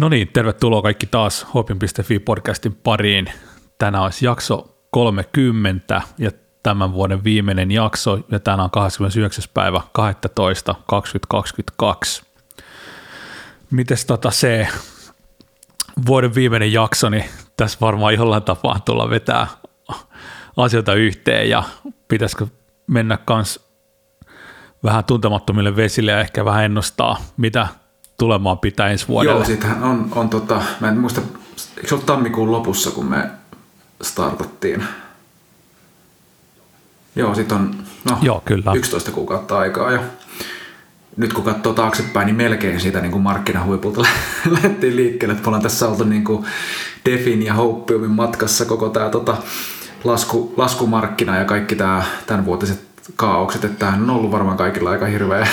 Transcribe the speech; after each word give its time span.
No 0.00 0.08
niin, 0.08 0.28
tervetuloa 0.32 0.82
kaikki 0.82 1.06
taas 1.06 1.46
Hopin.fi 1.54 2.18
podcastin 2.18 2.74
pariin. 2.74 3.26
Tänään 3.78 4.04
olisi 4.04 4.26
jakso 4.26 4.78
30 4.90 6.02
ja 6.18 6.30
tämän 6.62 6.92
vuoden 6.92 7.24
viimeinen 7.24 7.70
jakso 7.70 8.18
ja 8.30 8.40
tänään 8.40 8.60
on 8.60 8.70
29. 8.70 9.44
päivä 9.54 9.80
12. 9.92 10.74
2022. 10.86 12.22
Mites 13.70 14.04
tota 14.06 14.30
se 14.30 14.68
vuoden 16.06 16.34
viimeinen 16.34 16.72
jakso, 16.72 17.08
niin 17.08 17.24
tässä 17.56 17.78
varmaan 17.80 18.14
jollain 18.14 18.42
tapaa 18.42 18.80
tulla 18.80 19.10
vetää 19.10 19.46
asioita 20.56 20.94
yhteen 20.94 21.50
ja 21.50 21.62
pitäisikö 22.08 22.46
mennä 22.86 23.16
kans 23.16 23.60
vähän 24.84 25.04
tuntemattomille 25.04 25.76
vesille 25.76 26.10
ja 26.10 26.20
ehkä 26.20 26.44
vähän 26.44 26.64
ennustaa, 26.64 27.16
mitä 27.36 27.68
tulemaan 28.20 28.58
pitää 28.58 28.88
ensi 28.88 29.08
vuodelle. 29.08 29.38
Joo, 29.38 29.44
siitähän 29.44 29.82
on, 29.82 30.08
on 30.14 30.28
tota, 30.28 30.62
mä 30.80 30.88
en 30.88 30.98
muista, 30.98 31.20
eikö 31.76 31.88
se 31.88 31.94
ollut 31.94 32.06
tammikuun 32.06 32.52
lopussa, 32.52 32.90
kun 32.90 33.06
me 33.06 33.30
startattiin? 34.02 34.84
Joo, 37.16 37.34
sit 37.34 37.52
on 37.52 37.74
no, 38.04 38.18
Joo, 38.22 38.42
kyllä. 38.44 38.72
11 38.74 39.10
kuukautta 39.10 39.58
aikaa 39.58 39.92
ja 39.92 40.00
nyt 41.16 41.32
kun 41.32 41.44
katsoo 41.44 41.72
taaksepäin, 41.72 42.26
niin 42.26 42.36
melkein 42.36 42.80
siitä 42.80 43.00
niin 43.00 43.12
kuin 43.12 43.22
markkinahuipulta 43.22 44.00
lähdettiin 44.50 44.96
liikkeelle. 44.96 45.32
Että 45.32 45.42
me 45.42 45.48
ollaan 45.48 45.62
tässä 45.62 45.88
oltu 45.88 46.04
niin 46.04 46.24
kuin 46.24 46.44
Defin 47.04 47.42
ja 47.42 47.54
Hoppiumin 47.54 48.10
matkassa 48.10 48.64
koko 48.64 48.88
tämä 48.88 49.08
tota, 49.08 49.36
lasku, 50.04 50.54
laskumarkkina 50.56 51.38
ja 51.38 51.44
kaikki 51.44 51.76
tämä 51.76 52.02
tämänvuotiset 52.26 52.89
kaaukset. 53.16 53.64
Että 53.64 53.78
tämähän 53.78 54.02
on 54.02 54.10
ollut 54.10 54.30
varmaan 54.30 54.56
kaikilla 54.56 54.90
aika 54.90 55.06
hirveä, 55.06 55.48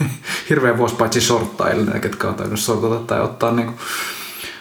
hirveä 0.50 0.78
vuosi 0.78 0.94
paitsi 0.94 1.20
shorttaille, 1.20 2.00
ketkä 2.00 2.28
on 2.28 2.34
tainnut 2.34 2.60
sortata 2.60 3.00
tai 3.06 3.20
ottaa 3.20 3.52
niin 3.52 3.66
kuin 3.66 3.78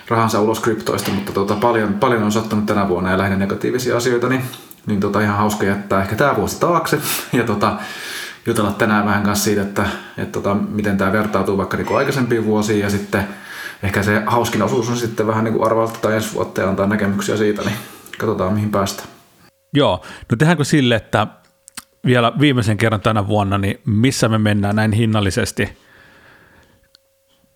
rahansa 0.08 0.42
ulos 0.42 0.60
kryptoista, 0.60 1.12
mutta 1.12 1.32
tota, 1.32 1.56
paljon, 1.56 1.94
paljon 1.94 2.24
on 2.24 2.32
sattunut 2.32 2.66
tänä 2.66 2.88
vuonna 2.88 3.12
ja 3.12 3.18
lähinnä 3.18 3.38
negatiivisia 3.38 3.98
asioita, 3.98 4.30
niin, 4.30 4.44
niin 4.86 5.00
tota, 5.00 5.22
ihan 5.22 5.38
hauska 5.38 5.66
jättää 5.66 6.02
ehkä 6.02 6.16
tämä 6.16 6.36
vuosi 6.36 6.60
taakse 6.60 7.00
ja 7.34 7.44
tota, 7.44 7.74
jutella 8.46 8.72
tänään 8.72 9.06
vähän 9.06 9.24
kanssa 9.24 9.44
siitä, 9.44 9.62
että, 9.62 9.86
että 10.18 10.32
tota, 10.32 10.56
miten 10.56 10.98
tämä 10.98 11.12
vertautuu 11.12 11.58
vaikka 11.58 11.78
niin 11.78 11.88
kuin 11.88 11.98
aikaisempiin 11.98 12.46
vuosiin 12.46 12.80
ja 12.80 12.90
sitten 12.90 13.28
ehkä 13.84 14.04
se 14.04 14.24
hauskin 14.26 14.62
osuus 14.62 14.90
on 14.90 14.98
sitten 14.98 15.28
vähän 15.28 15.44
niin 15.44 15.54
kuin 15.54 15.90
tai 16.02 16.16
ensi 16.16 16.34
vuotta 16.34 16.62
ja 16.62 16.70
antaa 16.70 16.88
näkemyksiä 16.88 17.38
siitä, 17.38 17.62
niin 17.62 17.76
katsotaan 18.18 18.54
mihin 18.54 18.72
päästä. 18.72 19.04
Joo, 19.74 20.06
no 20.32 20.38
tehdäänkö 20.38 20.64
sille, 20.64 20.96
että 20.96 21.28
vielä 22.06 22.34
viimeisen 22.40 22.78
kerran 22.78 23.02
tänä 23.02 23.28
vuonna, 23.28 23.58
niin 23.58 23.82
missä 23.86 24.30
me 24.30 24.38
mennään 24.38 24.76
näin 24.76 24.92
hinnallisesti, 24.92 25.78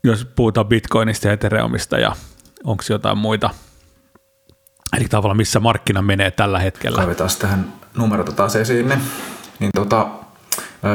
jos 0.03 0.25
puhutaan 0.35 0.67
Bitcoinista 0.67 1.27
ja 1.27 1.33
Ethereumista 1.33 1.97
ja 1.97 2.15
onko 2.63 2.83
jotain 2.89 3.17
muita, 3.17 3.49
eli 4.97 5.05
tavallaan 5.05 5.37
missä 5.37 5.59
markkina 5.59 6.01
menee 6.01 6.31
tällä 6.31 6.59
hetkellä. 6.59 6.95
Kaivetaan 6.95 7.29
tähän 7.39 7.73
numerota 7.97 8.31
taas 8.31 8.55
esiin, 8.55 8.89
niin, 8.89 9.01
niin 9.59 9.71
tota, 9.75 10.07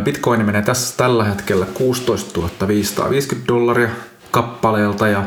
Bitcoin 0.05 0.45
menee 0.45 0.63
tässä 0.63 0.97
tällä 0.97 1.25
hetkellä 1.25 1.67
16 1.67 2.69
550 2.69 3.49
dollaria 3.49 3.89
kappaleelta 4.31 5.09
ja 5.09 5.23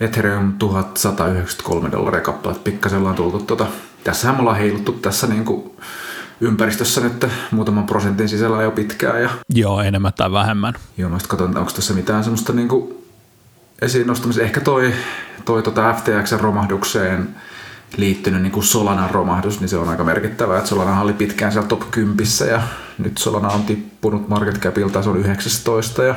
Ethereum 0.00 0.52
1193 0.58 1.92
dollaria 1.92 2.20
kappaleelta. 2.20 2.64
Pikkasen 2.64 2.98
ollaan 2.98 3.14
tultu 3.14 3.38
tuota, 3.38 3.66
tässähän 4.04 4.36
me 4.36 4.40
ollaan 4.40 4.56
heiluttu 4.56 4.92
tässä 4.92 5.26
niin 5.26 5.44
kuin 5.44 5.76
ympäristössä 6.40 7.00
nyt 7.00 7.26
muutaman 7.50 7.86
prosentin 7.86 8.28
sisällä 8.28 8.62
jo 8.62 8.70
pitkään. 8.70 9.22
Ja... 9.22 9.30
Joo, 9.54 9.80
enemmän 9.80 10.12
tai 10.16 10.32
vähemmän. 10.32 10.74
Joo, 10.96 11.10
mä 11.10 11.18
katson, 11.28 11.58
onko 11.58 11.72
tässä 11.72 11.94
mitään 11.94 12.24
semmoista 12.24 12.52
niin 12.52 12.68
kuin 12.68 13.04
esiin 13.82 14.06
nostamista. 14.06 14.42
Ehkä 14.42 14.60
toi, 14.60 14.92
toi 15.44 15.62
tota 15.62 15.92
FTX-romahdukseen 15.92 17.28
liittynyt 17.96 18.42
niin 18.42 18.52
kuin 18.52 18.64
Solanan 18.64 19.10
romahdus, 19.10 19.60
niin 19.60 19.68
se 19.68 19.76
on 19.76 19.88
aika 19.88 20.04
merkittävää, 20.04 20.58
että 20.58 20.68
Solana 20.68 21.00
oli 21.00 21.12
pitkään 21.12 21.52
siellä 21.52 21.68
top 21.68 21.90
10 21.90 22.26
ja 22.50 22.62
nyt 22.98 23.18
Solana 23.18 23.48
on 23.48 23.62
tippunut 23.62 24.28
market 24.28 24.58
capilta, 24.58 25.02
se 25.02 25.10
on 25.10 25.16
19 25.16 26.04
ja 26.04 26.14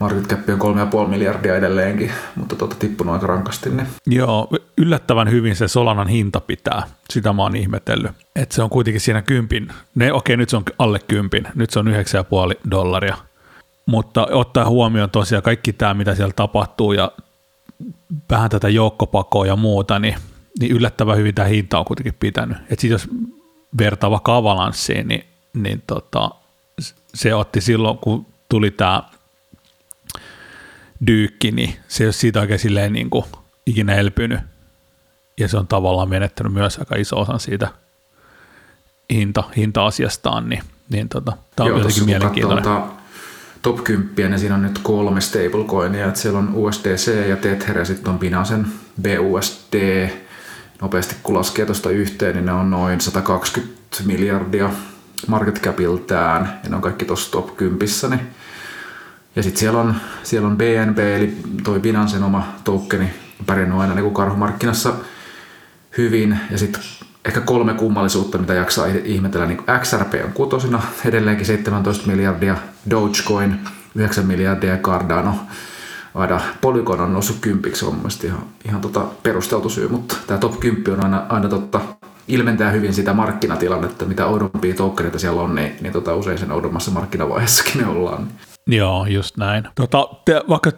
market 0.00 0.26
cap 0.26 0.62
on 0.62 1.04
3,5 1.04 1.08
miljardia 1.08 1.56
edelleenkin, 1.56 2.12
mutta 2.36 2.56
tuota, 2.56 2.76
tippunut 2.78 3.14
aika 3.14 3.26
rankasti. 3.26 3.70
Niin. 3.70 3.86
Joo, 4.06 4.48
yllättävän 4.76 5.30
hyvin 5.30 5.56
se 5.56 5.68
Solanan 5.68 6.08
hinta 6.08 6.40
pitää, 6.40 6.82
sitä 7.10 7.32
mä 7.32 7.42
oon 7.42 7.56
ihmetellyt. 7.56 8.12
Että 8.36 8.54
se 8.54 8.62
on 8.62 8.70
kuitenkin 8.70 9.00
siinä 9.00 9.22
kympin, 9.22 9.68
ne 9.94 10.12
okei 10.12 10.36
nyt 10.36 10.48
se 10.48 10.56
on 10.56 10.64
alle 10.78 10.98
kympin, 10.98 11.44
nyt 11.54 11.70
se 11.70 11.78
on 11.78 11.86
9,5 11.86 12.70
dollaria. 12.70 13.16
Mutta 13.86 14.26
ottaa 14.30 14.68
huomioon 14.68 15.10
tosiaan 15.10 15.42
kaikki 15.42 15.72
tämä, 15.72 15.94
mitä 15.94 16.14
siellä 16.14 16.32
tapahtuu 16.36 16.92
ja 16.92 17.12
vähän 18.30 18.50
tätä 18.50 18.68
joukkopakoa 18.68 19.46
ja 19.46 19.56
muuta, 19.56 19.98
niin 19.98 20.14
niin 20.60 20.72
yllättävän 20.72 21.16
hyvin 21.16 21.34
tämä 21.34 21.48
hinta 21.48 21.78
on 21.78 21.84
kuitenkin 21.84 22.14
pitänyt. 22.20 22.58
Että 22.70 22.86
jos 22.86 23.08
vertaa 23.78 24.10
vaikka 24.10 24.36
avalanssiin, 24.36 25.08
niin, 25.08 25.24
niin 25.54 25.82
tota, 25.86 26.30
se 27.14 27.34
otti 27.34 27.60
silloin, 27.60 27.98
kun 27.98 28.26
tuli 28.48 28.70
tämä 28.70 29.02
dyykki, 31.06 31.50
niin 31.50 31.74
se 31.88 32.04
ei 32.04 32.06
ole 32.06 32.12
siitä 32.12 32.40
oikein 32.40 32.58
silleen 32.58 32.92
niin 32.92 33.10
kuin 33.10 33.24
ikinä 33.66 33.94
elpynyt. 33.94 34.40
Ja 35.38 35.48
se 35.48 35.56
on 35.56 35.66
tavallaan 35.66 36.08
menettänyt 36.08 36.52
myös 36.52 36.78
aika 36.78 36.96
iso 36.96 37.20
osan 37.20 37.40
siitä 37.40 37.68
hinta, 39.10 39.44
hinta-asiastaan, 39.56 40.48
niin, 40.48 40.62
niin 40.90 41.08
tota, 41.08 41.32
tämä 41.56 41.64
on 41.64 41.68
Joo, 41.68 41.78
jotenkin 41.78 42.04
mielenkiintoinen. 42.04 42.64
Tuota 42.64 42.86
top 43.62 43.84
10, 43.84 44.30
niin 44.30 44.38
siinä 44.38 44.54
on 44.54 44.62
nyt 44.62 44.78
kolme 44.78 45.20
stablecoinia, 45.20 46.06
että 46.06 46.20
siellä 46.20 46.38
on 46.38 46.50
USDC 46.54 47.28
ja 47.28 47.36
Tether 47.36 47.78
ja 47.78 47.84
sitten 47.84 48.12
on 48.12 48.18
Binancen 48.18 48.66
BUSD, 49.02 50.08
nopeasti 50.82 51.16
kun 51.22 51.34
laskee 51.34 51.66
tuosta 51.66 51.90
yhteen, 51.90 52.34
niin 52.34 52.46
ne 52.46 52.52
on 52.52 52.70
noin 52.70 53.00
120 53.00 53.80
miljardia 54.04 54.70
market 55.26 55.60
capiltään, 55.62 56.60
ja 56.64 56.70
ne 56.70 56.76
on 56.76 56.82
kaikki 56.82 57.04
tuossa 57.04 57.30
top 57.30 57.56
10. 57.56 57.88
Niin. 58.10 58.20
Ja 59.36 59.42
sitten 59.42 59.60
siellä 59.60 59.80
on, 59.80 59.94
siellä 60.22 60.48
on 60.48 60.56
BNB, 60.56 60.98
eli 60.98 61.36
toi 61.64 61.80
Binancen 61.80 62.22
oma 62.22 62.48
tokeni, 62.64 63.10
pärjännyt 63.46 63.78
aina 63.78 63.94
niin 63.94 64.02
kuin 64.02 64.14
karhumarkkinassa 64.14 64.92
hyvin, 65.98 66.38
ja 66.50 66.58
sitten 66.58 66.82
ehkä 67.24 67.40
kolme 67.40 67.74
kummallisuutta, 67.74 68.38
mitä 68.38 68.54
jaksaa 68.54 68.86
ihmetellä, 69.04 69.46
niin 69.46 69.64
XRP 69.80 70.14
on 70.24 70.32
kutosina, 70.32 70.82
edelleenkin 71.04 71.46
17 71.46 72.06
miljardia, 72.06 72.56
Dogecoin 72.90 73.60
9 73.94 74.26
miljardia 74.26 74.72
ja 74.72 74.78
Cardano. 74.78 75.34
Aina 76.14 76.40
Polygon 76.60 77.00
on 77.00 77.12
noussut 77.12 77.36
kympiksi, 77.40 77.84
on 77.84 77.94
mielestäni 77.94 78.28
ihan, 78.28 78.42
ihan 78.64 78.80
tota 78.80 79.00
perusteltu 79.22 79.68
syy, 79.68 79.88
mutta 79.88 80.16
tämä 80.26 80.38
top 80.38 80.60
10 80.60 80.92
on 80.92 81.04
aina, 81.04 81.26
aina 81.28 81.48
totta, 81.48 81.80
ilmentää 82.28 82.70
hyvin 82.70 82.94
sitä 82.94 83.12
markkinatilannetta, 83.12 84.04
mitä 84.04 84.26
oudompia 84.26 84.74
tokeneita 84.74 85.18
siellä 85.18 85.42
on, 85.42 85.54
niin, 85.54 85.72
niin 85.80 85.92
tota, 85.92 86.14
usein 86.14 86.38
sen 86.38 86.52
oudommassa 86.52 86.90
markkinavaiheessakin 86.90 87.80
ne 87.80 87.86
ollaan. 87.86 88.28
Joo, 88.66 89.06
just 89.06 89.36
näin. 89.36 89.68
Tota, 89.74 90.08
te, 90.24 90.40
vaikka 90.48 90.72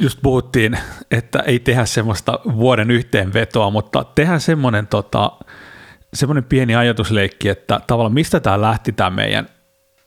just 0.00 0.18
puhuttiin, 0.22 0.78
että 1.10 1.38
ei 1.38 1.58
tehdä 1.58 1.84
semmoista 1.84 2.40
vuoden 2.56 2.90
yhteenvetoa, 2.90 3.70
mutta 3.70 4.04
tehdään 4.04 4.40
semmoinen, 4.40 4.86
tota, 4.86 5.32
semmoinen 6.14 6.44
pieni 6.44 6.76
ajatusleikki, 6.76 7.48
että 7.48 7.80
tavallaan 7.86 8.14
mistä 8.14 8.40
tämä 8.40 8.60
lähti 8.60 8.92
tämä 8.92 9.10
meidän, 9.10 9.48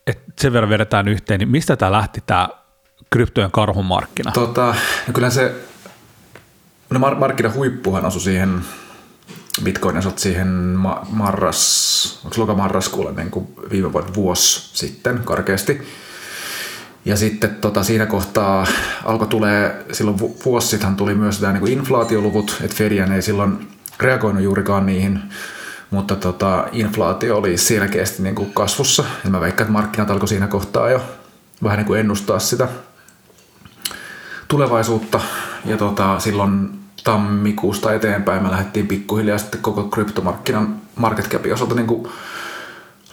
että 0.07 0.23
sen 0.41 0.53
verran 0.53 0.69
vedetään 0.69 1.07
yhteen, 1.07 1.39
niin 1.39 1.49
mistä 1.49 1.75
tämä 1.75 1.91
lähti 1.91 2.23
tämä 2.25 2.49
kryptojen 3.09 3.51
karhumarkkina? 3.51 4.31
Tota, 4.31 4.75
no 5.07 5.13
kyllä 5.13 5.29
se 5.29 5.55
no 6.89 6.99
mar- 6.99 7.53
huippuhan 7.55 8.05
osui 8.05 8.21
siihen, 8.21 8.61
Bitcoin 9.63 9.97
osui 9.97 10.13
siihen 10.15 10.47
ma- 10.47 11.05
marras, 11.09 12.19
onko 12.23 12.33
se 12.33 12.41
lokamarraskuulle 12.41 13.11
niin 13.11 13.31
kuin 13.31 13.47
viime 13.71 13.93
vuoden 13.93 14.13
vuosi 14.13 14.69
sitten 14.73 15.19
karkeasti. 15.23 15.81
Ja 17.05 17.17
sitten 17.17 17.55
tota, 17.55 17.83
siinä 17.83 18.05
kohtaa 18.05 18.65
alkoi 19.05 19.27
tulee, 19.27 19.85
silloin 19.91 20.19
vuosi 20.19 20.67
sitten 20.67 20.95
tuli 20.95 21.15
myös 21.15 21.39
tämä 21.39 21.53
niin 21.53 21.67
inflaatioluvut, 21.67 22.57
että 22.63 22.75
Fedian 22.75 23.11
ei 23.11 23.21
silloin 23.21 23.67
reagoinut 23.99 24.43
juurikaan 24.43 24.85
niihin, 24.85 25.19
mutta 25.89 26.15
tota, 26.15 26.67
inflaatio 26.71 27.37
oli 27.37 27.57
selkeästi 27.57 28.23
niin 28.23 28.35
kuin 28.35 28.53
kasvussa. 28.53 29.03
Ja 29.23 29.29
mä 29.29 29.41
veikkaan, 29.41 29.65
että 29.65 29.73
markkinat 29.73 30.11
alkoi 30.11 30.27
siinä 30.27 30.47
kohtaa 30.47 30.89
jo 30.89 31.01
vähän 31.63 31.77
niin 31.77 31.87
kuin 31.87 31.99
ennustaa 31.99 32.39
sitä 32.39 32.67
tulevaisuutta 34.47 35.19
ja 35.65 35.77
tota, 35.77 36.19
silloin 36.19 36.69
tammikuusta 37.03 37.93
eteenpäin 37.93 38.43
me 38.43 38.51
lähdettiin 38.51 38.87
pikkuhiljaa 38.87 39.37
sitten 39.37 39.61
koko 39.61 39.83
kryptomarkkinan 39.83 40.75
market 40.95 41.29
capin 41.29 41.53
osalta 41.53 41.75
niin 41.75 42.07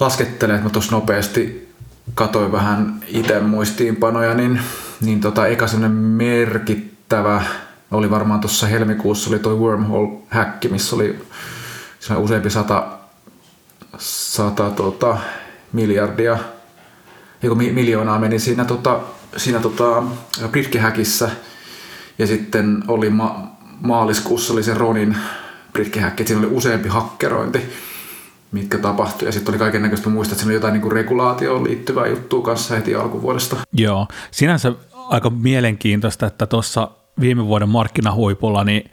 laskettelemaan, 0.01 0.57
että 0.59 0.69
mä 0.69 0.73
tuossa 0.73 0.93
nopeasti 0.93 1.68
katoin 2.15 2.53
vähän 2.53 3.01
itse 3.07 3.41
muistiinpanoja, 3.41 4.35
niin, 4.35 4.61
niin 5.01 5.21
tota, 5.21 5.47
eka 5.47 5.67
semmoinen 5.67 5.99
merkittävä 5.99 7.43
oli 7.91 8.11
varmaan 8.11 8.41
tuossa 8.41 8.67
helmikuussa 8.67 9.31
oli 9.31 9.39
toi 9.39 9.55
wormhole-häkki, 9.55 10.69
missä 10.69 10.97
oli 10.97 11.19
useampi 12.17 12.51
sata, 12.51 12.87
sata 13.99 14.71
tota, 14.71 15.19
miljardia, 15.73 16.39
joku 17.43 17.55
miljoonaa 17.55 18.19
meni 18.19 18.39
siinä 18.39 18.65
tota, 18.65 19.01
siinä 19.37 19.61
tota, 19.61 20.03
britkihäkissä. 20.51 21.31
Ja 22.19 22.27
sitten 22.27 22.85
oli 22.89 23.11
ma- 23.11 23.57
maaliskuussa 23.81 24.53
oli 24.53 24.63
se 24.63 24.75
Ronin 24.75 25.17
brikkehäkki, 25.73 26.23
että 26.23 26.29
siinä 26.29 26.47
oli 26.47 26.57
useampi 26.57 26.89
hakkerointi, 26.89 27.73
mitkä 28.53 28.79
tapahtui. 28.79 29.29
Ja 29.29 29.33
sitten 29.33 29.53
oli 29.53 29.59
kaiken 29.59 29.83
näköistä, 29.83 30.09
muista, 30.09 30.33
että 30.33 30.43
siinä 30.43 30.51
oli 30.51 30.57
jotain 30.57 30.73
niin 30.73 30.83
kuin 30.83 30.93
regulaatioon 30.93 31.65
liittyvää 31.65 32.07
juttua 32.07 32.43
kanssa 32.43 32.75
heti 32.75 32.95
alkuvuodesta. 32.95 33.57
Joo, 33.73 34.07
sinänsä 34.31 34.73
aika 34.93 35.31
mielenkiintoista, 35.31 36.27
että 36.27 36.47
tuossa 36.47 36.91
viime 37.21 37.47
vuoden 37.47 37.69
markkinahuipulla 37.69 38.65
niin 38.65 38.91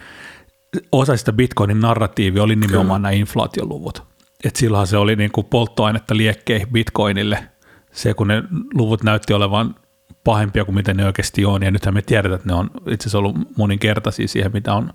osa 0.92 1.18
sitä 1.18 1.34
Bitcoinin 1.34 1.80
narratiivi 1.80 2.40
oli 2.40 2.56
nimenomaan 2.56 3.02
Kyllä. 3.02 3.10
nämä 3.10 3.20
inflaatioluvut. 3.20 4.04
Et 4.44 4.56
silloin 4.56 4.88
se 4.88 4.98
oli 4.98 5.16
niin 5.16 5.32
kuin 5.32 5.48
polttoainetta 5.50 6.18
liekkeihin 6.18 6.68
Bitcoinille. 6.72 7.48
Se, 7.92 8.14
kun 8.14 8.28
ne 8.28 8.44
luvut 8.74 9.04
näytti 9.04 9.34
olevan 9.34 9.76
pahempia 10.24 10.66
kuin 10.66 10.76
miten 10.76 10.98
ne 10.98 11.06
oikeasti 11.06 11.46
on, 11.46 11.64
ja 11.64 11.72
nythän 11.72 11.94
me 11.94 12.02
tiedetään, 12.02 12.36
että 12.36 12.50
ne 12.50 12.56
on 12.56 12.70
itse 12.88 13.04
asiassa 13.04 13.18
ollut 13.18 13.58
moninkertaisia 13.58 14.28
siihen, 14.28 14.52
mitä 14.54 14.74
on 14.74 14.94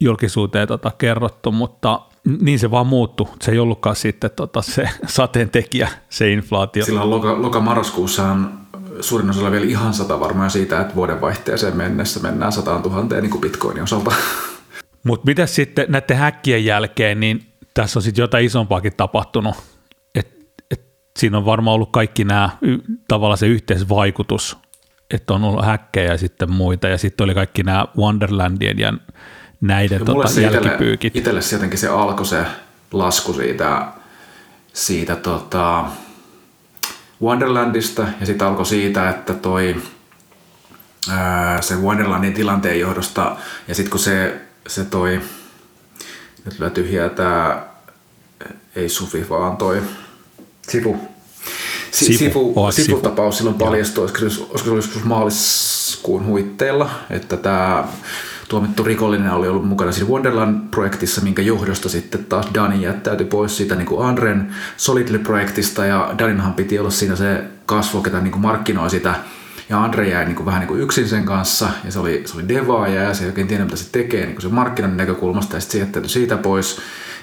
julkisuuteen 0.00 0.68
tota 0.68 0.90
kerrottu, 0.98 1.52
mutta 1.52 2.00
niin 2.40 2.58
se 2.58 2.70
vaan 2.70 2.86
muuttui. 2.86 3.26
Se 3.42 3.52
ei 3.52 3.58
ollutkaan 3.58 3.96
sitten 3.96 4.30
tota 4.36 4.62
se 4.62 4.88
sateen 5.06 5.50
tekijä, 5.50 5.88
se 6.08 6.32
inflaatio. 6.32 6.84
Silloin 6.84 7.10
loka, 7.10 7.42
loka-marraskuussahan 7.42 8.60
suurin 9.00 9.30
osa 9.30 9.40
oli 9.40 9.50
vielä 9.50 9.66
ihan 9.66 9.94
sata 9.94 10.20
varmaa 10.20 10.48
siitä, 10.48 10.80
että 10.80 10.94
vuodenvaihteeseen 10.94 11.76
mennessä 11.76 12.20
mennään 12.20 12.52
sataan 12.52 12.82
tuhanteen 12.82 13.22
niin 13.22 13.30
kuin 13.30 13.40
bitcoinin 13.40 13.82
osalta. 13.82 14.12
Mutta 15.06 15.26
mitä 15.26 15.46
sitten 15.46 15.86
näiden 15.88 16.16
häkkien 16.16 16.64
jälkeen, 16.64 17.20
niin 17.20 17.46
tässä 17.74 17.98
on 17.98 18.02
sitten 18.02 18.22
jotain 18.22 18.46
isompaakin 18.46 18.92
tapahtunut. 18.96 19.54
Et, 20.14 20.28
et 20.70 20.82
siinä 21.18 21.38
on 21.38 21.44
varmaan 21.44 21.74
ollut 21.74 21.92
kaikki 21.92 22.24
nämä, 22.24 22.50
tavallaan 23.08 23.38
se 23.38 23.46
yhteisvaikutus, 23.46 24.58
että 25.10 25.34
on 25.34 25.44
ollut 25.44 25.64
häkkejä 25.64 26.12
ja 26.12 26.18
sitten 26.18 26.52
muita, 26.52 26.88
ja 26.88 26.98
sitten 26.98 27.24
oli 27.24 27.34
kaikki 27.34 27.62
nämä 27.62 27.86
Wonderlandien 27.96 28.78
ja 28.78 28.92
näiden 29.60 29.98
ja 29.98 30.04
tota, 30.04 30.40
jälkipyykit. 30.40 31.16
Itselle 31.16 31.40
jotenkin 31.52 31.78
se 31.78 31.88
alkoi 31.88 32.26
se 32.26 32.44
lasku 32.92 33.32
siitä, 33.32 33.86
siitä 34.72 35.16
tota 35.16 35.84
Wonderlandista, 37.22 38.06
ja 38.20 38.26
sitten 38.26 38.46
alkoi 38.46 38.66
siitä, 38.66 39.10
että 39.10 39.34
toi 39.34 39.76
ää, 41.10 41.62
se 41.62 41.74
Wonderlandin 41.74 42.34
tilanteen 42.34 42.80
johdosta, 42.80 43.36
ja 43.68 43.74
sitten 43.74 43.90
kun 43.90 44.00
se 44.00 44.40
se 44.68 44.84
toi, 44.84 45.20
nyt 46.44 46.58
lyö 46.58 46.70
tyhjää 46.70 47.08
tää, 47.08 47.66
ei 48.76 48.88
sufi, 48.88 49.28
vaan 49.28 49.56
toi 49.56 49.82
sivu. 50.68 50.98
Si- 51.90 52.04
sivu, 52.04 52.18
sivu, 52.18 52.52
oh, 52.56 52.72
sivutapaus 52.72 53.36
silloin 53.36 53.58
paljastui, 53.58 54.04
olisiko, 54.04 54.24
olisiko 54.24 54.58
se 54.64 54.70
olisi 54.70 54.90
maaliskuun 55.04 56.26
huitteilla, 56.26 56.90
että 57.10 57.36
tämä 57.36 57.84
tuomittu 58.50 58.82
rikollinen 58.82 59.32
oli 59.32 59.48
ollut 59.48 59.68
mukana 59.68 59.92
siinä 59.92 60.10
Wonderland-projektissa, 60.10 61.20
minkä 61.20 61.42
johdosta 61.42 61.88
sitten 61.88 62.24
taas 62.24 62.46
Dani 62.54 62.82
jättäytyi 62.82 63.26
pois 63.26 63.56
siitä 63.56 63.74
niin 63.74 63.86
kuin 63.86 64.06
Andren 64.06 64.54
Solidly-projektista 64.76 65.86
ja 65.86 66.14
Daninhan 66.18 66.54
piti 66.54 66.78
olla 66.78 66.90
siinä 66.90 67.16
se 67.16 67.44
kasvo, 67.66 68.00
ketä 68.00 68.20
niin 68.20 68.32
kuin 68.32 68.42
markkinoi 68.42 68.90
sitä. 68.90 69.14
Ja 69.68 69.84
Andre 69.84 70.08
jäi 70.08 70.24
niin 70.24 70.36
kuin 70.36 70.46
vähän 70.46 70.60
niin 70.60 70.68
kuin 70.68 70.80
yksin 70.80 71.08
sen 71.08 71.24
kanssa. 71.24 71.68
Ja 71.84 71.92
se 71.92 71.98
oli, 71.98 72.22
se 72.26 72.34
oli 72.34 72.48
devaaja 72.48 73.02
ja 73.02 73.14
se 73.14 73.24
ei 73.24 73.28
oikein 73.28 73.46
tiedä 73.46 73.64
mitä 73.64 73.76
se 73.76 73.92
tekee 73.92 74.26
niin 74.26 74.34
kuin 74.34 74.42
se 74.42 74.48
markkinan 74.48 74.96
näkökulmasta. 74.96 75.56
Ja 75.56 75.60
sitten 75.60 76.08
se 76.08 76.12
siitä 76.12 76.36
pois. 76.36 76.76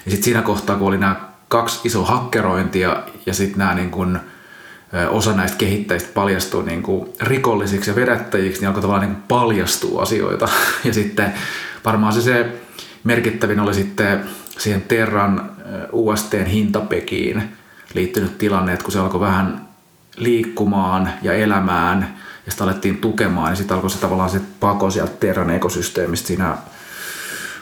Ja 0.04 0.10
sitten 0.10 0.24
siinä 0.24 0.42
kohtaa, 0.42 0.76
kun 0.76 0.88
oli 0.88 0.98
nämä 0.98 1.20
kaksi 1.48 1.80
isoa 1.84 2.06
hakkerointia 2.06 3.02
ja 3.26 3.34
sitten 3.34 3.58
nämä 3.58 3.74
niin 3.74 3.90
kuin, 3.90 4.18
osa 5.10 5.32
näistä 5.32 5.58
kehittäjistä 5.58 6.08
paljastuu 6.14 6.62
niin 6.62 6.82
kuin 6.82 7.08
rikollisiksi 7.20 7.90
ja 7.90 7.96
vedättäjiksi, 7.96 8.60
niin 8.60 8.68
alkoi 8.68 8.82
tavallaan 8.82 9.08
niin 9.08 9.16
kuin 9.16 9.28
paljastua 9.28 10.02
asioita. 10.02 10.48
Ja 10.84 10.94
sitten 10.94 11.32
varmaan 11.84 12.12
se, 12.12 12.22
se 12.22 12.46
merkittävin 13.04 13.60
oli 13.60 13.74
sitten 13.74 14.24
siihen 14.58 14.82
Terran 14.82 15.50
USTn 15.92 16.46
hintapekiin 16.46 17.42
liittynyt 17.94 18.38
tilanne, 18.38 18.72
että 18.72 18.84
kun 18.84 18.92
se 18.92 18.98
alkoi 18.98 19.20
vähän 19.20 19.68
liikkumaan 20.16 21.10
ja 21.22 21.32
elämään, 21.32 22.16
ja 22.46 22.52
sitä 22.52 22.64
alettiin 22.64 22.96
tukemaan, 22.96 23.48
niin 23.48 23.56
sitten 23.56 23.74
alkoi 23.74 23.90
se 23.90 23.98
tavallaan 23.98 24.30
se 24.30 24.40
pako 24.60 24.90
sieltä 24.90 25.12
Terran 25.20 25.50
ekosysteemistä 25.50 26.26
siinä 26.26 26.56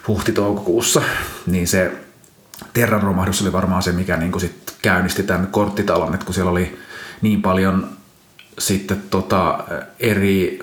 huhti-toukokuussa, 0.08 1.02
niin 1.46 1.68
se 1.68 1.92
Terran 2.72 3.02
romahdus 3.02 3.42
oli 3.42 3.52
varmaan 3.52 3.82
se, 3.82 3.92
mikä 3.92 4.16
niin 4.16 4.40
sit 4.40 4.74
käynnisti 4.82 5.22
tämän 5.22 5.46
korttitalon, 5.46 6.14
että 6.14 6.26
kun 6.26 6.34
siellä 6.34 6.50
oli 6.50 6.78
niin 7.22 7.42
paljon 7.42 7.88
sitten 8.58 9.02
tota 9.10 9.58
eri 10.00 10.58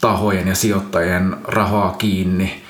tahojen 0.00 0.48
ja 0.48 0.54
sijoittajien 0.54 1.36
rahaa 1.44 1.94
kiinni, 1.98 2.62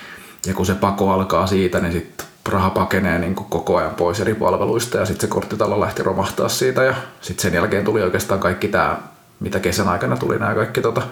ja 0.46 0.55
kun 0.55 0.67
se 0.67 0.75
pako 0.75 1.11
alkaa 1.11 1.46
siitä, 1.46 1.81
niin 1.81 1.93
sitten 1.93 2.26
raha 2.49 2.70
pakenee 2.70 3.19
niin 3.19 3.35
kuin 3.35 3.50
koko 3.50 3.76
ajan 3.76 3.94
pois 3.94 4.20
eri 4.20 4.35
palveluista 4.35 4.99
ja 4.99 5.06
sitten 5.06 5.29
se 5.29 5.35
korttitalo 5.35 5.81
lähti 5.81 6.02
romahtaa 6.02 6.49
siitä 6.49 6.85
ja 6.85 6.94
sitten 7.20 7.43
sen 7.43 7.55
jälkeen 7.55 7.85
tuli 7.85 8.02
oikeastaan 8.02 8.40
kaikki 8.40 8.69
tämä 8.69 8.99
mitä 9.40 9.61
kesän 9.61 9.88
aikana 9.88 10.17
tuli 10.17 10.38
nämä 10.38 10.55
kaikki 10.55 10.81
tota, 10.81 11.02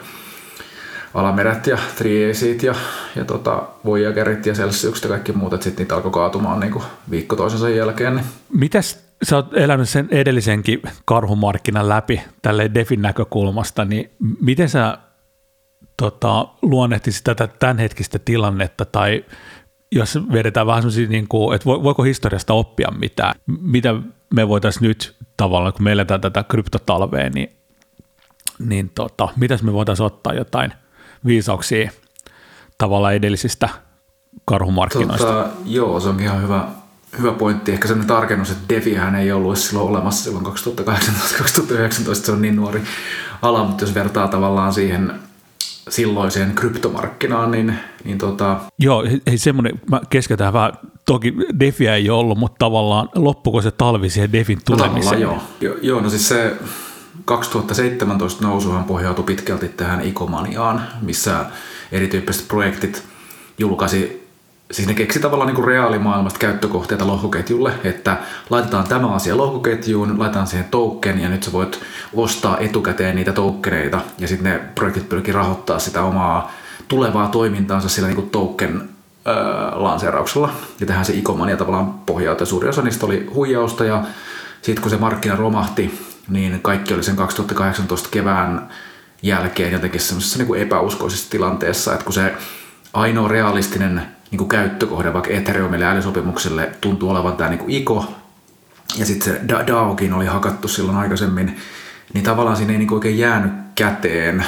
alameret 1.15 1.67
ja 1.67 1.79
triesit 1.97 2.63
ja, 2.63 2.75
ja 3.17 3.25
tota, 3.25 3.63
Voyagerit 3.85 4.47
ja 4.47 4.55
Celsiukset 4.55 5.05
ja 5.05 5.09
kaikki 5.09 5.33
muut, 5.33 5.53
että 5.53 5.65
sitten 5.65 5.83
niitä 5.83 5.95
alkoi 5.95 6.11
kaatumaan 6.11 6.61
niin 6.61 6.73
kuin 6.73 6.85
viikko 7.11 7.37
toisensa 7.37 7.69
jälkeen. 7.69 8.15
Niin. 8.15 8.27
Mitäs 8.53 9.06
sä 9.23 9.37
oot 9.37 9.55
elänyt 9.55 9.89
sen 9.89 10.09
edellisenkin 10.11 10.83
karhumarkkinan 11.05 11.89
läpi 11.89 12.21
tälle 12.43 12.71
Defin 12.75 13.03
näkökulmasta, 13.03 13.85
niin 13.85 14.11
miten 14.41 14.69
sä 14.69 14.99
tota, 15.97 16.49
luonnehtisit 16.63 17.25
tätä 17.25 17.47
tämänhetkistä 17.47 18.19
tilannetta 18.19 18.85
tai 18.85 19.25
jos 19.93 20.19
vedetään 20.33 20.67
vähän 20.67 20.83
sellaisia, 20.83 21.09
niin 21.09 21.29
kuin, 21.29 21.55
että 21.55 21.67
voiko 21.67 22.03
historiasta 22.03 22.55
oppia 22.55 22.89
mitään, 22.99 23.35
mitä 23.47 23.95
me 24.35 24.49
voitaisiin 24.49 24.89
nyt 24.89 25.17
tavallaan, 25.37 25.73
kun 25.73 25.85
me 25.85 25.93
eletään 25.93 26.21
tätä 26.21 26.43
kryptotalvea, 26.43 27.31
niin 27.31 27.57
niin 28.59 28.91
tota, 28.95 29.29
mitäs 29.37 29.63
me 29.63 29.73
voitaisiin 29.73 30.07
ottaa 30.07 30.33
jotain 30.33 30.73
viisauksia 31.27 31.91
tavalla 32.79 33.13
edellisistä 33.13 33.69
karhumarkkinoista? 34.45 35.27
Tota, 35.27 35.49
joo, 35.65 36.01
se 36.01 36.09
onkin 36.09 36.27
ihan 36.27 36.43
hyvä, 36.43 36.69
hyvä 37.19 37.33
pointti. 37.33 37.73
Ehkä 37.73 37.89
sellainen 37.89 38.09
tarkennus, 38.09 38.51
että 38.51 38.75
Devihän 38.75 39.15
ei 39.15 39.33
ollut 39.33 39.59
silloin 39.59 39.89
olemassa 39.89 40.25
silloin 40.25 40.47
2018-2019, 40.47 42.15
se 42.15 42.33
on 42.33 42.43
niin 42.43 42.57
nuori 42.57 42.83
ala, 43.43 43.65
mutta 43.65 43.85
jos 43.85 43.95
vertaa 43.95 44.29
tavallaan 44.29 44.73
siihen 44.73 45.13
silloiseen 45.89 46.55
kryptomarkkinaan, 46.55 47.51
niin, 47.51 47.75
niin 48.05 48.19
tota... 48.19 48.61
Joo, 48.79 49.05
hei 49.27 49.39
semmoinen, 49.39 49.81
mä 49.91 50.01
keskeytän 50.11 50.53
vähän, 50.53 50.73
toki 51.05 51.35
Defiä 51.61 51.95
ei 51.95 52.11
ole 52.11 52.21
ollut, 52.21 52.39
mutta 52.39 52.57
tavallaan 52.59 53.09
loppuko 53.15 53.63
se 53.63 53.71
talvi 53.71 54.11
siihen 54.11 54.33
Defin 54.33 54.59
no 54.59 54.77
tulemiseen? 54.77 55.21
No, 55.21 55.21
joo. 55.21 55.43
Jo, 55.61 55.75
joo, 55.83 56.01
no 56.01 56.11
siis 56.11 56.29
se 56.29 56.57
2017 57.25 58.45
nousuhan 58.45 58.85
pohjautui 58.85 59.25
pitkälti 59.25 59.69
tähän 59.69 60.01
ikomaniaan, 60.01 60.83
missä 61.03 61.47
erityyppiset 61.93 62.49
projektit 62.49 63.05
julkaisi 63.59 64.26
Siis 64.71 64.89
ne 64.89 64.95
keksi 64.95 65.21
tavallaan 65.21 65.47
niin 65.47 65.55
kuin 65.55 65.69
reaalimaailmasta 65.69 66.39
käyttökohteita 66.39 67.07
lohkoketjulle, 67.07 67.73
että 67.85 68.17
laitetaan 68.51 68.89
tämä 68.89 69.15
asia 69.15 69.37
lohkoketjuun, 69.37 70.19
laitetaan 70.19 70.47
siihen 70.47 70.69
token 70.71 71.21
ja 71.21 71.29
nyt 71.29 71.43
sä 71.43 71.53
voit 71.53 71.81
ostaa 72.15 72.59
etukäteen 72.59 73.17
niitä 73.17 73.33
tokeneita 73.33 74.01
ja 74.19 74.29
sitten 74.29 74.53
ne 74.53 74.59
projektit 74.75 75.09
pyrkii 75.09 75.35
rahoittaa 75.35 75.79
sitä 75.79 76.03
omaa 76.03 76.53
tulevaa 76.89 77.29
toimintaansa 77.29 77.89
sillä 77.89 78.09
niin 78.09 78.17
kuin 78.17 78.31
token 78.31 78.89
lanseerauksella. 79.73 80.51
Ja 80.81 80.87
tähän 80.87 81.05
se 81.05 81.13
ikomania 81.13 81.57
tavallaan 81.57 81.95
pohjautui. 81.95 82.47
Suuri 82.47 82.69
osa 82.69 82.83
niistä 82.83 83.07
oli 83.07 83.27
huijausta 83.35 83.85
ja 83.85 84.05
sitten 84.63 84.83
kun 84.83 84.91
se 84.91 84.97
markkina 84.97 85.37
romahti, 85.37 86.01
niin 86.29 86.61
kaikki 86.63 86.95
oli 86.95 87.03
sen 87.03 87.17
2018 87.17 88.09
kevään 88.09 88.69
jälkeen 89.23 89.73
jotenkin 89.73 90.01
semmoisessa 90.01 90.39
niin 90.39 90.57
epäuskoisessa 90.57 91.31
tilanteessa, 91.31 91.93
että 91.93 92.05
kun 92.05 92.15
se 92.15 92.35
ainoa 92.95 93.29
realistinen 93.29 94.16
niin 94.31 94.39
kuin 94.39 94.49
käyttökohde 94.49 95.13
vaikka 95.13 95.31
Ethereumille 95.31 95.85
älysopimukselle 95.85 96.71
tuntuu 96.81 97.11
olevan 97.11 97.37
tämä 97.37 97.51
niin 97.51 97.59
kuin 97.59 97.71
ICO, 97.71 98.15
ja 98.99 99.07
sitten 99.07 99.35
se 99.35 99.41
DAOkin 99.49 100.13
oli 100.13 100.27
hakattu 100.27 100.69
silloin 100.69 100.99
aikaisemmin, 100.99 101.57
niin 102.15 102.25
tavallaan 102.25 102.57
siinä 102.57 102.73
ei 102.73 102.79
niin 102.79 102.89
kuin 102.89 102.97
oikein 102.97 103.19
jäänyt 103.19 103.53
käteen 103.75 104.47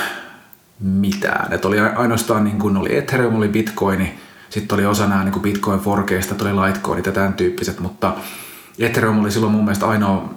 mitään. 0.81 1.53
Et 1.53 1.65
oli 1.65 1.81
ainoastaan 1.81 2.45
niin 2.45 2.59
kuin 2.59 2.77
oli 2.77 2.97
Ethereum, 2.97 3.37
oli 3.37 3.49
Bitcoin, 3.49 4.19
sitten 4.51 4.75
oli 4.75 4.87
osa 4.87 5.07
nämä 5.07 5.25
niin 5.25 5.41
Bitcoin 5.41 5.81
forkeista, 5.81 6.35
tuli 6.35 6.57
Litecoinit 6.57 7.07
ja 7.07 7.13
tämän 7.13 7.33
tyyppiset, 7.33 7.81
mutta 7.81 8.15
Ethereum 8.79 9.21
oli 9.21 9.31
silloin 9.31 9.53
mun 9.53 9.65
mielestä 9.65 9.87
ainoa 9.87 10.35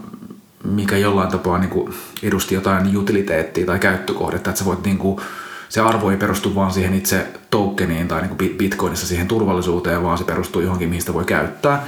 mikä 0.63 0.98
jollain 0.98 1.31
tapaa 1.31 1.57
niin 1.57 1.69
kuin 1.69 1.93
edusti 2.24 2.55
jotain 2.55 2.98
utiliteettia 2.98 3.65
tai 3.65 3.79
käyttökohdetta, 3.79 4.50
että 4.50 4.60
sä 4.60 4.65
voit 4.65 4.83
niin 4.83 4.98
kuin, 4.98 5.21
se 5.71 5.81
arvo 5.81 6.11
ei 6.11 6.17
perustu 6.17 6.55
vaan 6.55 6.71
siihen 6.71 6.93
itse 6.93 7.27
tokeniin 7.49 8.07
tai 8.07 8.21
niin 8.21 8.37
kuin 8.37 8.57
bitcoinissa 8.57 9.07
siihen 9.07 9.27
turvallisuuteen, 9.27 10.03
vaan 10.03 10.17
se 10.17 10.23
perustuu 10.23 10.61
johonkin, 10.61 10.89
mihin 10.89 11.01
sitä 11.01 11.13
voi 11.13 11.25
käyttää. 11.25 11.85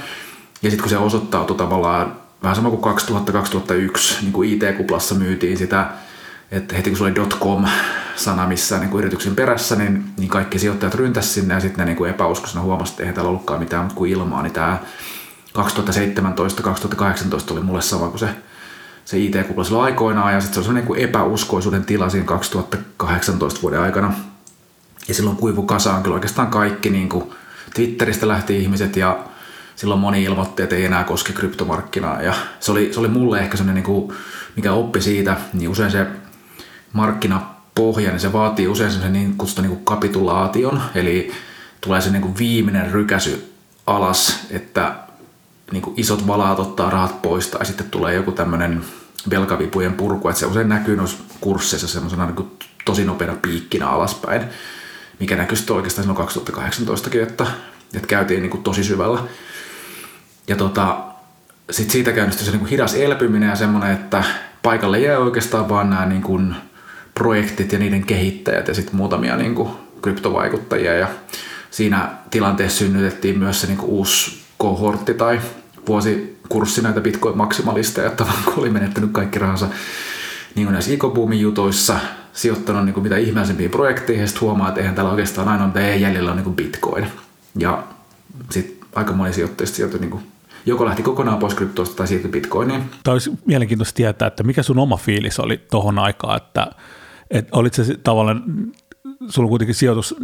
Ja 0.62 0.70
sitten 0.70 0.82
kun 0.82 0.90
se 0.90 0.98
osoittautui 0.98 1.56
tavallaan 1.56 2.16
vähän 2.42 2.56
sama 2.56 2.70
kuin 2.70 2.96
2000-2001, 2.96 4.22
niin 4.22 4.32
kuin 4.32 4.50
IT-kuplassa 4.50 5.14
myytiin 5.14 5.58
sitä 5.58 5.90
että 6.50 6.76
heti 6.76 6.90
kun 6.90 6.96
sulla 6.96 7.10
oli 7.10 7.28
.com-sana 7.28 8.46
missään 8.46 8.80
niin 8.80 8.90
kuin 8.90 8.98
yrityksen 8.98 9.36
perässä, 9.36 9.76
niin, 9.76 10.04
niin 10.16 10.28
kaikki 10.28 10.58
sijoittajat 10.58 10.94
ryntäs 10.94 11.34
sinne 11.34 11.54
ja 11.54 11.60
sitten 11.60 11.78
ne 11.78 11.84
niin 11.84 11.96
kuin 11.96 12.10
epäuskoisena 12.10 12.62
huomasivat, 12.62 12.94
että 12.94 13.02
eihän 13.02 13.14
täällä 13.14 13.28
ollutkaan 13.28 13.60
mitään 13.60 13.90
kuin 13.94 14.10
ilmaa, 14.10 14.42
niin 14.42 14.52
tämä 14.52 14.78
2017-2018 15.58 15.62
oli 17.52 17.60
mulle 17.60 17.82
sama 17.82 18.08
kuin 18.08 18.18
se, 18.18 18.28
se 19.04 19.18
IT-kupla 19.18 19.64
silloin 19.64 19.84
aikoinaan 19.84 20.34
ja 20.34 20.40
sitten 20.40 20.62
se 20.62 20.70
oli 20.70 20.78
niin 20.78 20.86
kuin 20.86 21.00
epäuskoisuuden 21.00 21.84
tila 21.84 22.08
siinä 22.08 22.26
2018 22.26 23.62
vuoden 23.62 23.80
aikana. 23.80 24.14
Ja 25.08 25.14
silloin 25.14 25.36
kuivu 25.36 25.62
kasaan 25.62 26.02
kyllä 26.02 26.14
oikeastaan 26.14 26.48
kaikki, 26.48 26.90
niin 26.90 27.08
kuin 27.08 27.24
Twitteristä 27.74 28.28
lähti 28.28 28.58
ihmiset 28.58 28.96
ja 28.96 29.18
silloin 29.76 30.00
moni 30.00 30.22
ilmoitti, 30.22 30.62
että 30.62 30.76
ei 30.76 30.84
enää 30.84 31.04
koske 31.04 31.32
kryptomarkkinaa. 31.32 32.22
Ja 32.22 32.34
se 32.60 32.72
oli, 32.72 32.92
se 32.92 33.00
oli 33.00 33.08
mulle 33.08 33.38
ehkä 33.38 33.56
sellainen, 33.56 33.74
niin 33.74 33.94
kuin, 33.94 34.16
mikä 34.56 34.72
oppi 34.72 35.00
siitä, 35.00 35.36
niin 35.52 35.70
usein 35.70 35.90
se 35.90 36.06
markkinapohja, 36.92 38.10
niin 38.10 38.20
se 38.20 38.32
vaatii 38.32 38.68
usein 38.68 38.90
sen 38.90 39.12
niin 39.12 39.34
kutsuta 39.36 39.62
niin 39.62 39.84
kapitulaation, 39.84 40.82
eli 40.94 41.32
tulee 41.80 42.00
se 42.00 42.10
niin 42.10 42.22
kuin 42.22 42.38
viimeinen 42.38 42.92
rykäsy 42.92 43.54
alas, 43.86 44.46
että 44.50 44.94
niin 45.72 45.82
kuin 45.82 45.94
isot 45.96 46.26
valaat 46.26 46.58
ottaa 46.58 46.90
rahat 46.90 47.22
pois 47.22 47.48
tai 47.48 47.66
sitten 47.66 47.90
tulee 47.90 48.14
joku 48.14 48.32
tämmöinen 48.32 48.84
velkavipujen 49.30 49.92
purku, 49.92 50.28
että 50.28 50.40
se 50.40 50.46
usein 50.46 50.68
näkyy 50.68 50.96
noissa 50.96 51.18
kursseissa 51.40 51.88
semmoisena 51.88 52.26
niin 52.26 52.50
tosi 52.84 53.04
nopeana 53.04 53.34
piikkinä 53.42 53.88
alaspäin, 53.88 54.42
mikä 55.20 55.36
näkyy 55.36 55.56
sitten 55.56 55.76
oikeastaan 55.76 56.02
silloin 56.02 56.16
2018 56.16 57.10
että, 57.22 57.46
että 57.94 58.08
käytiin 58.08 58.42
niin 58.42 58.50
kuin 58.50 58.62
tosi 58.62 58.84
syvällä. 58.84 59.20
Ja 60.48 60.56
tota, 60.56 60.96
sitten 61.70 61.92
siitä 61.92 62.12
käynnistyi 62.12 62.44
se 62.44 62.50
niin 62.50 62.60
kuin 62.60 62.70
hidas 62.70 62.94
elpyminen 62.94 63.48
ja 63.48 63.56
semmoinen, 63.56 63.92
että 63.92 64.24
paikalle 64.62 65.00
jää 65.00 65.18
oikeastaan 65.18 65.68
vaan 65.68 65.90
nämä 65.90 66.06
niin 66.06 66.22
kuin 66.22 66.54
projektit 67.14 67.72
ja 67.72 67.78
niiden 67.78 68.06
kehittäjät 68.06 68.68
ja 68.68 68.74
sitten 68.74 68.96
muutamia 68.96 69.36
niin 69.36 69.54
kuin 69.54 69.70
kryptovaikuttajia 70.02 70.94
ja 70.94 71.08
siinä 71.70 72.10
tilanteessa 72.30 72.78
synnytettiin 72.78 73.38
myös 73.38 73.60
se 73.60 73.66
niin 73.66 73.78
kuin 73.78 73.90
uusi 73.90 74.43
kohortti 74.58 75.14
tai 75.14 75.40
vuosikurssi 75.88 76.82
näitä 76.82 77.00
bitcoin-maksimalisteja, 77.00 78.06
että 78.06 78.24
kun 78.44 78.54
oli 78.56 78.70
menettänyt 78.70 79.10
kaikki 79.12 79.38
rahansa 79.38 79.68
niin 80.54 80.66
kuin 80.66 80.72
näissä 80.72 80.92
ecoboomin 80.92 81.40
jutoissa, 81.40 81.98
sijoittanut 82.32 82.84
niin 82.84 82.94
kuin 82.94 83.04
mitä 83.04 83.16
ihmeellisempiin 83.16 83.70
projekteihin 83.70 84.22
ja 84.22 84.40
huomaa, 84.40 84.68
että 84.68 84.80
eihän 84.80 84.94
täällä 84.94 85.10
oikeastaan 85.10 85.48
ainoa 85.48 85.66
mitä 85.66 85.88
ei 85.88 86.00
jäljellä 86.00 86.30
on 86.30 86.36
niin 86.36 86.44
kuin 86.44 86.56
bitcoin. 86.56 87.06
Ja 87.58 87.82
sitten 88.50 88.88
aika 88.94 89.12
moni 89.12 89.32
sijoittajista 89.32 89.76
sieltä 89.76 89.98
niin 89.98 90.10
kuin 90.10 90.22
joko 90.66 90.86
lähti 90.86 91.02
kokonaan 91.02 91.38
pois 91.38 91.54
kryptoista 91.54 91.96
tai 91.96 92.06
siirtyi 92.06 92.30
bitcoiniin. 92.30 92.82
Tämä 93.02 93.12
olisi 93.12 93.32
mielenkiintoista 93.46 93.96
tietää, 93.96 94.28
että 94.28 94.42
mikä 94.42 94.62
sun 94.62 94.78
oma 94.78 94.96
fiilis 94.96 95.40
oli 95.40 95.60
tuohon 95.70 95.98
aikaan, 95.98 96.36
että, 96.36 96.70
että 97.30 97.58
olit 97.58 97.74
se 97.74 97.98
tavallaan, 98.02 98.42
sulla 99.28 99.48
kuitenkin 99.48 99.74
sijoitus 99.74 100.16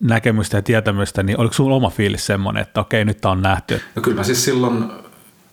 näkemystä 0.00 0.56
ja 0.56 0.62
tietämystä, 0.62 1.22
niin 1.22 1.40
oliko 1.40 1.54
sulla 1.54 1.76
oma 1.76 1.90
fiilis 1.90 2.26
semmoinen, 2.26 2.62
että 2.62 2.80
okei, 2.80 3.04
nyt 3.04 3.20
tämä 3.20 3.32
on 3.32 3.42
nähty? 3.42 3.80
No 3.94 4.02
kyllä 4.02 4.16
mä 4.16 4.24
siis 4.24 4.44
silloin, 4.44 4.84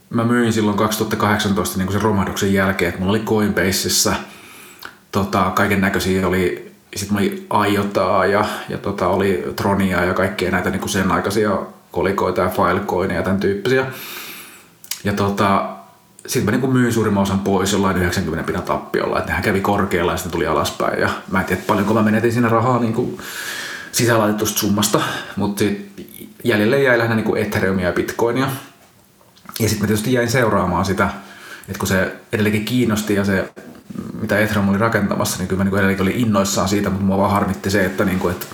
mä 0.10 0.24
myin 0.24 0.54
silloin 0.54 0.78
2018 0.78 1.78
niin 1.78 1.86
kuin 1.86 1.94
sen 1.94 2.02
romahduksen 2.02 2.54
jälkeen, 2.54 2.90
että 2.90 3.00
mulla 3.00 3.12
oli 3.12 3.20
Coinbaseissa 3.26 4.16
tota, 5.12 5.52
kaiken 5.56 5.82
näköisiä 5.82 6.28
oli, 6.28 6.72
sitten 6.96 7.18
oli 7.18 7.48
Iotaa 7.74 8.26
ja, 8.26 8.46
ja 8.70 8.78
tota, 8.78 9.08
oli 9.08 9.44
Tronia 9.56 10.04
ja 10.04 10.14
kaikkea 10.14 10.52
näitä 10.52 10.70
niin 10.70 10.80
kuin 10.80 10.90
sen 10.90 11.12
aikaisia 11.12 11.60
kolikoita 11.92 12.42
ja 12.42 12.50
Filecoineja 12.50 13.20
ja 13.20 13.24
tämän 13.24 13.40
tyyppisiä. 13.40 13.86
Ja 15.04 15.14
tota, 15.14 15.70
sitten 16.28 16.54
mä 16.54 16.60
niin 16.60 16.74
myin 16.74 16.94
suurimman 16.94 17.24
osan 17.24 17.40
pois 17.40 17.72
jollain 17.72 17.98
90 17.98 18.46
pinnan 18.46 18.64
tappiolla, 18.64 19.18
että 19.18 19.30
nehän 19.30 19.44
kävi 19.44 19.62
korkealla 19.62 20.12
ja 20.12 20.18
sitten 20.18 20.32
tuli 20.32 20.48
alaspäin. 20.48 21.00
Ja 21.00 21.10
mä 21.32 21.40
en 21.40 21.46
tiedä, 21.46 21.62
paljonko 21.68 21.94
mä 21.94 22.02
menetin 22.02 22.32
siinä 22.32 22.50
rahaa 22.50 22.80
niin 22.80 22.94
kuin 22.94 23.18
sisälaitetusta 23.96 24.60
summasta, 24.60 25.02
mutta 25.36 25.64
jäljelle 26.44 26.84
jäi 26.84 26.98
lähinnä 26.98 27.16
niin 27.16 27.38
Ethereumia 27.38 27.86
ja 27.86 27.94
Bitcoinia. 27.94 28.48
Ja 29.60 29.70
sitten 29.70 29.84
mä 29.84 29.88
tietysti 29.88 30.14
jäin 30.14 30.30
seuraamaan 30.30 30.86
sitä, 30.86 31.10
että 31.68 31.80
kun 31.80 31.88
se 31.88 32.16
edelleenkin 32.32 32.66
kiinnosti 32.66 33.14
ja 33.14 33.26
se, 33.26 33.54
mitä 34.22 34.40
Ethereum 34.40 34.70
oli 34.70 34.78
rakentamassa, 34.78 35.38
niin 35.38 35.48
kyllä 35.48 35.64
mä 35.64 35.70
niin 35.70 35.76
edelleenkin 35.78 36.04
olin 36.04 36.16
innoissaan 36.16 36.70
siitä, 36.70 36.90
mutta 36.90 37.06
mua 37.06 37.18
vaan 37.18 37.32
harmitti 37.32 37.70
se, 37.70 37.86
että, 37.86 38.06
niin 38.06 38.20
kuin, 38.20 38.32
että 38.32 38.46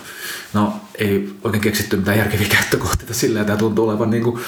no 0.52 0.80
ei 0.94 1.34
oikein 1.44 1.62
keksitty 1.62 1.96
mitään 1.96 2.18
järkeviä 2.18 2.48
käyttökohteita 2.48 3.14
sillä, 3.14 3.40
että 3.40 3.46
tämä 3.46 3.58
tuntuu 3.58 3.88
olevan 3.88 4.10
niin 4.10 4.22
kuin, 4.22 4.40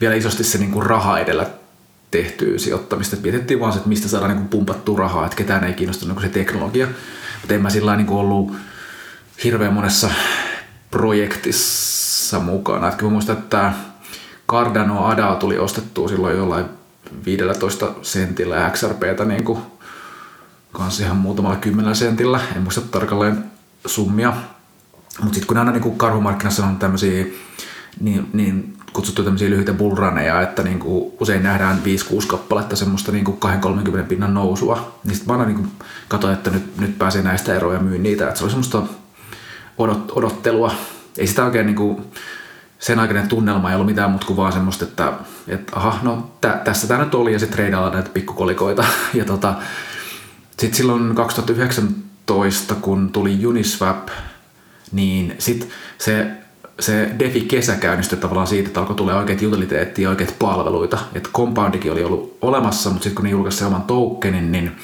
vielä 0.00 0.14
isosti 0.14 0.44
se 0.44 0.58
niin 0.58 0.70
kuin 0.70 0.86
raha 0.86 1.18
edellä 1.18 1.46
tehtyä 2.10 2.58
sijoittamista. 2.58 3.16
Et 3.16 3.22
mietittiin 3.22 3.60
vaan 3.60 3.72
se, 3.72 3.76
että 3.76 3.88
mistä 3.88 4.08
saadaan 4.08 4.36
niin 4.36 4.48
pumpattua 4.48 4.98
rahaa, 4.98 5.24
että 5.24 5.36
ketään 5.36 5.64
ei 5.64 5.72
kiinnostunut 5.72 6.16
niin 6.16 6.32
se 6.32 6.32
teknologia. 6.32 6.86
Mutta 7.40 7.54
en 7.54 7.62
mä 7.62 7.70
sillä 7.70 7.96
niin 7.96 8.08
ollut 8.08 8.52
hirveän 9.44 9.72
monessa 9.72 10.10
projektissa 10.90 12.40
mukana. 12.40 12.88
Et 12.88 12.94
kyllä 12.94 13.10
mä 13.10 13.12
muistan, 13.12 13.38
että 13.38 13.72
Cardano 14.48 15.04
ADA 15.04 15.34
tuli 15.34 15.58
ostettua 15.58 16.08
silloin 16.08 16.36
jollain 16.36 16.64
15 17.24 17.92
sentillä 18.02 18.70
XRPtä 18.70 19.24
niin 19.24 19.44
kuin 19.44 19.58
kanssa 20.72 21.02
ihan 21.02 21.16
muutamalla 21.16 21.56
kymmenellä 21.56 21.94
sentillä, 21.94 22.40
en 22.56 22.62
muista 22.62 22.80
tarkalleen 22.80 23.44
summia. 23.86 24.32
Mutta 25.20 25.34
sitten 25.34 25.46
kun 25.46 25.56
aina 25.56 25.72
niin 25.72 25.98
karhumarkkinassa 25.98 26.66
on 26.66 26.76
tämmöisiä 26.76 27.26
niin, 28.00 28.30
niin 28.32 28.76
kutsuttu 28.92 29.22
tämmöisiä 29.22 29.50
lyhyitä 29.50 29.72
bullraneja, 29.72 30.42
että 30.42 30.62
niin 30.62 30.78
kuin 30.78 31.12
usein 31.20 31.42
nähdään 31.42 31.82
5-6 32.22 32.26
kappaletta 32.26 32.76
semmoista 32.76 33.12
niin 33.12 33.26
2-30 33.26 33.30
pinnan 34.08 34.34
nousua, 34.34 34.98
niin 35.04 35.14
sitten 35.14 35.34
mä 35.34 35.40
aina 35.40 35.52
niin 35.52 35.70
katsoin, 36.08 36.34
että 36.34 36.50
nyt, 36.50 36.78
nyt 36.78 36.98
pääsee 36.98 37.22
näistä 37.22 37.54
eroja 37.54 37.78
ja 37.78 37.82
myyn 37.82 38.02
niitä. 38.02 38.28
Että 38.28 38.38
se 38.38 38.44
oli 38.44 38.50
semmoista 38.50 38.82
odot, 39.80 40.12
odottelua. 40.14 40.72
Ei 41.18 41.26
sitä 41.26 41.44
oikein 41.44 41.66
niin 41.66 41.76
kuin, 41.76 42.02
sen 42.78 42.98
aikainen 42.98 43.28
tunnelma 43.28 43.68
ei 43.68 43.74
ollut 43.74 43.86
mitään 43.86 44.10
muuta 44.10 44.26
kuin 44.26 44.36
vaan 44.36 44.52
semmoista, 44.52 44.84
että, 44.84 45.12
että 45.48 45.76
aha, 45.76 45.98
no 46.02 46.30
tä, 46.40 46.60
tässä 46.64 46.86
tämä 46.86 47.04
nyt 47.04 47.14
oli 47.14 47.32
ja 47.32 47.38
sitten 47.38 47.56
treidailla 47.56 47.90
näitä 47.90 48.10
pikkukolikoita. 48.14 48.84
Ja 49.14 49.24
tota, 49.24 49.54
sitten 50.58 50.76
silloin 50.76 51.14
2019, 51.14 52.74
kun 52.74 53.12
tuli 53.12 53.46
Uniswap, 53.46 54.08
niin 54.92 55.34
sitten 55.38 55.68
se, 55.98 56.26
se 56.80 57.10
DeFi-kesä 57.18 57.76
käynnistyi 57.76 58.18
tavallaan 58.18 58.46
siitä, 58.46 58.68
että 58.68 58.80
alkoi 58.80 58.96
tulla 58.96 59.18
oikeat 59.18 59.42
utiliteettia 59.42 60.02
ja 60.02 60.10
oikeat 60.10 60.34
palveluita. 60.38 60.98
Että 61.14 61.30
Compoundikin 61.34 61.92
oli 61.92 62.04
ollut 62.04 62.38
olemassa, 62.40 62.90
mutta 62.90 63.04
sitten 63.04 63.16
kun 63.16 63.24
ne 63.24 63.30
julkaisi 63.30 63.64
oman 63.64 63.82
tokenin, 63.82 64.52
niin 64.52 64.76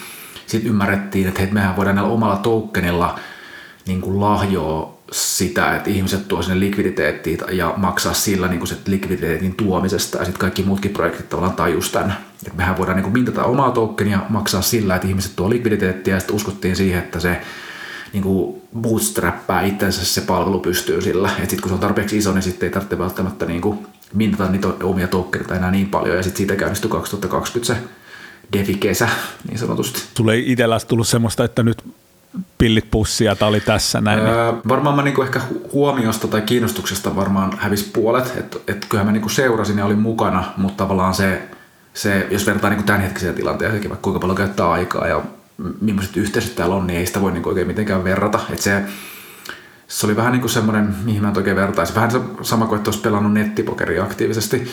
sitten 0.46 0.70
ymmärrettiin, 0.70 1.28
että 1.28 1.40
hei, 1.40 1.52
mehän 1.52 1.76
voidaan 1.76 1.96
näillä 1.96 2.12
omalla 2.12 2.36
tokenilla– 2.36 3.18
niin 3.86 4.00
kuin 4.00 4.20
lahjoa 4.20 4.96
sitä, 5.12 5.76
että 5.76 5.90
ihmiset 5.90 6.28
tuo 6.28 6.42
sinne 6.42 6.60
likviditeettiin 6.60 7.38
ja 7.52 7.74
maksaa 7.76 8.14
sillä 8.14 8.48
niin 8.48 8.58
kuin 8.58 8.68
se 8.68 8.76
likviditeetin 8.86 9.54
tuomisesta 9.54 10.18
ja 10.18 10.24
sitten 10.24 10.40
kaikki 10.40 10.62
muutkin 10.62 10.90
projektit 10.90 11.28
tavallaan 11.28 11.56
tajus 11.56 11.90
tämän. 11.90 12.16
Että 12.46 12.56
mehän 12.56 12.78
voidaan 12.78 12.96
niin 12.96 13.04
kuin 13.04 13.12
mintata 13.12 13.44
omaa 13.44 13.70
tokenia, 13.70 14.20
maksaa 14.28 14.62
sillä, 14.62 14.96
että 14.96 15.08
ihmiset 15.08 15.32
tuo 15.36 15.50
likviditeettiä 15.50 16.14
ja 16.14 16.20
sitten 16.20 16.36
uskottiin 16.36 16.76
siihen, 16.76 16.98
että 16.98 17.20
se 17.20 17.40
niin 18.12 18.22
kuin 18.22 18.62
bootstrappaa 18.80 19.60
itsensä 19.60 20.04
se 20.04 20.20
palvelu 20.20 20.60
pystyy 20.60 21.00
sillä. 21.00 21.28
Että 21.28 21.40
sitten 21.40 21.60
kun 21.60 21.68
se 21.68 21.74
on 21.74 21.80
tarpeeksi 21.80 22.16
iso, 22.16 22.32
niin 22.32 22.42
sitten 22.42 22.66
ei 22.66 22.72
tarvitse 22.72 22.98
välttämättä 22.98 23.46
niin 23.46 23.60
kuin 23.60 23.86
mintata 24.14 24.50
niitä 24.50 24.68
omia 24.82 25.08
tokeneita 25.08 25.54
enää 25.54 25.70
niin 25.70 25.88
paljon 25.88 26.16
ja 26.16 26.22
sitten 26.22 26.38
siitä 26.38 26.56
käynnistyi 26.56 26.90
2020 26.90 27.74
se 27.74 27.80
defi-kesä 28.52 29.08
niin 29.48 29.58
sanotusti. 29.58 30.02
Sulle 30.16 30.34
ei 30.34 30.52
itselläsi 30.52 30.86
tullut 30.86 31.08
semmoista, 31.08 31.44
että 31.44 31.62
nyt 31.62 31.84
pillit 32.58 32.90
pussia, 32.90 33.36
tämä 33.36 33.48
oli 33.48 33.60
tässä 33.60 34.00
näin. 34.00 34.18
Öö, 34.18 34.52
varmaan 34.68 34.96
mä 34.96 35.02
niinku 35.02 35.22
ehkä 35.22 35.40
huomiosta 35.72 36.28
tai 36.28 36.40
kiinnostuksesta 36.40 37.16
varmaan 37.16 37.52
hävisi 37.58 37.90
puolet, 37.92 38.32
että 38.36 38.58
et 38.68 38.86
kyllähän 38.88 39.06
mä 39.06 39.12
niinku 39.12 39.28
seurasin 39.28 39.78
ja 39.78 39.84
olin 39.84 39.98
mukana, 39.98 40.44
mutta 40.56 40.84
tavallaan 40.84 41.14
se, 41.14 41.42
se 41.94 42.26
jos 42.30 42.46
vertaa 42.46 42.70
niinku 42.70 42.86
tämänhetkiseen 42.86 43.34
tilanteeseen, 43.34 43.82
vaikka 43.82 44.02
kuinka 44.02 44.20
paljon 44.20 44.36
käyttää 44.36 44.70
aikaa 44.70 45.06
ja 45.06 45.22
millaiset 45.80 46.16
yhteisöt 46.16 46.56
täällä 46.56 46.74
on, 46.74 46.86
niin 46.86 46.98
ei 46.98 47.06
sitä 47.06 47.20
voi 47.20 47.32
niinku 47.32 47.48
oikein 47.48 47.66
mitenkään 47.66 48.04
verrata. 48.04 48.40
Et 48.52 48.60
se, 48.60 48.82
se 49.88 50.06
oli 50.06 50.16
vähän 50.16 50.32
niin 50.32 50.40
kuin 50.40 50.50
semmoinen, 50.50 50.94
mihin 51.04 51.22
mä 51.22 51.32
oikein 51.36 51.56
vertaisin. 51.56 51.94
Vähän 51.94 52.10
sama 52.42 52.66
kuin, 52.66 52.76
että 52.76 52.88
olisi 52.90 53.00
pelannut 53.00 53.32
nettipokeria 53.32 54.02
aktiivisesti 54.02 54.70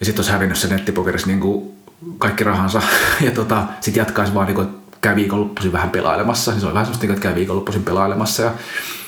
ja 0.00 0.06
sitten 0.06 0.20
olisi 0.20 0.32
hävinnyt 0.32 0.58
se 0.58 0.68
nettipokerissa 0.68 1.26
niin 1.26 1.40
kuin 1.40 1.70
kaikki 2.18 2.44
rahansa 2.44 2.82
ja 3.26 3.30
tota, 3.30 3.64
sitten 3.80 4.00
jatkaisi 4.00 4.34
vaan 4.34 4.46
niin 4.46 4.54
kuin, 4.54 4.68
käy 5.00 5.16
viikonloppuisin 5.16 5.72
vähän 5.72 5.90
pelailemassa. 5.90 6.50
Niin 6.50 6.60
se 6.60 6.66
oli 6.66 6.74
vähän 6.74 6.86
sellaista, 6.86 7.06
että 7.06 7.22
käy 7.22 7.34
viikonloppuisin 7.34 7.84
pelailemassa 7.84 8.42
ja 8.42 8.52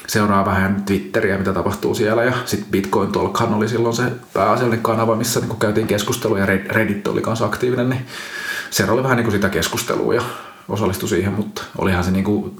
seuraa 0.06 0.44
vähän 0.44 0.82
Twitteriä, 0.87 1.38
mitä 1.38 1.52
tapahtuu 1.52 1.94
siellä. 1.94 2.25
Ja 2.25 2.32
sitten 2.44 2.70
Bitcoin 2.70 3.12
Talkhan 3.12 3.54
oli 3.54 3.68
silloin 3.68 3.97
se 3.97 4.02
pääasiallinen 4.32 4.82
kanava, 4.82 5.16
missä 5.16 5.40
niin 5.40 5.56
käytiin 5.56 5.87
keskustelua 5.87 6.38
ja 6.38 6.47
Reddit 6.47 7.09
oli 7.09 7.20
kanssa 7.20 7.44
aktiivinen. 7.44 7.90
Niin 7.90 8.06
se 8.70 8.90
oli 8.90 9.02
vähän 9.02 9.16
niin 9.16 9.25
kuin 9.25 9.35
sitä 9.35 9.49
keskustelua 9.49 10.14
ja 10.14 10.23
osallistui 10.68 11.09
siihen, 11.09 11.32
mutta 11.32 11.62
olihan 11.78 12.04
se 12.04 12.11
niin 12.11 12.25
kuin, 12.25 12.56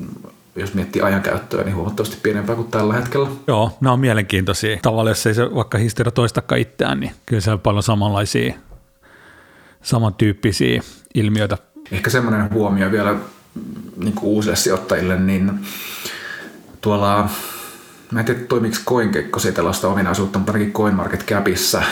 jos 0.57 0.75
miettii 0.75 1.03
ajankäyttöä, 1.03 1.65
niin 1.65 1.77
huomattavasti 1.77 2.17
pienempää 2.23 2.57
kuin 2.57 2.71
tällä 2.71 2.95
hetkellä. 2.95 3.29
Joo, 3.47 3.77
nämä 3.81 3.93
on 3.93 4.01
mielenkiintoisia. 4.01 4.79
Tavallaan 4.83 5.11
jos 5.11 5.27
ei 5.27 5.35
se 5.35 5.55
vaikka 5.55 5.79
historia 5.79 6.11
toistakaan 6.13 6.61
itseään, 6.61 7.01
niin 7.01 7.13
kyllä 7.27 7.41
se 7.41 7.51
on 7.51 7.61
paljon 7.61 7.83
samanlaisia, 7.83 8.55
samantyyppisiä 9.83 10.83
ilmiöitä 11.15 11.59
Ehkä 11.93 12.11
semmoinen 12.11 12.51
huomio 12.51 12.91
vielä, 12.91 13.17
niin 13.97 14.15
kuin 14.15 14.31
uusille 14.31 14.57
sijoittajille, 14.57 15.17
niin 15.17 15.67
tuolla, 16.81 17.29
mä 18.11 18.21
en 18.21 18.27
tiedä 18.27 18.41
toimiko 18.41 18.77
CoinGecko 18.87 19.41
tällaista 19.55 19.89
ominaisuutta, 19.89 20.39
mutta 20.39 20.53
ainakin 20.53 20.73
CoinMarketCapissa 20.73 21.83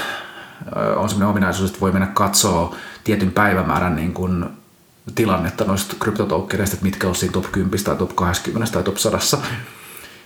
on 0.97 1.09
sellainen 1.09 1.29
ominaisuus, 1.29 1.71
että 1.71 1.81
voi 1.81 1.93
mennä 1.93 2.07
katsoa 2.07 2.77
tietyn 3.05 3.31
päivämäärän 3.31 3.97
niin 3.97 4.15
kuin 4.15 4.45
tilannetta 5.15 5.65
noista 5.65 5.97
kryptotoukkereista, 6.01 6.75
että 6.75 6.87
mitkä 6.87 7.09
on 7.09 7.15
siinä 7.15 7.33
top 7.33 7.53
10 7.53 7.85
tai 7.85 7.97
top 7.97 8.17
20 8.17 8.73
tai 8.73 8.83
top 8.83 8.97
100, 8.97 9.39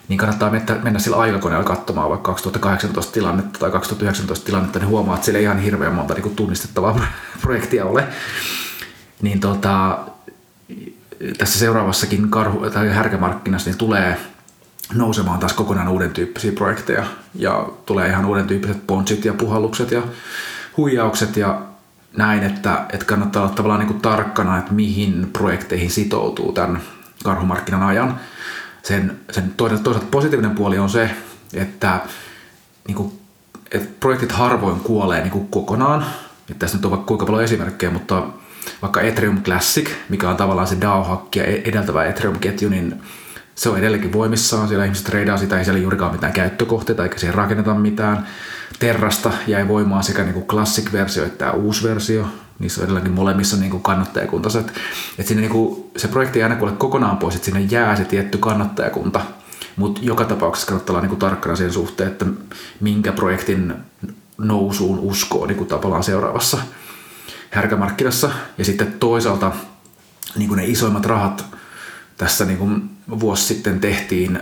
niin 0.08 0.18
kannattaa 0.18 0.50
mennä 0.82 0.98
sillä 0.98 1.16
aikakoneella 1.16 1.64
katsomaan 1.64 2.10
vaikka 2.10 2.32
2018 2.32 3.12
tilannetta 3.12 3.58
tai 3.58 3.70
2019 3.70 4.46
tilannetta, 4.46 4.78
niin 4.78 4.88
huomaa, 4.88 5.14
että 5.14 5.24
siellä 5.24 5.38
ei 5.38 5.44
ihan 5.44 5.58
hirveän 5.58 5.94
monta 5.94 6.14
niin 6.14 6.36
tunnistettavaa 6.36 7.00
projektia 7.42 7.84
ole. 7.84 8.08
Niin 9.22 9.40
tota, 9.40 9.98
tässä 11.38 11.58
seuraavassakin 11.58 12.30
karhu- 12.30 12.70
tai 12.70 12.88
härkämarkkinassa 12.88 13.70
niin 13.70 13.78
tulee 13.78 14.18
nousemaan 14.94 15.38
taas 15.38 15.52
kokonaan 15.52 15.88
uuden 15.88 16.10
tyyppisiä 16.10 16.52
projekteja 16.52 17.04
ja 17.34 17.68
tulee 17.86 18.08
ihan 18.08 18.24
uuden 18.24 18.46
tyyppiset 18.46 18.86
ponsit 18.86 19.24
ja 19.24 19.34
puhallukset 19.34 19.90
ja 19.90 20.02
huijaukset 20.76 21.36
ja 21.36 21.62
näin, 22.16 22.42
että, 22.42 22.86
että 22.92 23.06
kannattaa 23.06 23.42
olla 23.42 23.54
tavallaan 23.54 23.80
niin 23.80 23.88
kuin 23.88 24.00
tarkkana, 24.00 24.58
että 24.58 24.72
mihin 24.72 25.30
projekteihin 25.32 25.90
sitoutuu 25.90 26.52
tämän 26.52 26.82
karhumarkkinan 27.24 27.82
ajan. 27.82 28.20
Sen, 28.82 29.18
sen 29.30 29.54
toisaalta, 29.56 30.06
positiivinen 30.10 30.54
puoli 30.54 30.78
on 30.78 30.90
se, 30.90 31.10
että, 31.54 32.00
niin 32.88 32.96
kuin, 32.96 33.12
että 33.72 33.88
projektit 34.00 34.32
harvoin 34.32 34.80
kuolee 34.80 35.20
niin 35.20 35.30
kuin 35.30 35.48
kokonaan. 35.48 36.06
Että 36.50 36.58
tässä 36.58 36.76
nyt 36.76 36.84
on 36.84 36.90
vaikka 36.90 37.06
kuinka 37.06 37.26
paljon 37.26 37.44
esimerkkejä, 37.44 37.92
mutta 37.92 38.26
vaikka 38.82 39.00
Ethereum 39.00 39.42
Classic, 39.42 39.90
mikä 40.08 40.30
on 40.30 40.36
tavallaan 40.36 40.68
se 40.68 40.76
DAO-hakki 40.80 41.38
ja 41.38 41.44
edeltävä 41.44 42.04
Ethereum-ketju, 42.04 42.68
niin 42.68 43.02
se 43.54 43.68
on 43.68 43.78
edelleenkin 43.78 44.12
voimissaan. 44.12 44.68
Siellä 44.68 44.84
ihmiset 44.84 45.06
treidaa 45.06 45.36
sitä, 45.36 45.58
ei 45.58 45.64
siellä 45.64 45.80
juurikaan 45.80 46.12
mitään 46.12 46.32
käyttökohteita 46.32 47.02
eikä 47.02 47.18
siihen 47.18 47.34
rakenneta 47.34 47.74
mitään. 47.74 48.26
Terrasta 48.78 49.30
jäi 49.46 49.68
voimaan 49.68 50.04
sekä 50.04 50.24
niin 50.24 50.46
classic-versio 50.46 51.24
että 51.24 51.38
tämä 51.38 51.52
uusi 51.52 51.88
versio. 51.88 52.26
Niissä 52.58 52.80
on 52.80 52.84
edelläkin 52.84 53.12
molemmissa 53.12 53.56
niin 53.56 53.70
kuin. 53.70 53.82
Että 54.02 55.28
sinne 55.28 55.40
niin 55.40 55.52
kuin, 55.52 55.90
se 55.96 56.08
projekti 56.08 56.38
ei 56.38 56.42
aina 56.42 56.56
kuule 56.56 56.72
kokonaan 56.72 57.16
pois, 57.16 57.34
että 57.34 57.44
sinne 57.44 57.60
jää 57.60 57.96
se 57.96 58.04
tietty 58.04 58.38
kannattajakunta. 58.38 59.20
Mutta 59.76 60.00
joka 60.04 60.24
tapauksessa 60.24 60.68
kannattaa 60.68 60.96
olla 60.96 61.06
niin 61.06 61.18
tarkkana 61.18 61.56
sen 61.56 61.72
suhteen, 61.72 62.10
että 62.10 62.26
minkä 62.80 63.12
projektin 63.12 63.74
nousuun 64.38 64.98
uskoo 64.98 65.46
niin 65.46 65.66
tavallaan 65.66 66.04
seuraavassa 66.04 66.58
härkämarkkinassa. 67.52 68.30
Ja 68.58 68.64
sitten 68.64 68.92
toisaalta 68.92 69.52
niin 70.36 70.48
kuin 70.48 70.56
ne 70.56 70.66
isoimmat 70.66 71.06
rahat 71.06 71.44
tässä 72.16 72.44
niin 72.44 72.58
kuin 72.58 72.90
vuosi 73.20 73.44
sitten 73.44 73.80
tehtiin 73.80 74.40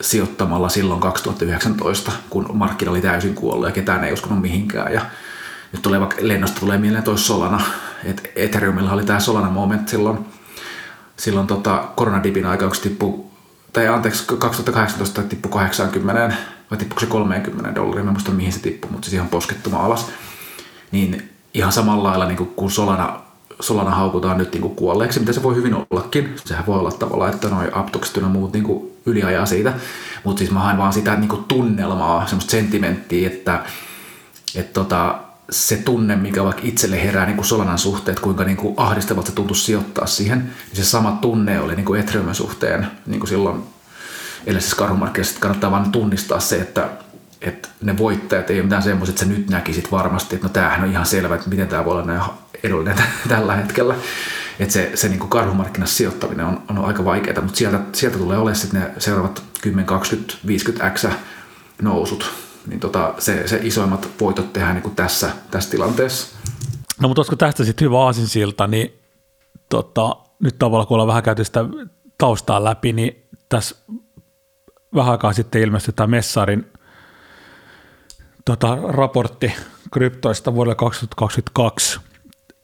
sijoittamalla 0.00 0.68
silloin 0.68 1.00
2019, 1.00 2.12
kun 2.30 2.50
markkina 2.52 2.90
oli 2.90 3.00
täysin 3.00 3.34
kuollut 3.34 3.66
ja 3.66 3.72
ketään 3.72 4.04
ei 4.04 4.12
uskonut 4.12 4.40
mihinkään. 4.40 4.92
Ja 4.92 5.00
nyt 5.72 5.82
tulee 5.82 6.00
vaikka 6.00 6.16
lennosta 6.20 6.60
tulee 6.60 6.78
mieleen 6.78 7.04
toi 7.04 7.18
Solana, 7.18 7.60
että 8.04 8.22
Ethereumilla 8.36 8.92
oli 8.92 9.04
tämä 9.04 9.20
Solana 9.20 9.50
moment 9.50 9.88
silloin, 9.88 10.18
silloin 11.16 11.46
tota 11.46 11.88
koronadipin 11.96 12.46
aikaa, 12.46 12.68
kun 12.68 12.76
tippui, 12.82 13.24
tai 13.72 13.88
anteeksi, 13.88 14.24
2018 14.38 15.22
tippui 15.22 15.52
80 15.52 16.36
vai 16.70 16.78
tippuiko 16.78 17.00
se 17.00 17.06
30 17.06 17.74
dollaria, 17.74 18.04
mä 18.04 18.10
muista 18.10 18.30
mihin 18.30 18.52
se 18.52 18.60
tippui, 18.60 18.90
mutta 18.90 19.04
siis 19.04 19.14
ihan 19.14 19.28
poskettuma 19.28 19.84
alas. 19.84 20.06
Niin 20.92 21.33
ihan 21.54 21.72
samalla 21.72 22.08
lailla 22.08 22.26
niin 22.26 22.48
kuin 22.56 22.70
Solana 22.70 23.24
Solana 23.60 23.90
haukutaan 23.90 24.38
nyt 24.38 24.52
niin 24.52 24.76
kuolleeksi, 24.76 25.20
mitä 25.20 25.32
se 25.32 25.42
voi 25.42 25.54
hyvin 25.54 25.74
ollakin. 25.74 26.36
Sehän 26.44 26.66
voi 26.66 26.78
olla 26.78 26.92
tavallaan, 26.92 27.34
että 27.34 27.48
noin 27.48 27.76
Aptokset 27.76 28.16
ja 28.16 28.22
muut 28.22 28.52
niin 28.52 28.92
yliajaa 29.06 29.46
siitä. 29.46 29.72
Mutta 30.24 30.38
siis 30.38 30.50
mä 30.50 30.60
haen 30.60 30.78
vaan 30.78 30.92
sitä 30.92 31.16
niin 31.16 31.44
tunnelmaa, 31.48 32.26
semmoista 32.26 32.50
sentimenttiä, 32.50 33.26
että, 33.26 33.64
että 34.54 34.72
tota, 34.72 35.18
se 35.50 35.76
tunne, 35.76 36.16
mikä 36.16 36.44
vaikka 36.44 36.62
itselle 36.64 37.02
herää 37.04 37.26
niin 37.26 37.36
kuin 37.36 37.46
Solanan 37.46 37.78
suhteen, 37.78 38.16
kuinka 38.20 38.44
niin 38.44 38.56
kuin 38.56 38.74
ahdistavalta 38.76 39.28
se 39.28 39.34
tuntuu 39.34 39.56
sijoittaa 39.56 40.06
siihen, 40.06 40.38
niin 40.38 40.76
se 40.76 40.84
sama 40.84 41.18
tunne 41.20 41.60
oli 41.60 41.76
niin 41.76 41.86
kuin 41.86 42.00
Ethereumin 42.00 42.34
suhteen 42.34 42.86
niin 43.06 43.20
kuin 43.20 43.28
silloin 43.28 43.62
edellisessä 44.46 44.76
karhumarkkinassa. 44.76 45.40
Kannattaa 45.40 45.70
vain 45.70 45.92
tunnistaa 45.92 46.40
se, 46.40 46.56
että, 46.56 46.88
että 47.40 47.68
ne 47.82 47.98
voittajat 47.98 48.50
ei 48.50 48.56
ole 48.56 48.62
mitään 48.62 48.82
semmoiset, 48.82 49.12
että 49.12 49.24
sä 49.24 49.30
nyt 49.30 49.50
näkisit 49.50 49.92
varmasti, 49.92 50.34
että 50.34 50.46
no 50.46 50.52
tämähän 50.52 50.84
on 50.84 50.90
ihan 50.90 51.06
selvä, 51.06 51.34
että 51.34 51.48
miten 51.48 51.68
tämä 51.68 51.84
voi 51.84 51.92
olla 51.92 52.04
näin 52.04 52.22
edullinen 52.62 52.96
tällä 53.28 53.56
hetkellä. 53.56 53.94
Että 54.58 54.72
se, 54.72 54.90
se 54.94 55.08
niin 55.08 55.28
karhumarkkinassa 55.28 55.96
sijoittaminen 55.96 56.46
on, 56.46 56.62
on 56.68 56.84
aika 56.84 57.04
vaikeaa, 57.04 57.40
mutta 57.40 57.58
sieltä, 57.58 57.80
sieltä 57.92 58.18
tulee 58.18 58.38
olemaan 58.38 58.56
sitten 58.56 58.80
ne 58.80 58.90
seuraavat 58.98 59.42
10, 59.60 59.86
20, 59.86 60.34
50 60.46 60.90
x 60.90 61.06
nousut. 61.82 62.30
Niin 62.66 62.80
tota, 62.80 63.14
se, 63.18 63.48
se 63.48 63.60
isoimmat 63.62 64.08
voitot 64.20 64.52
tehdään 64.52 64.82
niin 64.82 64.96
tässä, 64.96 65.30
tässä 65.50 65.70
tilanteessa. 65.70 66.36
No 67.00 67.08
mutta 67.08 67.20
olisiko 67.20 67.36
tästä 67.36 67.64
sitten 67.64 67.86
hyvä 67.86 68.00
aasinsilta, 68.00 68.66
niin 68.66 69.00
tota, 69.68 70.16
nyt 70.38 70.58
tavallaan 70.58 70.86
kun 70.86 70.94
ollaan 70.94 71.08
vähän 71.08 71.22
käyty 71.22 71.44
sitä 71.44 71.64
taustaa 72.18 72.64
läpi, 72.64 72.92
niin 72.92 73.26
tässä 73.48 73.76
vähän 74.94 75.12
aikaa 75.12 75.32
sitten 75.32 75.62
ilmestyi 75.62 75.94
tämä 75.94 76.06
Messarin 76.06 76.66
tota, 78.44 78.78
raportti 78.82 79.52
kryptoista 79.92 80.54
vuodelle 80.54 80.74
2022, 80.74 82.00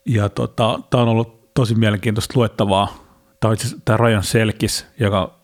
ja 0.07 0.29
tota, 0.29 0.81
tämä 0.91 1.03
on 1.03 1.09
ollut 1.09 1.55
tosi 1.55 1.75
mielenkiintoista 1.75 2.35
luettavaa. 2.37 3.05
Tämä 3.41 3.51
on 3.51 3.55
itse 3.55 3.77
tämä 3.85 3.97
Rajan 3.97 4.23
Selkis, 4.23 4.87
joka 5.01 5.41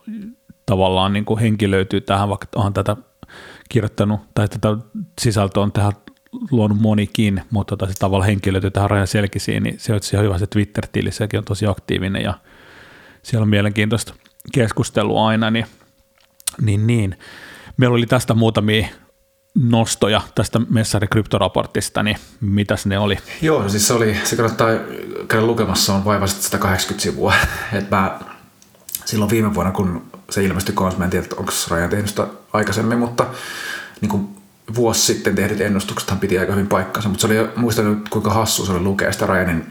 tavallaan 0.67 1.13
niin 1.13 1.25
kuin 1.25 1.41
henkilöityy 1.41 2.01
tähän, 2.01 2.29
vaikka 2.29 2.47
onhan 2.57 2.73
tätä 2.73 2.97
kirjoittanut, 3.69 4.21
tai 4.35 4.49
tätä 4.49 4.77
sisältöä 5.21 5.63
on 5.63 5.73
tähän 5.73 5.93
luonut 6.51 6.81
monikin, 6.81 7.43
mutta 7.51 7.77
tota, 7.77 7.93
se 7.93 7.99
tavallaan 7.99 8.29
henkilöityy 8.29 8.71
tähän 8.71 8.91
Rajan 8.91 9.07
Selkisiin, 9.07 9.63
niin 9.63 9.81
se 9.81 9.93
on 9.93 10.01
ihan 10.13 10.25
hyvä 10.25 10.39
se 10.39 10.47
Twitter-tili, 10.47 11.13
sekin 11.13 11.39
on 11.39 11.45
tosi 11.45 11.67
aktiivinen 11.67 12.23
ja 12.23 12.35
siellä 13.23 13.43
on 13.43 13.49
mielenkiintoista 13.49 14.15
keskustelua 14.55 15.29
aina, 15.29 15.51
niin, 15.51 15.67
niin, 16.61 16.87
niin. 16.87 17.19
Meillä 17.77 17.95
oli 17.95 18.07
tästä 18.07 18.35
muutamia 18.35 18.87
nostoja 19.63 20.21
tästä 20.35 20.61
Messari 20.71 21.07
kryptoraportista, 21.07 22.03
niin 22.03 22.17
mitäs 22.41 22.87
ne 22.87 22.99
oli? 22.99 23.19
Joo, 23.43 23.69
siis 23.69 23.87
se 23.87 23.93
oli, 23.93 24.17
se 24.25 24.37
kannattaa 24.37 24.69
käydä 25.29 25.47
lukemassa, 25.47 25.95
on 25.95 26.05
vaivaiset 26.05 26.43
180 26.43 27.03
sivua. 27.03 27.35
Et 27.73 27.91
mä 27.91 28.19
silloin 29.05 29.31
viime 29.31 29.55
vuonna, 29.55 29.73
kun 29.73 30.03
se 30.31 30.45
ilmestyi 30.45 30.75
kanssa, 30.75 30.99
mä 30.99 31.05
en 31.05 31.11
tiedä, 31.11 31.27
onko 31.37 31.53
Rajan 31.71 31.91
tehnyt 31.91 32.09
sitä 32.09 32.27
aikaisemmin, 32.53 32.99
mutta 32.99 33.27
niin 34.01 34.09
kuin 34.09 34.29
vuosi 34.75 35.01
sitten 35.01 35.35
tehdyt 35.35 35.61
ennustuksethan 35.61 36.19
piti 36.19 36.39
aika 36.39 36.53
hyvin 36.53 36.67
paikkansa, 36.67 37.09
mutta 37.09 37.29
se 37.29 37.41
oli, 37.41 37.49
muistan 37.57 38.05
kuinka 38.11 38.31
hassu 38.31 38.67
se 38.67 38.73
oli 38.73 38.81
lukea 38.81 39.13
sitä 39.13 39.27
Rajanin 39.27 39.67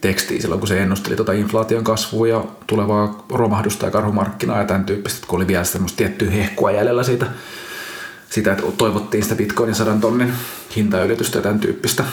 tekstiä 0.00 0.40
silloin, 0.40 0.60
kun 0.60 0.68
se 0.68 0.82
ennusteli 0.82 1.16
tuota 1.16 1.32
inflaation 1.32 1.84
kasvua 1.84 2.28
ja 2.28 2.44
tulevaa 2.66 3.24
romahdusta 3.32 3.84
ja 3.84 3.90
karhumarkkinaa 3.90 4.58
ja 4.58 4.64
tämän 4.64 4.84
tyyppistä, 4.84 5.26
kun 5.26 5.36
oli 5.36 5.46
vielä 5.46 5.64
semmoista 5.64 5.96
tiettyä 5.96 6.30
hehkua 6.30 6.70
jäljellä 6.70 7.02
siitä 7.02 7.26
sitä, 8.30 8.52
että 8.52 8.64
toivottiin 8.78 9.22
sitä 9.22 9.34
bitcoinin 9.34 9.74
sadan 9.74 10.00
tonnin 10.00 10.32
hintaylitystä 10.76 11.38
ja 11.38 11.42
tämän 11.42 11.60
tyyppistä. 11.60 12.04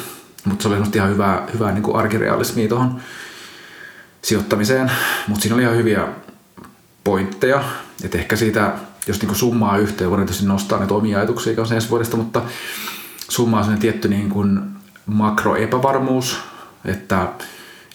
Mutta 0.46 0.64
se 0.64 0.68
oli 0.68 0.78
ihan 0.96 1.10
hyvää, 1.10 1.48
hyvää 1.54 1.72
niin 1.72 1.84
kuin 1.84 1.98
arkirealismia 1.98 2.68
tuohon 2.68 3.02
sijoittamiseen. 4.22 4.92
Mutta 5.28 5.42
siinä 5.42 5.56
oli 5.56 5.64
ihan 5.64 5.78
hyviä 5.78 6.08
pointteja. 7.04 7.64
Että 8.04 8.18
ehkä 8.18 8.36
siitä, 8.36 8.74
jos 9.08 9.20
niin 9.20 9.28
kuin 9.28 9.38
summaa 9.38 9.78
yhteen, 9.78 10.10
voidaan 10.10 10.28
tietysti 10.28 10.48
nostaa 10.48 10.80
näitä 10.80 10.94
omia 10.94 11.18
ajatuksia 11.18 11.56
kanssa 11.56 11.76
ensi 11.76 11.90
vuodesta, 11.90 12.18
mutta 12.18 12.42
summaa 13.30 13.62
on 13.62 13.78
tietty 13.78 14.08
niin 14.08 14.30
kuin 14.30 14.60
makroepävarmuus, 15.06 16.38
että 16.86 17.28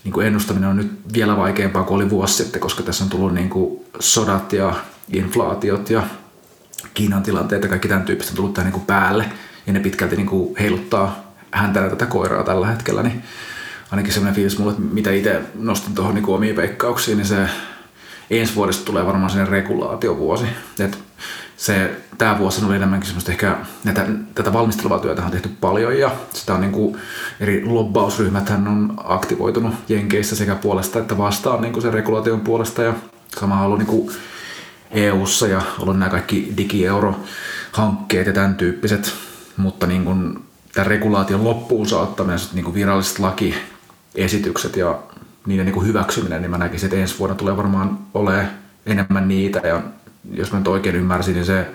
niin 0.04 0.12
kuin 0.12 0.26
ennustaminen 0.26 0.70
on 0.70 0.76
nyt 0.76 0.92
vielä 1.14 1.37
vaikeampaa 1.37 1.83
kuin 1.83 1.96
oli 1.96 2.11
vuosi 2.11 2.35
sitten, 2.35 2.61
koska 2.61 2.83
tässä 2.83 3.04
on 3.04 3.11
tullut 3.11 3.35
niin 3.35 3.50
kuin 3.50 3.80
sodat 3.98 4.52
ja 4.52 4.74
inflaatiot 5.12 5.90
ja 5.90 6.02
Kiinan 6.94 7.22
tilanteet 7.22 7.62
ja 7.62 7.68
kaikki 7.68 7.88
tämän 7.88 8.02
tyyppistä 8.02 8.32
on 8.32 8.36
tullut 8.36 8.54
tähän 8.54 8.72
niin 8.72 8.86
päälle 8.86 9.24
ja 9.66 9.72
ne 9.72 9.80
pitkälti 9.80 10.16
niin 10.16 10.26
kuin 10.26 10.56
heiluttaa 10.56 11.32
häntä 11.50 11.88
tätä 11.88 12.06
koiraa 12.06 12.44
tällä 12.44 12.66
hetkellä, 12.66 13.02
niin 13.02 13.22
ainakin 13.90 14.12
semmoinen 14.12 14.34
fiilis 14.34 14.58
mulle, 14.58 14.72
että 14.72 14.82
mitä 14.82 15.10
itse 15.10 15.40
nostin 15.54 15.94
tuohon 15.94 16.14
niin 16.14 16.28
omiin 16.28 16.56
veikkauksiin, 16.56 17.18
niin 17.18 17.26
se 17.26 17.48
ensi 18.30 18.54
vuodesta 18.54 18.84
tulee 18.84 19.06
varmaan 19.06 19.30
sen 19.30 19.48
regulaatiovuosi. 19.48 20.44
Et 20.78 20.98
se, 21.56 21.90
tämä 22.18 22.38
vuosi 22.38 22.64
oli 22.64 22.76
enemmänkin 22.76 23.06
semmoista 23.06 23.32
ehkä, 23.32 23.56
näitä, 23.84 24.06
tätä 24.34 24.52
valmistelevaa 24.52 24.98
työtä 24.98 25.24
on 25.24 25.30
tehty 25.30 25.50
paljon 25.60 25.98
ja 25.98 26.10
sitä 26.34 26.54
on 26.54 26.60
niin 26.60 26.72
kuin, 26.72 26.96
eri 27.40 27.64
lobbausryhmät 27.64 28.50
on 28.50 28.94
aktivoitunut 29.04 29.74
Jenkeissä 29.88 30.36
sekä 30.36 30.54
puolesta 30.54 30.98
että 30.98 31.18
vastaan 31.18 31.60
niin 31.60 31.72
kuin 31.72 31.82
sen 31.82 31.92
regulaation 31.92 32.40
puolesta 32.40 32.82
ja 32.82 32.94
sama 33.40 33.56
halu 33.56 33.76
niin 33.76 33.86
kuin 33.86 34.10
EU-ssa 34.90 35.46
ja 35.46 35.62
ollut 35.79 35.98
nämä 35.98 36.11
kaikki 36.11 36.53
digieuro-hankkeet 36.57 38.26
ja 38.26 38.33
tämän 38.33 38.55
tyyppiset, 38.55 39.12
mutta 39.57 39.87
niin 39.87 40.05
kuin 40.05 40.38
tämän 40.72 40.87
regulaation 40.87 41.44
loppuun 41.44 41.87
saattaminen, 41.87 42.40
niin 42.53 42.64
kuin 42.64 42.74
viralliset 42.74 43.18
lakiesitykset 43.18 44.76
ja 44.76 44.98
niiden 45.46 45.66
niin 45.66 45.74
kuin 45.74 45.87
hyväksyminen, 45.87 46.42
niin 46.42 46.50
mä 46.50 46.59
näkisin, 46.59 46.87
että 46.87 46.96
ensi 46.96 47.18
vuonna 47.18 47.37
tulee 47.37 47.57
varmaan 47.57 47.98
olemaan 48.14 48.48
enemmän 48.87 49.29
niitä. 49.29 49.61
Ja 49.64 49.83
jos 50.33 50.53
mä 50.53 50.59
nyt 50.59 50.68
oikein 50.68 50.96
ymmärsin, 50.96 51.35
niin 51.35 51.44
se 51.46 51.66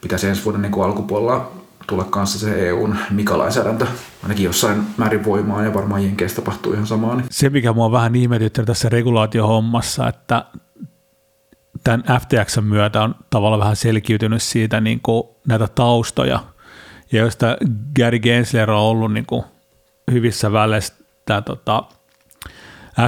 pitäisi 0.00 0.28
ensi 0.28 0.44
vuoden 0.44 0.62
niin 0.62 0.72
kuin 0.72 0.84
alkupuolella 0.84 1.52
tulla 1.86 2.04
kanssa 2.04 2.38
se 2.38 2.68
EUn 2.68 2.96
mikalainsäädäntö 3.10 3.86
ainakin 4.22 4.44
jossain 4.44 4.82
määrin 4.96 5.24
voimaan 5.24 5.64
ja 5.64 5.74
varmaan 5.74 6.04
Jenkeissä 6.04 6.36
tapahtuu 6.36 6.72
ihan 6.72 6.86
samaa. 6.86 7.14
Niin. 7.14 7.26
Se, 7.30 7.50
mikä 7.50 7.72
mua 7.72 7.92
vähän 7.92 8.14
ihmetyttänyt 8.14 8.66
tässä 8.66 8.88
regulaatiohommassa, 8.88 10.08
että 10.08 10.44
tämän 11.84 12.02
FTX 12.20 12.58
myötä 12.60 13.02
on 13.02 13.14
tavallaan 13.30 13.60
vähän 13.60 13.76
selkiytynyt 13.76 14.42
siitä 14.42 14.80
niin 14.80 15.00
kuin 15.02 15.28
näitä 15.46 15.68
taustoja, 15.74 16.40
ja 17.12 17.18
josta 17.20 17.56
Gary 17.96 18.18
Gensler 18.18 18.70
on 18.70 18.80
ollut 18.80 19.12
niin 19.12 19.26
kuin 19.26 19.44
hyvissä 20.12 20.52
väleissä 20.52 20.94
tämä, 21.24 21.42
tota, 21.42 21.84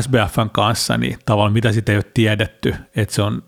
SBFn 0.01 0.51
kanssa, 0.53 0.97
niin 0.97 1.19
tavallaan 1.27 1.53
mitä 1.53 1.73
sitä 1.73 1.93
ei 1.93 1.99
ole 1.99 2.05
tiedetty, 2.15 2.75
että 2.97 3.15
se 3.15 3.23
on 3.23 3.43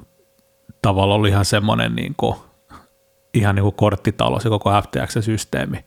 tavallaan 0.82 1.16
ollut 1.16 1.28
ihan 1.28 1.44
semmoinen 1.44 1.94
niin 1.94 2.14
kuin, 2.16 2.36
ihan 3.34 3.54
niin 3.54 3.62
kuin 3.62 3.74
korttitalo 3.74 4.40
se 4.40 4.48
koko 4.48 4.70
FTX-systeemi. 4.70 5.84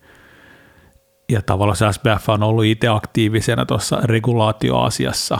Ja 1.30 1.42
tavallaan 1.42 1.76
se 1.76 1.86
SBF 1.92 2.30
on 2.30 2.44
ollut 2.44 2.66
itse 2.66 2.88
aktiivisena 2.88 3.66
tuossa 3.66 4.00
regulaatioasiassa, 4.04 5.38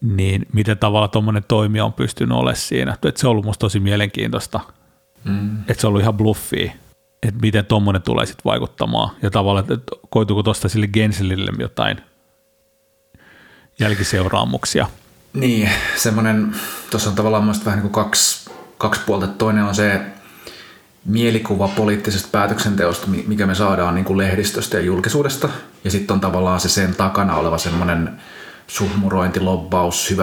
niin 0.00 0.46
miten 0.52 0.78
tavalla 0.78 1.08
tuommoinen 1.08 1.44
toimija 1.48 1.84
on 1.84 1.92
pystynyt 1.92 2.36
olemaan 2.36 2.56
siinä. 2.56 2.92
Että 2.92 3.20
se 3.20 3.26
on 3.26 3.30
ollut 3.30 3.44
musta 3.44 3.60
tosi 3.60 3.80
mielenkiintoista, 3.80 4.60
mm. 5.24 5.60
että 5.60 5.80
se 5.80 5.86
on 5.86 5.88
ollut 5.88 6.02
ihan 6.02 6.16
bluffia, 6.16 6.72
että 7.22 7.40
miten 7.40 7.66
tuommoinen 7.66 8.02
tulee 8.02 8.26
sitten 8.26 8.44
vaikuttamaan. 8.44 9.10
Ja 9.22 9.30
tavallaan, 9.30 9.72
että 9.72 9.96
koituuko 10.10 10.42
tuosta 10.42 10.68
sille 10.68 10.86
Genselille 10.86 11.52
jotain 11.58 12.00
jälkiseuraamuksia. 13.78 14.86
Niin, 15.32 15.70
semmoinen, 15.96 16.54
tuossa 16.90 17.10
on 17.10 17.16
tavallaan 17.16 17.44
myös 17.44 17.64
vähän 17.64 17.78
niin 17.78 17.90
kuin 17.90 18.04
kaksi, 18.04 18.50
kaksi 18.78 19.00
puolta. 19.06 19.26
Toinen 19.26 19.64
on 19.64 19.74
se 19.74 20.00
mielikuva 21.04 21.68
poliittisesta 21.68 22.28
päätöksenteosta, 22.32 23.06
mikä 23.26 23.46
me 23.46 23.54
saadaan 23.54 23.94
niin 23.94 24.04
kuin 24.04 24.18
lehdistöstä 24.18 24.76
ja 24.76 24.82
julkisuudesta. 24.82 25.48
Ja 25.84 25.90
sitten 25.90 26.14
on 26.14 26.20
tavallaan 26.20 26.60
se 26.60 26.68
sen 26.68 26.94
takana 26.94 27.36
oleva 27.36 27.58
semmoinen 27.58 28.20
suhmurointi, 28.70 29.40
lobbaus, 29.40 30.14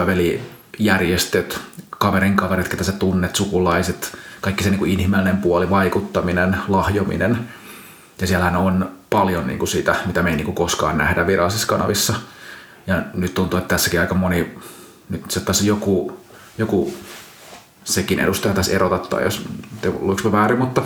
järjestöt, 0.78 1.60
kaverin 1.90 2.36
kaverit, 2.36 2.68
ketä 2.68 2.84
sä 2.84 2.92
tunnet, 2.92 3.36
sukulaiset, 3.36 4.16
kaikki 4.40 4.64
se 4.64 4.70
niin 4.70 4.78
kuin 4.78 4.90
inhimillinen 4.90 5.36
puoli, 5.36 5.70
vaikuttaminen, 5.70 6.56
lahjominen. 6.68 7.48
Ja 8.20 8.26
siellähän 8.26 8.56
on 8.56 8.90
paljon 9.10 9.46
niin 9.46 9.58
kuin 9.58 9.68
sitä, 9.68 9.96
mitä 10.06 10.22
me 10.22 10.30
ei 10.30 10.36
niin 10.36 10.44
kuin 10.44 10.54
koskaan 10.54 10.98
nähdä 10.98 11.26
virallisissa 11.26 11.68
kanavissa– 11.68 12.14
ja 12.88 13.02
nyt 13.14 13.34
tuntuu, 13.34 13.58
että 13.58 13.68
tässäkin 13.68 14.00
aika 14.00 14.14
moni, 14.14 14.54
nyt 15.08 15.30
se 15.30 15.40
tässä 15.40 15.64
joku, 15.64 16.20
joku 16.58 16.94
sekin 17.84 18.20
edustaja 18.20 18.54
tässä 18.54 18.72
erota, 18.72 18.98
tai 18.98 19.24
jos 19.24 19.44
luinko 20.00 20.22
mä 20.24 20.32
väärin, 20.32 20.58
mutta, 20.58 20.82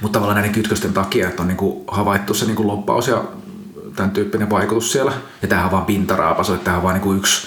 mutta 0.00 0.12
tavallaan 0.18 0.36
näiden 0.36 0.54
kytkösten 0.54 0.92
takia, 0.92 1.28
että 1.28 1.42
on 1.42 1.48
niin 1.48 1.56
kuin 1.56 1.84
havaittu 1.88 2.34
se 2.34 2.46
niin 2.46 2.56
kuin 2.56 2.68
loppaus 2.68 3.08
ja 3.08 3.24
tämän 3.96 4.10
tyyppinen 4.10 4.50
vaikutus 4.50 4.92
siellä. 4.92 5.12
Ja 5.42 5.48
tämähän 5.48 5.66
on 5.66 5.72
vaan 5.72 5.84
pintaraapasu, 5.84 6.52
että 6.52 6.64
tämähän 6.64 6.78
on 6.78 6.82
vaan 6.82 6.94
niin 6.94 7.02
kuin 7.02 7.18
yksi 7.18 7.46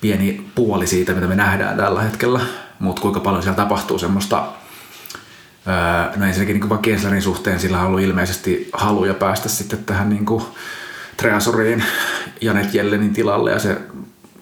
pieni 0.00 0.50
puoli 0.54 0.86
siitä, 0.86 1.14
mitä 1.14 1.26
me 1.26 1.34
nähdään 1.34 1.76
tällä 1.76 2.02
hetkellä. 2.02 2.40
Mutta 2.78 3.02
kuinka 3.02 3.20
paljon 3.20 3.42
siellä 3.42 3.56
tapahtuu 3.56 3.98
semmoista 3.98 4.46
No 6.16 6.26
ensinnäkin 6.26 6.60
niin 6.60 6.68
vaan 6.68 6.82
Kenslerin 6.82 7.22
suhteen 7.22 7.60
sillä 7.60 7.80
on 7.80 7.86
ollut 7.86 8.00
ilmeisesti 8.00 8.70
haluja 8.72 9.14
päästä 9.14 9.48
sitten 9.48 9.84
tähän 9.84 10.10
niin 10.10 10.26
kuin 10.26 10.44
Treasuriin 11.16 11.84
Janet 12.40 12.74
Jellenin 12.74 13.12
tilalle 13.12 13.50
ja 13.50 13.58
se 13.58 13.78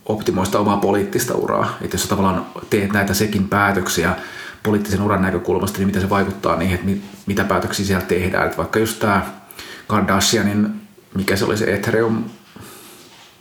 optimoi 0.07 0.47
sitä 0.47 0.59
omaa 0.59 0.77
poliittista 0.77 1.35
uraa. 1.35 1.77
Että 1.81 1.95
jos 1.95 2.03
sä 2.03 2.09
tavallaan 2.09 2.47
teet 2.71 2.93
näitä 2.93 3.15
sekin 3.15 3.49
päätöksiä 3.49 4.17
poliittisen 4.63 5.03
uran 5.03 5.23
näkökulmasta, 5.23 5.79
niin 5.79 5.87
miten 5.87 6.03
se 6.03 6.11
vaikuttaa 6.11 6.57
niihin, 6.57 6.75
että 6.75 7.07
mitä 7.27 7.45
päätöksiä 7.45 7.87
siellä 7.87 8.07
tehdään. 8.07 8.45
Että 8.47 8.57
vaikka 8.57 8.79
just 8.79 8.99
tämä 8.99 9.27
Kardashianin, 9.87 10.84
mikä 11.15 11.37
se 11.37 11.45
oli 11.45 11.57
se 11.57 11.75
Ethereum, 11.75 12.25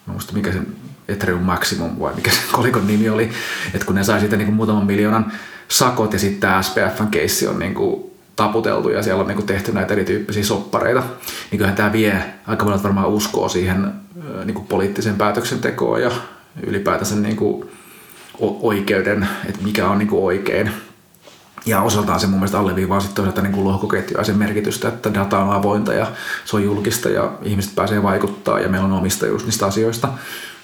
muista 0.05 0.33
mikä 0.33 0.51
se 0.51 0.59
Ethereum 1.07 1.41
Maximum 1.41 1.99
vai 1.99 2.13
mikä 2.15 2.31
se 2.31 2.37
kolikon 2.51 2.87
nimi 2.87 3.09
oli, 3.09 3.29
että 3.73 3.85
kun 3.85 3.95
ne 3.95 4.03
sai 4.03 4.19
siitä 4.19 4.37
niin 4.37 4.45
kuin 4.45 4.55
muutaman 4.55 4.85
miljoonan 4.85 5.31
sakot 5.67 6.13
ja 6.13 6.19
sitten 6.19 6.39
tämä 6.39 6.61
SPFn 6.61 7.07
keissi 7.11 7.47
on 7.47 7.59
niin 7.59 7.73
kuin 7.73 8.03
taputeltu 8.35 8.89
ja 8.89 9.03
siellä 9.03 9.21
on 9.21 9.27
niin 9.27 9.35
kuin 9.35 9.45
tehty 9.45 9.71
näitä 9.71 9.93
erityyppisiä 9.93 10.43
soppareita, 10.43 11.03
niin 11.51 11.57
kyllähän 11.57 11.77
tämä 11.77 11.91
vie 11.91 12.23
aika 12.47 12.65
paljon 12.65 12.83
varmaan 12.83 13.09
uskoa 13.09 13.49
siihen 13.49 13.91
niin 14.45 14.55
kuin 14.55 14.67
poliittiseen 14.67 15.15
päätöksentekoon 15.15 16.01
ja 16.01 16.11
ylipäätänsä 16.67 17.15
niin 17.15 17.35
kuin 17.35 17.69
oikeuden, 18.39 19.27
että 19.45 19.63
mikä 19.63 19.87
on 19.87 19.97
niin 19.97 20.07
kuin 20.07 20.23
oikein. 20.23 20.71
Ja 21.65 21.81
osaltaan 21.81 22.19
se 22.19 22.27
mun 22.27 22.39
mielestä 22.39 22.59
alleviivaa 22.59 22.99
sitten 22.99 23.15
toisaalta 23.15 23.41
niin 23.41 23.53
kuin 23.53 23.67
lohkoketjua 23.67 24.21
ja 24.21 24.25
sen 24.25 24.37
merkitystä, 24.37 24.87
että 24.87 25.13
data 25.13 25.39
on 25.39 25.51
avointa 25.51 25.93
ja 25.93 26.07
se 26.45 26.55
on 26.55 26.63
julkista 26.63 27.09
ja 27.09 27.31
ihmiset 27.41 27.75
pääsee 27.75 28.03
vaikuttaa 28.03 28.59
ja 28.59 28.69
meillä 28.69 28.85
on 28.85 28.93
omistajuus 28.93 29.45
niistä 29.45 29.65
asioista 29.65 30.09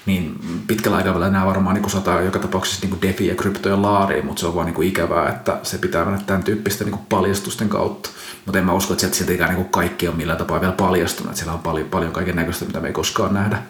niin 0.05 0.39
pitkällä 0.67 0.97
aikavälillä 0.97 1.29
nämä 1.29 1.45
varmaan 1.45 1.75
niin 1.75 1.89
sataa 1.89 2.21
joka 2.21 2.39
tapauksessa 2.39 2.87
niin 2.87 3.01
defi 3.01 3.27
ja 3.27 3.35
kryptojen 3.35 3.81
laariin, 3.81 4.25
mutta 4.25 4.39
se 4.39 4.47
on 4.47 4.55
vaan 4.55 4.65
niin 4.65 4.83
ikävää, 4.83 5.29
että 5.29 5.59
se 5.63 5.77
pitää 5.77 6.05
mennä 6.05 6.21
tämän 6.25 6.43
tyyppistä 6.43 6.83
niin 6.83 6.97
paljastusten 7.09 7.69
kautta. 7.69 8.09
Mutta 8.45 8.59
en 8.59 8.65
mä 8.65 8.73
usko, 8.73 8.93
että 8.93 9.01
sieltä 9.01 9.17
siltikään 9.17 9.55
niin 9.55 9.65
kaikki 9.65 10.07
on 10.07 10.15
millään 10.17 10.37
tapaa 10.37 10.61
vielä 10.61 10.73
paljastunut, 10.73 11.35
siellä 11.35 11.53
on 11.53 11.59
paljon, 11.59 11.87
paljon 11.89 12.11
kaiken 12.11 12.35
näköistä, 12.35 12.65
mitä 12.65 12.79
me 12.79 12.87
ei 12.87 12.93
koskaan 12.93 13.33
nähdä. 13.33 13.61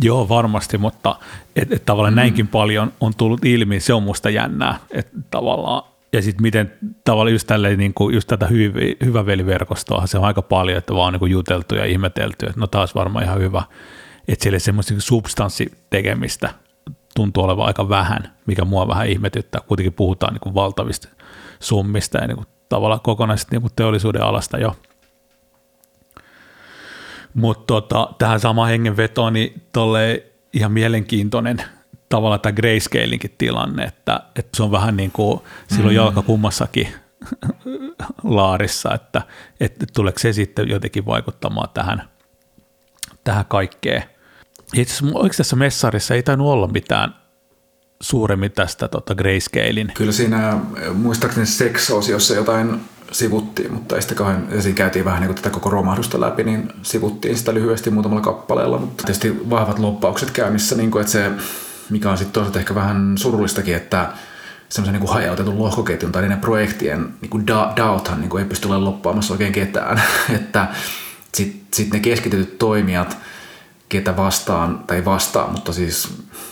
Joo, 0.00 0.28
varmasti, 0.28 0.78
mutta 0.78 1.16
et, 1.56 1.72
et 1.72 1.84
tavallaan 1.84 2.14
mm. 2.14 2.16
näinkin 2.16 2.48
paljon 2.48 2.92
on 3.00 3.12
tullut 3.16 3.44
ilmi, 3.44 3.80
se 3.80 3.94
on 3.94 4.02
musta 4.02 4.30
jännää, 4.30 4.78
että 4.90 5.18
tavallaan 5.30 5.91
ja 6.12 6.22
sitten 6.22 6.42
miten 6.42 6.72
tavallaan 7.04 7.32
just, 7.32 7.46
tälleen, 7.46 7.78
niin 7.78 7.94
kuin, 7.94 8.14
just 8.14 8.28
tätä 8.28 8.46
hyvä, 8.46 8.80
hyvä 9.04 9.26
veliverkostoa, 9.26 10.06
se 10.06 10.18
on 10.18 10.24
aika 10.24 10.42
paljon, 10.42 10.78
että 10.78 10.94
vaan 10.94 11.12
niin 11.12 11.18
kuin 11.18 11.32
juteltu 11.32 11.74
ja 11.74 11.84
ihmetelty, 11.84 12.46
että 12.46 12.60
no 12.60 12.66
taas 12.66 12.94
varmaan 12.94 13.24
ihan 13.24 13.38
hyvä 13.38 13.62
että 14.28 14.42
siellä 14.42 14.58
semmoista 14.58 14.94
substanssitekemistä 14.98 16.54
tuntuu 17.14 17.44
olevan 17.44 17.66
aika 17.66 17.88
vähän, 17.88 18.32
mikä 18.46 18.64
mua 18.64 18.88
vähän 18.88 19.08
ihmetyttää. 19.08 19.60
Kuitenkin 19.66 19.92
puhutaan 19.92 20.32
niin 20.32 20.40
kuin 20.40 20.54
valtavista 20.54 21.08
summista 21.60 22.18
ja 22.18 22.26
niin 22.26 22.36
kuin 22.36 22.46
tavallaan 22.68 23.00
kokonaisesta 23.00 23.50
niin 23.54 23.62
kuin 23.62 23.72
teollisuuden 23.76 24.22
alasta 24.22 24.58
jo. 24.58 24.76
Mutta 27.34 27.64
tota, 27.66 28.08
tähän 28.18 28.40
samaan 28.40 28.68
hengenvetoon, 28.68 29.32
niin 29.32 29.62
tolle 29.72 30.26
ihan 30.52 30.72
mielenkiintoinen 30.72 31.62
tavallaan 32.12 32.40
tämä 32.40 32.52
grayscalinkin 32.52 33.34
tilanne, 33.38 33.84
että, 33.84 34.20
että 34.36 34.56
se 34.56 34.62
on 34.62 34.70
vähän 34.70 34.96
niin 34.96 35.10
kuin 35.10 35.40
silloin 35.68 35.94
mm. 35.94 35.96
jalka 35.96 36.22
kummassakin 36.22 36.88
laarissa, 38.22 38.94
että, 38.94 39.22
että 39.60 39.86
tuleeko 39.94 40.18
se 40.18 40.32
sitten 40.32 40.68
jotenkin 40.68 41.06
vaikuttamaan 41.06 41.68
tähän, 41.74 42.08
tähän 43.24 43.44
kaikkeen. 43.48 44.04
Itse 44.74 44.94
asiassa 44.94 45.18
oliko 45.18 45.34
tässä 45.36 45.56
messarissa 45.56 46.14
ei 46.14 46.22
tainnut 46.22 46.48
olla 46.48 46.66
mitään 46.66 47.14
suuremmin 48.00 48.52
tästä 48.52 48.88
tota 48.88 49.14
Grayscalein. 49.14 49.92
Kyllä 49.94 50.12
siinä 50.12 50.58
muistaakseni 50.94 51.46
Sex-osiossa 51.46 52.34
jotain 52.34 52.80
sivuttiin, 53.12 53.72
mutta 53.72 53.96
ei 53.96 54.02
sitä 54.02 54.14
kauhean, 54.14 54.48
siinä 54.60 54.76
käytiin 54.76 55.04
vähän 55.04 55.20
niin 55.20 55.28
kuin 55.28 55.36
tätä 55.36 55.50
koko 55.50 55.70
romahdusta 55.70 56.20
läpi, 56.20 56.44
niin 56.44 56.72
sivuttiin 56.82 57.38
sitä 57.38 57.54
lyhyesti 57.54 57.90
muutamalla 57.90 58.24
kappaleella, 58.24 58.78
mutta 58.78 59.04
tietysti 59.04 59.50
vahvat 59.50 59.78
loppaukset 59.78 60.30
käynnissä, 60.30 60.76
niin 60.76 60.90
kuin, 60.90 61.00
että 61.00 61.12
se, 61.12 61.30
mikä 61.92 62.10
on 62.10 62.18
sitten 62.18 62.32
toisaalta 62.32 62.58
ehkä 62.58 62.74
vähän 62.74 63.18
surullistakin, 63.18 63.74
että 63.74 64.08
semmoisen 64.68 65.00
niin 65.00 65.10
hajautetun 65.10 65.58
lohkoketjun 65.58 66.12
tai 66.12 66.22
niiden 66.22 66.40
projektien 66.40 67.14
niin 67.20 67.30
kuin 67.30 67.46
da, 67.46 67.72
DAOthan 67.76 68.20
niin 68.20 68.30
kuin 68.30 68.42
ei 68.42 68.48
pysty 68.48 68.66
olemaan 68.66 68.84
loppaamassa 68.84 69.34
oikein 69.34 69.52
ketään, 69.52 70.02
että 70.36 70.66
sitten 71.34 71.66
sit 71.74 71.92
ne 71.92 72.00
keskitytyt 72.00 72.58
toimijat– 72.58 73.16
ketä 73.92 74.16
vastaan, 74.16 74.84
tai 74.86 75.04
vastaan, 75.04 75.52
mutta 75.52 75.72
siis 75.72 76.08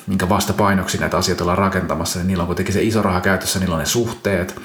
minkä 0.07 0.29
vastapainoksi 0.29 0.99
näitä 0.99 1.17
asioita 1.17 1.45
ollaan 1.45 1.59
rakentamassa, 1.59 2.19
niin 2.19 2.27
niillä 2.27 2.43
on 2.43 2.47
kuitenkin 2.47 2.75
se 2.75 2.83
iso 2.83 3.03
raha 3.03 3.21
käytössä, 3.21 3.59
niillä 3.59 3.75
on 3.75 3.79
ne 3.79 3.87
suhteet, 3.87 4.61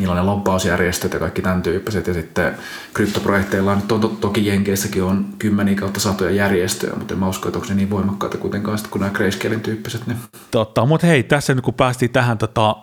niillä 0.00 0.12
on 0.12 0.18
ne 0.18 0.22
lobbausjärjestöt 0.22 1.12
ja 1.12 1.18
kaikki 1.18 1.42
tämän 1.42 1.62
tyyppiset, 1.62 2.06
ja 2.06 2.14
sitten 2.14 2.54
kryptoprojekteilla 2.94 3.74
nyt 3.74 3.92
on 3.92 4.00
to- 4.00 4.08
toki 4.08 4.46
Jenkeissäkin 4.46 5.02
on 5.02 5.26
kymmeniä 5.38 5.74
kautta 5.74 6.00
satoja 6.00 6.30
järjestöjä, 6.30 6.92
mutta 6.96 7.14
en 7.14 7.20
mä 7.20 7.28
usko, 7.28 7.48
että 7.48 7.58
onko 7.58 7.68
ne 7.68 7.74
niin 7.74 7.90
voimakkaita 7.90 8.38
kuitenkaan 8.38 8.78
sitten 8.78 8.90
kuin 8.90 9.00
nämä 9.00 9.12
Grayscalein 9.12 9.60
tyyppiset. 9.60 10.06
Niin. 10.06 10.18
Totta, 10.50 10.86
mutta 10.86 11.06
hei, 11.06 11.22
tässä 11.22 11.54
nyt 11.54 11.64
kun 11.64 11.74
päästiin 11.74 12.10
tähän 12.10 12.38
tota, 12.38 12.76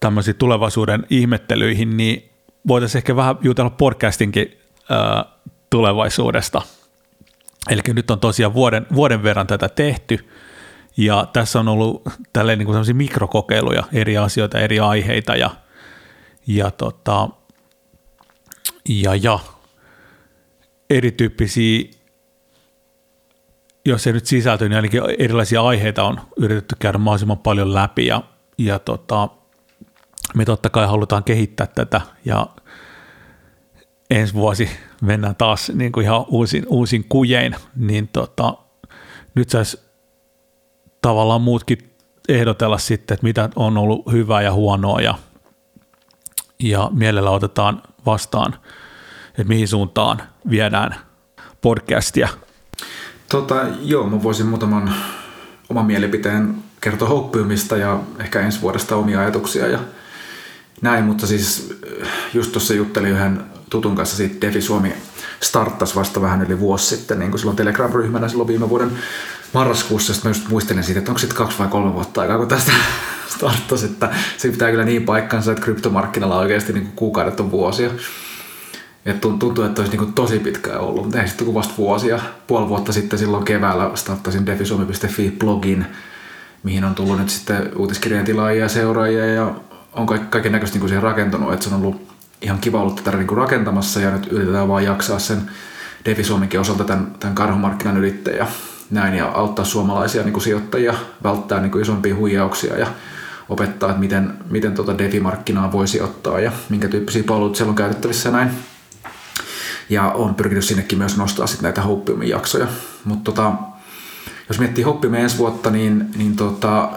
tämmöisiin 0.00 0.36
tulevaisuuden 0.36 1.06
ihmettelyihin, 1.10 1.96
niin 1.96 2.30
voitaisiin 2.68 3.00
ehkä 3.00 3.16
vähän 3.16 3.36
jutella 3.40 3.70
podcastinkin 3.70 4.58
äh, 4.90 5.24
tulevaisuudesta– 5.70 6.62
Eli 7.68 7.80
nyt 7.94 8.10
on 8.10 8.20
tosiaan 8.20 8.54
vuoden, 8.54 8.86
vuoden 8.94 9.22
verran 9.22 9.46
tätä 9.46 9.68
tehty, 9.68 10.28
ja 10.98 11.26
tässä 11.32 11.60
on 11.60 11.68
ollut 11.68 12.02
tälleen 12.32 12.58
niin 12.58 12.66
kuin 12.66 12.96
mikrokokeiluja, 12.96 13.82
eri 13.92 14.18
asioita, 14.18 14.58
eri 14.58 14.80
aiheita, 14.80 15.36
ja, 15.36 15.50
ja, 16.46 16.70
tota, 16.70 17.28
ja, 18.88 19.14
ja 19.14 19.38
erityyppisiä 20.90 21.98
jos 23.84 24.06
ei 24.06 24.12
nyt 24.12 24.26
sisältö, 24.26 24.68
niin 24.68 24.76
ainakin 24.76 25.02
erilaisia 25.18 25.62
aiheita 25.62 26.04
on 26.04 26.20
yritetty 26.36 26.76
käydä 26.78 26.98
mahdollisimman 26.98 27.38
paljon 27.38 27.74
läpi 27.74 28.06
ja, 28.06 28.22
ja 28.58 28.78
tota, 28.78 29.28
me 30.34 30.44
totta 30.44 30.70
kai 30.70 30.86
halutaan 30.86 31.24
kehittää 31.24 31.66
tätä 31.66 32.00
ja 32.24 32.46
ensi 34.10 34.34
vuosi 34.34 34.70
mennään 35.02 35.36
taas 35.36 35.72
niin 35.74 35.92
kuin 35.92 36.04
ihan 36.04 36.24
uusin, 36.28 36.66
uusin 36.68 37.04
kujein, 37.08 37.56
niin 37.76 38.08
tota, 38.08 38.54
nyt 39.34 39.48
saisi 39.48 39.87
tavallaan 41.02 41.40
muutkin 41.40 41.78
ehdotella 42.28 42.78
sitten, 42.78 43.14
että 43.14 43.26
mitä 43.26 43.48
on 43.56 43.78
ollut 43.78 44.12
hyvää 44.12 44.42
ja 44.42 44.52
huonoa 44.52 45.00
ja, 45.00 45.14
ja 46.58 46.90
mielellä 46.92 47.30
otetaan 47.30 47.82
vastaan, 48.06 48.54
että 49.28 49.44
mihin 49.48 49.68
suuntaan 49.68 50.22
viedään 50.50 50.94
podcastia. 51.60 52.28
Tota, 53.28 53.54
joo, 53.82 54.06
mä 54.06 54.22
voisin 54.22 54.46
muutaman 54.46 54.94
oman 55.68 55.86
mielipiteen 55.86 56.54
kertoa 56.80 57.08
hoppiumista 57.08 57.76
ja 57.76 58.00
ehkä 58.18 58.40
ensi 58.40 58.60
vuodesta 58.60 58.96
omia 58.96 59.20
ajatuksia 59.20 59.66
ja 59.66 59.78
näin, 60.82 61.04
mutta 61.04 61.26
siis 61.26 61.78
just 62.34 62.52
tuossa 62.52 62.74
juttelin 62.74 63.10
yhden 63.10 63.44
tutun 63.70 63.96
kanssa 63.96 64.16
siitä 64.16 64.46
Defi 64.46 64.60
Suomi 64.60 64.92
starttasi 65.40 65.94
vasta 65.94 66.20
vähän 66.20 66.42
yli 66.42 66.60
vuosi 66.60 66.96
sitten, 66.96 67.18
niin 67.18 67.30
kuin 67.30 67.38
silloin 67.38 67.56
Telegram-ryhmänä 67.56 68.28
silloin 68.28 68.48
viime 68.48 68.68
vuoden 68.68 68.90
marraskuussa, 69.52 70.14
sitten 70.14 70.30
mä 70.30 70.36
just 70.36 70.48
muistelin 70.48 70.84
siitä, 70.84 70.98
että 70.98 71.10
onko 71.10 71.18
sitten 71.18 71.38
kaksi 71.38 71.58
vai 71.58 71.68
kolme 71.68 71.94
vuotta 71.94 72.20
aikaa, 72.20 72.38
kun 72.38 72.48
tästä 72.48 72.72
starttasi, 73.36 73.86
että 73.86 74.10
se 74.36 74.48
pitää 74.48 74.70
kyllä 74.70 74.84
niin 74.84 75.04
paikkansa, 75.04 75.52
että 75.52 75.64
kryptomarkkinalla 75.64 76.38
oikeasti 76.38 76.72
niin 76.72 76.92
kuukaudet 76.96 77.40
on 77.40 77.50
vuosia. 77.50 77.90
Et 79.06 79.20
tuntuu, 79.20 79.64
että 79.64 79.82
olisi 79.82 79.96
niin 79.96 80.12
tosi 80.12 80.38
pitkään 80.38 80.80
ollut, 80.80 81.02
mutta 81.02 81.20
ei 81.20 81.28
sitten 81.28 81.44
kuin 81.44 81.54
vasta 81.54 81.74
vuosia. 81.78 82.20
Puoli 82.46 82.68
vuotta 82.68 82.92
sitten 82.92 83.18
silloin 83.18 83.44
keväällä 83.44 83.90
starttasin 83.94 84.46
defisuomi.fi 84.46 85.36
blogin, 85.38 85.86
mihin 86.62 86.84
on 86.84 86.94
tullut 86.94 87.18
nyt 87.18 87.30
sitten 87.30 87.70
uutiskirjan 87.76 88.24
tilaajia 88.24 88.62
ja 88.62 88.68
seuraajia 88.68 89.26
ja 89.26 89.54
on 89.92 90.06
kaiken 90.06 90.52
näköistä 90.52 90.78
niin 90.78 90.88
siihen 90.88 91.02
rakentunut, 91.02 91.52
että 91.52 91.64
se 91.64 91.74
on 91.74 91.80
ollut 91.80 92.08
ihan 92.42 92.58
kiva 92.58 92.82
ollut 92.82 92.96
tätä 92.96 93.16
niin 93.16 93.28
rakentamassa 93.36 94.00
ja 94.00 94.10
nyt 94.10 94.26
yritetään 94.32 94.68
vaan 94.68 94.84
jaksaa 94.84 95.18
sen 95.18 95.50
Defi 96.04 96.24
Suomenkin 96.24 96.60
osalta 96.60 96.84
tämän, 96.84 97.12
tämän 97.20 97.34
karhumarkkinan 97.34 97.96
ylittäjä 97.96 98.46
näin 98.90 99.14
ja 99.14 99.28
auttaa 99.28 99.64
suomalaisia 99.64 100.22
niin 100.22 100.32
kuin 100.32 100.42
sijoittajia 100.42 100.94
välttää 101.22 101.60
niin 101.60 101.70
kuin 101.70 101.82
isompia 101.82 102.16
huijauksia 102.16 102.78
ja 102.78 102.86
opettaa, 103.48 103.90
että 103.90 104.00
miten, 104.00 104.34
miten 104.50 104.74
tuota 104.74 104.98
Defi-markkinaa 104.98 105.72
voisi 105.72 106.00
ottaa 106.00 106.40
ja 106.40 106.52
minkä 106.68 106.88
tyyppisiä 106.88 107.22
palveluita 107.22 107.56
siellä 107.56 107.70
on 107.70 107.76
käytettävissä 107.76 108.30
näin. 108.30 108.50
Ja 109.88 110.10
on 110.10 110.34
pyrkinyt 110.34 110.64
sinnekin 110.64 110.98
myös 110.98 111.16
nostaa 111.16 111.46
sitten 111.46 111.62
näitä 111.62 111.82
Hoppiumin 111.82 112.28
jaksoja. 112.28 112.66
Mutta 113.04 113.32
tota, 113.32 113.52
jos 114.48 114.58
miettii 114.58 114.84
Hoppiumin 114.84 115.20
ensi 115.20 115.38
vuotta, 115.38 115.70
niin, 115.70 116.10
niin 116.16 116.36
tota, 116.36 116.90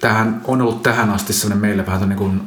tähän 0.00 0.40
on 0.44 0.62
ollut 0.62 0.82
tähän 0.82 1.10
asti 1.10 1.32
sellainen 1.32 1.60
meille 1.60 1.86
vähän 1.86 2.08
niin 2.08 2.18
kuin 2.18 2.42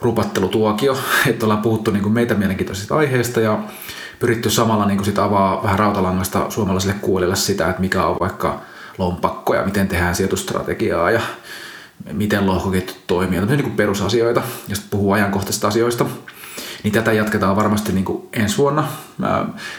rupattelutuokio, 0.00 0.98
että 1.30 1.46
ollaan 1.46 1.62
puhuttu 1.62 1.90
niin 1.90 2.02
kuin 2.02 2.12
meitä 2.12 2.34
mielenkiintoisista 2.34 2.96
aiheista 2.96 3.40
ja 3.40 3.58
pyritty 4.18 4.50
samalla 4.50 4.86
niin 4.86 4.96
kuin 4.96 5.06
sit 5.06 5.18
avaa 5.18 5.62
vähän 5.62 5.78
rautalangasta 5.78 6.50
suomalaisille 6.50 6.94
kuulille 7.00 7.36
sitä, 7.36 7.68
että 7.68 7.80
mikä 7.80 8.04
on 8.06 8.16
vaikka 8.20 8.60
lompakko 8.98 9.54
ja 9.54 9.64
miten 9.64 9.88
tehdään 9.88 10.14
sijoitustrategiaa 10.14 11.10
ja 11.10 11.20
miten 12.12 12.46
lohkoketjut 12.46 13.06
toimii, 13.06 13.38
tämmöisiä 13.38 13.66
niin 13.66 13.76
perusasioita 13.76 14.42
sitten 14.66 14.90
puhuu 14.90 15.12
ajankohtaisista 15.12 15.68
asioista. 15.68 16.06
Niin 16.82 16.92
tätä 16.92 17.12
jatketaan 17.12 17.56
varmasti 17.56 17.92
niin 17.92 18.04
kuin 18.04 18.28
ensi 18.32 18.58
vuonna. 18.58 18.88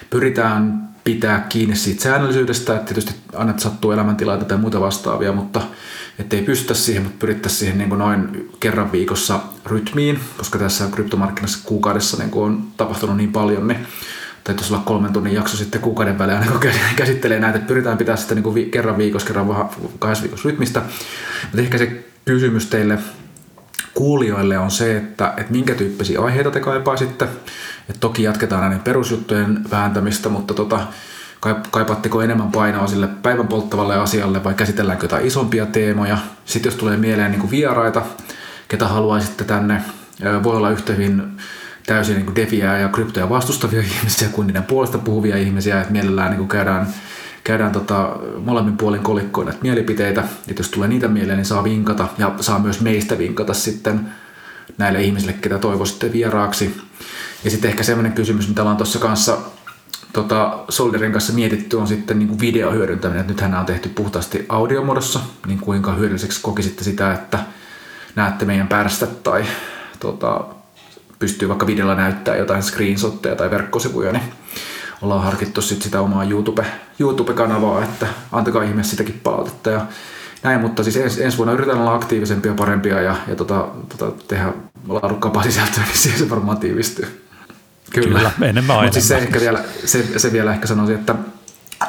Pyritään 0.10 0.90
pitää 1.04 1.46
kiinni 1.50 1.76
siitä 1.76 2.04
säännöllisyydestä, 2.04 2.74
että 2.74 2.86
tietysti 2.86 3.16
aina 3.34 3.54
sattuu 3.58 3.92
elämäntilanteita 3.92 4.50
tai 4.50 4.58
muuta 4.58 4.82
vastaavia, 4.82 5.32
mutta 5.32 5.62
ettei 6.20 6.42
pystytä 6.42 6.74
siihen, 6.74 7.04
mutta 7.04 7.18
pyrittäisiin 7.20 7.60
siihen 7.60 7.78
niin 7.78 7.90
kuin 7.90 8.00
noin 8.00 8.50
kerran 8.60 8.92
viikossa 8.92 9.40
rytmiin, 9.66 10.20
koska 10.38 10.60
tässä 10.60 10.88
kryptomarkkinassa 10.92 11.60
kuukaudessa 11.64 12.18
niin 12.18 12.30
kuin 12.32 12.46
on 12.46 12.68
tapahtunut 12.78 13.18
niin 13.18 13.32
paljon, 13.32 13.68
niin 13.68 13.88
täytyisi 14.46 14.74
olla 14.74 14.84
kolmen 14.86 15.14
tunnin 15.14 15.34
jakso 15.34 15.58
sitten 15.58 15.82
kuukauden 15.82 16.20
välein, 16.20 16.40
aina 16.40 16.52
kun 16.52 16.72
käsittelee 16.96 17.40
näitä, 17.40 17.58
että 17.58 17.68
pyritään 17.68 17.98
pitää 17.98 18.16
sitä 18.16 18.36
niin 18.36 18.44
kuin 18.44 18.72
kerran 18.72 18.98
viikossa, 18.98 19.28
kerran 19.28 19.70
kahdessa 20.00 20.24
viikossa 20.24 20.50
rytmistä. 20.50 20.82
Mutta 21.42 21.62
ehkä 21.62 21.78
se 21.78 22.06
kysymys 22.26 22.66
teille 22.66 22.98
kuulijoille 23.94 24.58
on 24.58 24.72
se, 24.72 24.98
että, 24.98 25.34
että 25.38 25.52
minkä 25.52 25.76
tyyppisiä 25.76 26.22
aiheita 26.22 26.52
te 26.52 26.60
kaipaisitte. 26.60 27.26
että 27.90 28.00
toki 28.00 28.24
jatketaan 28.24 28.62
näiden 28.62 28.80
perusjuttujen 28.80 29.60
vääntämistä, 29.72 30.30
mutta 30.30 30.54
tota, 30.54 30.80
kaipaatteko 31.72 32.22
enemmän 32.22 32.52
painoa 32.52 32.88
sille 32.88 33.08
päivän 33.08 33.48
polttavalle 33.48 33.96
asialle 33.96 34.44
vai 34.44 34.54
käsitelläänkö 34.54 35.06
jotain 35.06 35.26
isompia 35.26 35.66
teemoja. 35.66 36.18
Sitten 36.46 36.70
jos 36.70 36.80
tulee 36.80 36.98
mieleen 36.98 37.32
niin 37.32 37.42
kuin 37.42 37.52
vieraita, 37.52 38.02
ketä 38.68 38.88
haluaisitte 38.88 39.44
tänne, 39.44 39.82
voi 40.44 40.56
olla 40.56 40.70
yhtä 40.70 40.94
hyvin 40.94 41.38
täysin 41.86 42.16
niin 42.16 42.36
defiaa 42.36 42.78
ja 42.78 42.90
kryptoja 42.90 43.30
vastustavia 43.30 43.82
ihmisiä 43.98 44.30
kuin 44.30 44.48
niiden 44.48 44.64
puolesta 44.64 44.98
puhuvia 44.98 45.38
ihmisiä, 45.38 45.82
että 45.82 45.92
mielellään 45.92 46.38
niin 46.38 46.48
käydään, 46.48 46.88
käydään 47.44 47.72
tota, 47.72 48.16
molemmin 48.46 48.78
puolin 48.78 49.04
kolikkoon 49.04 49.48
näitä 49.48 49.62
mielipiteitä, 49.62 50.22
että 50.22 50.60
jos 50.60 50.70
tulee 50.70 50.88
niitä 50.88 51.08
mieleen, 51.08 51.38
niin 51.38 51.46
saa 51.46 51.64
vinkata 51.64 52.08
ja 52.18 52.34
saa 52.40 52.60
myös 52.60 52.82
meistä 52.82 53.18
vinkata 53.18 53.54
sitten 53.54 54.10
näille 54.78 55.02
ihmisille, 55.02 55.34
ketä 55.34 55.60
toivoisitte 55.60 56.12
vieraaksi. 56.12 56.82
Ja 57.44 57.52
sitten 57.52 57.70
ehkä 57.70 57.84
semmoinen 57.84 58.14
kysymys, 58.14 58.48
mitä 58.48 58.62
ollaan 58.62 58.78
tuossa 58.78 59.00
kanssa 59.00 59.38
tota, 60.14 60.60
Solderin 60.70 61.12
kanssa 61.12 61.34
mietitty 61.34 61.76
on 61.76 61.88
sitten 61.88 62.20
niin 62.20 62.28
kuin 62.28 62.40
videohyödyntäminen. 62.40 63.22
Että 63.22 63.34
nythän 63.34 63.52
nämä 63.52 63.60
on 63.60 63.66
tehty 63.66 63.90
puhtaasti 63.90 64.46
audiomuodossa, 64.50 65.20
niin 65.48 65.60
kuinka 65.60 65.94
hyödylliseksi 65.94 66.42
kokisitte 66.42 66.84
sitä, 66.84 67.14
että 67.14 67.40
näette 68.16 68.46
meidän 68.46 68.68
pärstä 68.68 69.08
tai 69.08 69.46
tota, 70.00 70.55
pystyy 71.20 71.48
vaikka 71.48 71.68
videolla 71.68 71.96
näyttää 71.96 72.36
jotain 72.36 72.64
screenshotteja 72.64 73.36
tai 73.36 73.52
verkkosivuja, 73.52 74.12
niin 74.12 74.24
ollaan 75.02 75.24
harkittu 75.24 75.62
sit 75.62 75.82
sitä 75.82 76.02
omaa 76.02 76.24
YouTube, 76.24 76.66
YouTube-kanavaa, 77.00 77.84
että 77.84 78.08
antakaa 78.32 78.64
ihmeessä 78.64 78.92
sitäkin 78.92 79.20
palautetta 79.24 79.70
ja 79.70 79.86
näin, 80.44 80.62
mutta 80.62 80.84
siis 80.84 80.98
ens, 80.98 81.18
ensi 81.18 81.38
vuonna 81.38 81.54
yritetään 81.54 81.82
olla 81.82 81.96
aktiivisempia, 81.96 82.54
parempia 82.54 83.02
ja, 83.02 83.16
ja 83.28 83.36
tota, 83.36 83.68
tota, 83.98 84.24
tehdä 84.28 84.54
laadukkaampaa 84.88 85.44
sisältöä, 85.44 85.84
niin 85.84 85.98
siihen 85.98 86.20
se 86.20 86.30
varmaan 86.30 86.58
tiivistyy. 86.58 87.22
Kyllä, 87.94 88.20
Kyllä. 88.20 88.32
enemmän 88.50 88.78
Mutta 88.78 88.94
siis 88.94 89.08
se, 89.08 89.18
ehkä 89.18 89.40
vielä, 89.40 89.64
se, 89.86 90.20
se 90.20 90.32
vielä 90.32 90.54
ehkä 90.54 90.68
sanoisin, 90.68 90.96
että 90.96 91.16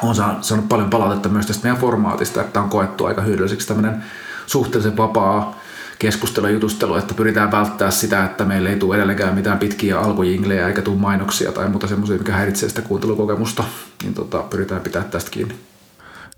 on 0.01 0.15
saanut 0.15 0.69
paljon 0.69 0.89
palautetta 0.89 1.29
myös 1.29 1.45
tästä 1.45 1.63
meidän 1.63 1.81
formaatista, 1.81 2.41
että 2.41 2.61
on 2.61 2.69
koettu 2.69 3.05
aika 3.05 3.21
hyödylliseksi 3.21 3.67
tämmöinen 3.67 4.03
suhteellisen 4.45 4.97
vapaa 4.97 5.59
keskustelu 5.99 6.45
ja 6.45 6.53
jutustelu, 6.53 6.95
että 6.95 7.13
pyritään 7.13 7.51
välttää 7.51 7.91
sitä, 7.91 8.25
että 8.25 8.45
meille 8.45 8.69
ei 8.69 8.79
tule 8.79 8.95
edelleenkään 8.95 9.35
mitään 9.35 9.59
pitkiä 9.59 9.99
alkujinglejä 9.99 10.67
eikä 10.67 10.81
tule 10.81 10.97
mainoksia 10.97 11.51
tai 11.51 11.69
muuta 11.69 11.87
semmoisia, 11.87 12.17
mikä 12.17 12.31
häiritsee 12.31 12.69
sitä 12.69 12.81
kuuntelukokemusta, 12.81 13.63
niin 14.03 14.13
tota, 14.13 14.43
pyritään 14.43 14.81
pitää 14.81 15.03
tästä 15.03 15.31
kiinni. 15.31 15.55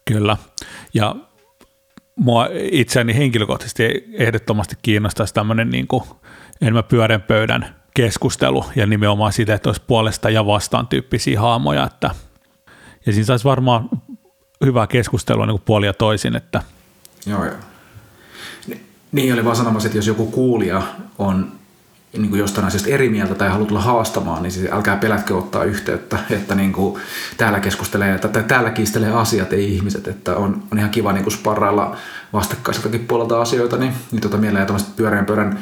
Kyllä, 0.06 0.38
ja 0.94 1.16
mua 2.16 2.48
itseäni 2.72 3.16
henkilökohtaisesti 3.16 4.06
ehdottomasti 4.14 4.76
kiinnostaisi 4.82 5.34
tämmöinen 5.34 5.70
niin 5.70 5.88
kuin 5.88 6.04
enemmän 6.62 6.84
pyörän 6.84 7.22
pöydän 7.22 7.76
keskustelu 7.96 8.66
ja 8.76 8.86
nimenomaan 8.86 9.34
siitä, 9.34 9.54
että 9.54 9.70
olisi 9.70 9.82
puolesta 9.88 10.30
ja 10.30 10.46
vastaan 10.46 10.88
tyyppisiä 10.88 11.42
haamoja. 11.42 11.84
Että, 11.84 12.10
ja 13.06 13.14
siinä 13.14 13.26
saisi 13.26 13.46
varmaan 13.46 13.90
hyvää 14.66 14.88
keskustelua 14.88 15.46
niin 15.46 15.54
kuin 15.54 15.66
puoli 15.66 15.86
ja 15.86 15.94
toisin. 15.94 16.36
Että. 16.36 16.62
Joo, 17.26 17.46
joo. 17.46 17.56
Niin 19.12 19.34
oli 19.34 19.46
vaan 19.46 19.56
sanomassa, 19.56 19.88
että 19.88 19.98
jos 19.98 20.08
joku 20.08 20.26
kuulija 20.26 20.82
on 21.18 21.52
niin 22.14 22.30
kuin 22.30 22.40
jostain 22.40 22.68
asiasta 22.68 22.90
eri 22.90 23.10
mieltä 23.10 23.36
tai 23.36 23.50
haluaa 23.50 23.68
tulla 23.68 23.82
haastamaan, 23.82 24.44
niin 24.44 24.52
siis 24.52 24.72
älkää 24.72 24.96
pelätkö 24.98 25.38
ottaa 25.38 25.64
yhteyttä, 25.64 26.20
että 26.30 26.56
niin 26.56 26.74
kuin 26.74 27.02
täällä 27.38 27.60
keskustelee, 27.60 28.18
tai 28.18 28.44
täällä 28.44 28.72
kiistelee 28.72 29.12
asiat, 29.12 29.54
ei 29.54 29.76
ihmiset, 29.76 30.08
että 30.08 30.36
on, 30.36 30.64
on 30.72 30.78
ihan 30.78 30.90
kiva 30.90 31.14
niin 31.14 31.24
kuin 31.24 31.34
sparrailla 31.34 31.96
vastakkaiseltakin 32.34 33.06
puolelta 33.08 33.42
asioita, 33.42 33.78
niin, 33.78 33.94
niin 34.12 34.22
tota 34.22 34.38
mieleen 34.38 34.66
tämmöiset 34.66 34.96
pyöreän 34.96 35.26
pöydän 35.26 35.60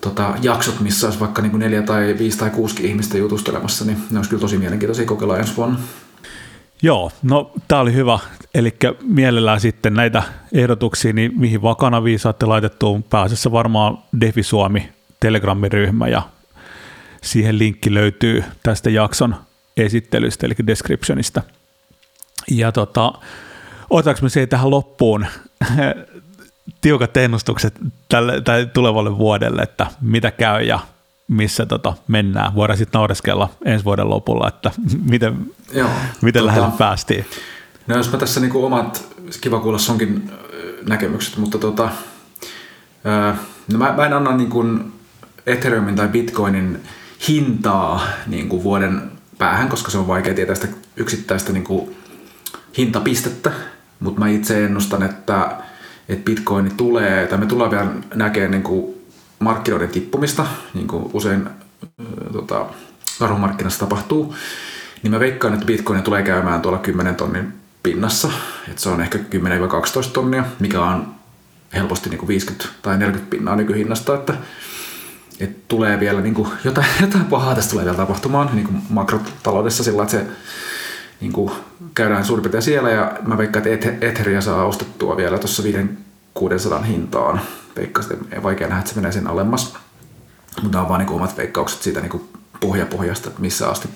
tota, 0.00 0.34
jaksot, 0.42 0.80
missä 0.80 1.06
olisi 1.06 1.20
vaikka 1.20 1.42
niin 1.42 1.50
kuin 1.50 1.60
neljä 1.60 1.82
tai 1.82 2.16
viisi 2.18 2.38
tai 2.38 2.50
kuusi 2.50 2.86
ihmistä 2.86 3.18
jutustelemassa, 3.18 3.84
niin 3.84 3.98
ne 4.10 4.18
olisi 4.18 4.30
kyllä 4.30 4.40
tosi 4.40 4.58
mielenkiintoisia 4.58 5.06
kokeilla 5.06 5.38
ensi 5.38 5.56
vuonna. 5.56 5.78
Joo, 6.84 7.12
no 7.22 7.52
tämä 7.68 7.80
oli 7.80 7.92
hyvä. 7.94 8.18
Eli 8.54 8.76
mielellään 9.02 9.60
sitten 9.60 9.94
näitä 9.94 10.22
ehdotuksia, 10.52 11.12
niin 11.12 11.32
mihin 11.36 11.62
vakanaviin 11.62 12.18
saatte 12.18 12.46
laitettua 12.46 13.00
pääasiassa 13.10 13.52
varmaan 13.52 13.98
Defi 14.20 14.42
Suomi 14.42 14.92
Telegram-ryhmä 15.20 16.08
ja 16.08 16.22
siihen 17.22 17.58
linkki 17.58 17.94
löytyy 17.94 18.44
tästä 18.62 18.90
jakson 18.90 19.36
esittelystä, 19.76 20.46
eli 20.46 20.54
descriptionista. 20.66 21.42
Ja 22.50 22.72
tota, 22.72 23.12
otetaanko 23.90 24.22
me 24.22 24.28
se 24.28 24.46
tähän 24.46 24.70
loppuun 24.70 25.26
tiukat 26.80 27.16
ennustukset 27.16 27.74
tälle, 28.08 28.40
tai 28.40 28.66
tulevalle 28.66 29.18
vuodelle, 29.18 29.62
että 29.62 29.86
mitä 30.00 30.30
käy 30.30 30.62
ja 30.62 30.78
missä 31.28 31.66
tota 31.66 31.94
mennään. 32.08 32.54
Voidaan 32.54 32.78
sitten 32.78 32.98
naureskella 32.98 33.48
ensi 33.64 33.84
vuoden 33.84 34.10
lopulla, 34.10 34.48
että 34.48 34.70
miten, 35.10 35.46
Joo, 35.72 35.90
miten 36.22 36.42
tota, 36.42 36.46
lähelle 36.46 36.72
päästiin. 36.78 37.26
No 37.86 37.96
jos 37.96 38.12
mä 38.12 38.18
tässä 38.18 38.40
niinku 38.40 38.64
omat, 38.64 39.08
kiva 39.40 39.60
kuulla 39.60 39.78
sunkin 39.78 40.30
näkemykset, 40.88 41.36
mutta 41.36 41.58
tota, 41.58 41.88
no 43.72 43.78
mä, 43.78 43.92
mä 43.96 44.06
en 44.06 44.12
anna 44.12 44.36
niinku 44.36 44.64
Ethereumin 45.46 45.96
tai 45.96 46.08
Bitcoinin 46.08 46.80
hintaa 47.28 48.06
niinku 48.26 48.62
vuoden 48.62 49.02
päähän, 49.38 49.68
koska 49.68 49.90
se 49.90 49.98
on 49.98 50.08
vaikea 50.08 50.34
tietää 50.34 50.54
sitä 50.54 50.68
yksittäistä 50.96 51.52
niinku 51.52 51.96
hintapistettä, 52.78 53.52
mutta 54.00 54.20
mä 54.20 54.28
itse 54.28 54.64
ennustan, 54.64 55.02
että, 55.02 55.56
että 56.08 56.24
Bitcoin 56.24 56.76
tulee, 56.76 57.26
tai 57.26 57.38
me 57.38 57.46
tullaan 57.46 57.70
vielä 57.70 57.90
näkemään 58.14 58.50
niinku 58.50 59.03
markkinoiden 59.38 59.88
tippumista, 59.88 60.46
niin 60.74 60.88
kuin 60.88 61.10
usein 61.12 61.48
tota, 62.32 62.66
karhumarkkinassa 63.18 63.80
tapahtuu, 63.80 64.34
niin 65.02 65.10
mä 65.10 65.20
veikkaan, 65.20 65.54
että 65.54 65.66
Bitcoin 65.66 66.02
tulee 66.02 66.22
käymään 66.22 66.60
tuolla 66.60 66.78
10 66.78 67.14
tonnin 67.14 67.52
pinnassa. 67.82 68.30
Että 68.68 68.82
se 68.82 68.88
on 68.88 69.00
ehkä 69.00 69.18
10-12 69.18 69.20
tonnia, 70.12 70.44
mikä 70.60 70.82
on 70.82 71.14
helposti 71.74 72.10
niin 72.10 72.18
kuin 72.18 72.28
50 72.28 72.68
tai 72.82 72.98
40 72.98 73.30
pinnaa 73.30 73.56
nykyhinnasta, 73.56 74.14
että, 74.14 74.34
että 75.40 75.64
tulee 75.68 76.00
vielä 76.00 76.20
niin 76.20 76.34
kuin 76.34 76.48
jotain, 76.64 76.86
jotain 77.00 77.24
pahaa 77.24 77.54
tästä 77.54 77.70
tulee 77.70 77.84
vielä 77.84 77.96
tapahtumaan 77.96 78.50
niin 78.52 78.66
kuin 78.66 78.82
makrotaloudessa 78.88 79.84
sillä, 79.84 80.02
että 80.02 80.16
se 80.16 80.26
niin 81.20 81.32
kuin 81.32 81.52
käydään 81.94 82.24
suurin 82.24 82.42
piirtein 82.42 82.62
siellä 82.62 82.90
ja 82.90 83.12
mä 83.26 83.38
veikkaan, 83.38 83.66
että 83.68 83.92
Etheria 84.00 84.40
saa 84.40 84.64
ostettua 84.64 85.16
vielä 85.16 85.38
tuossa 85.38 85.62
600 86.34 86.82
hintaan. 86.82 87.40
Veikkaan, 87.76 88.06
että 88.12 88.42
vaikea 88.42 88.68
nähdä, 88.68 88.80
että 88.80 88.90
se 88.90 88.96
menee 88.96 89.12
sen 89.12 89.26
alemmas. 89.26 89.76
Mutta 90.62 90.80
on 90.80 90.88
vaan 90.88 91.00
niin 91.00 91.10
omat 91.10 91.36
veikkaukset 91.36 91.82
siitä 91.82 92.00
niin 92.00 92.10
kuin 92.10 92.28
pohjapohjasta, 92.60 93.28
että 93.28 93.40
missä 93.40 93.68
asti 93.68 93.88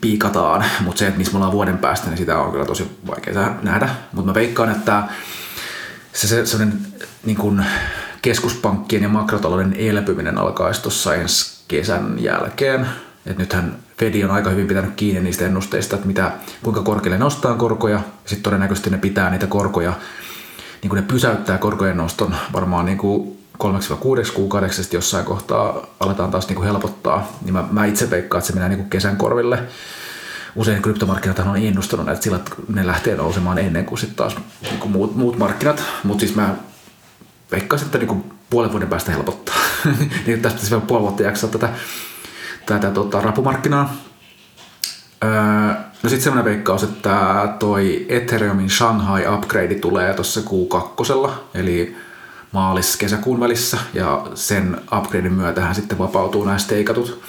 piikataan, 0.00 0.64
mutta 0.84 0.98
se, 0.98 1.06
että 1.06 1.18
missä 1.18 1.32
me 1.32 1.36
ollaan 1.36 1.52
vuoden 1.52 1.78
päästä, 1.78 2.06
niin 2.06 2.18
sitä 2.18 2.38
on 2.38 2.52
kyllä 2.52 2.64
tosi 2.64 2.98
vaikea 3.06 3.54
nähdä. 3.62 3.88
Mutta 4.12 4.30
mä 4.30 4.34
veikkaan, 4.34 4.70
että 4.70 5.02
se, 6.12 6.28
se 6.28 6.46
sellainen 6.46 6.78
niin 7.24 7.36
kuin 7.36 7.64
keskuspankkien 8.22 9.02
ja 9.02 9.08
makrotalouden 9.08 9.74
elpyminen 9.78 10.38
alkaisi 10.38 10.82
tuossa 10.82 11.14
ensi 11.14 11.64
kesän 11.68 12.16
jälkeen. 12.18 12.86
Et 13.26 13.38
nythän 13.38 13.78
Fedi 13.98 14.24
on 14.24 14.30
aika 14.30 14.50
hyvin 14.50 14.66
pitänyt 14.66 14.94
kiinni 14.96 15.20
niistä 15.20 15.46
ennusteista, 15.46 15.96
että 15.96 16.06
mitä, 16.06 16.32
kuinka 16.62 16.82
korkealle 16.82 17.18
nostaa 17.18 17.54
korkoja. 17.54 18.00
Sitten 18.24 18.42
todennäköisesti 18.42 18.90
ne 18.90 18.98
pitää 18.98 19.30
niitä 19.30 19.46
korkoja, 19.46 19.92
niin 20.82 20.88
kuin 20.88 21.00
ne 21.00 21.02
pysäyttää 21.02 21.58
korkojen 21.58 21.96
noston 21.96 22.36
varmaan 22.52 22.86
niin 22.86 22.98
kuin 22.98 23.38
kolmeksi 23.58 23.90
vai 23.90 23.98
kuudeksi 23.98 24.32
kuukaudeksi 24.32 24.96
jossain 24.96 25.24
kohtaa 25.24 25.86
aletaan 26.00 26.30
taas 26.30 26.48
niin 26.48 26.56
kuin 26.56 26.66
helpottaa, 26.66 27.32
niin 27.44 27.52
mä, 27.52 27.64
mä 27.70 27.84
itse 27.84 28.10
veikkaan, 28.10 28.38
että 28.38 28.46
se 28.46 28.54
menee 28.54 28.68
niin 28.68 28.78
kuin 28.78 28.90
kesän 28.90 29.16
korville. 29.16 29.62
Usein 30.56 30.82
kryptomarkkinat 30.82 31.38
on 31.38 31.56
ennustanut, 31.56 32.08
että 32.08 32.24
sillä 32.24 32.40
ne 32.68 32.86
lähtee 32.86 33.16
nousemaan 33.16 33.58
ennen 33.58 33.84
kuin 33.84 33.98
sitten 33.98 34.16
taas 34.16 34.36
niin 34.62 34.78
kuin 34.78 34.92
muut, 34.92 35.16
muut 35.16 35.38
markkinat, 35.38 35.82
mutta 36.04 36.20
siis 36.20 36.34
mä 36.34 36.54
veikkaisin, 37.52 37.86
että 37.86 37.98
niin 37.98 38.08
kuin 38.08 38.32
puolen 38.50 38.72
vuoden 38.72 38.88
päästä 38.88 39.12
helpottaa. 39.12 39.54
niin 40.26 40.42
tästä 40.42 40.56
pitäisi 40.56 40.70
vielä 40.70 40.86
puoli 40.86 41.02
vuotta 41.02 41.22
jaksaa 41.22 41.50
tätä, 41.50 41.68
tätä 42.66 42.90
tota, 42.90 43.20
rapumarkkinaa. 43.20 43.94
Öö, 45.24 45.87
no 46.02 46.08
sitten 46.08 46.24
semmoinen 46.24 46.44
veikkaus, 46.44 46.82
että 46.82 47.54
toi 47.58 48.06
Ethereumin 48.08 48.70
Shanghai 48.70 49.34
upgrade 49.34 49.74
tulee 49.74 50.14
tuossa 50.14 50.40
Q2, 50.40 51.30
eli 51.54 51.96
maalis-kesäkuun 52.52 53.40
välissä 53.40 53.78
ja 53.94 54.26
sen 54.34 54.80
upgradein 54.98 55.32
myötähän 55.32 55.74
sitten 55.74 55.98
vapautuu 55.98 56.44
nämä 56.44 56.58
steikatut 56.58 57.22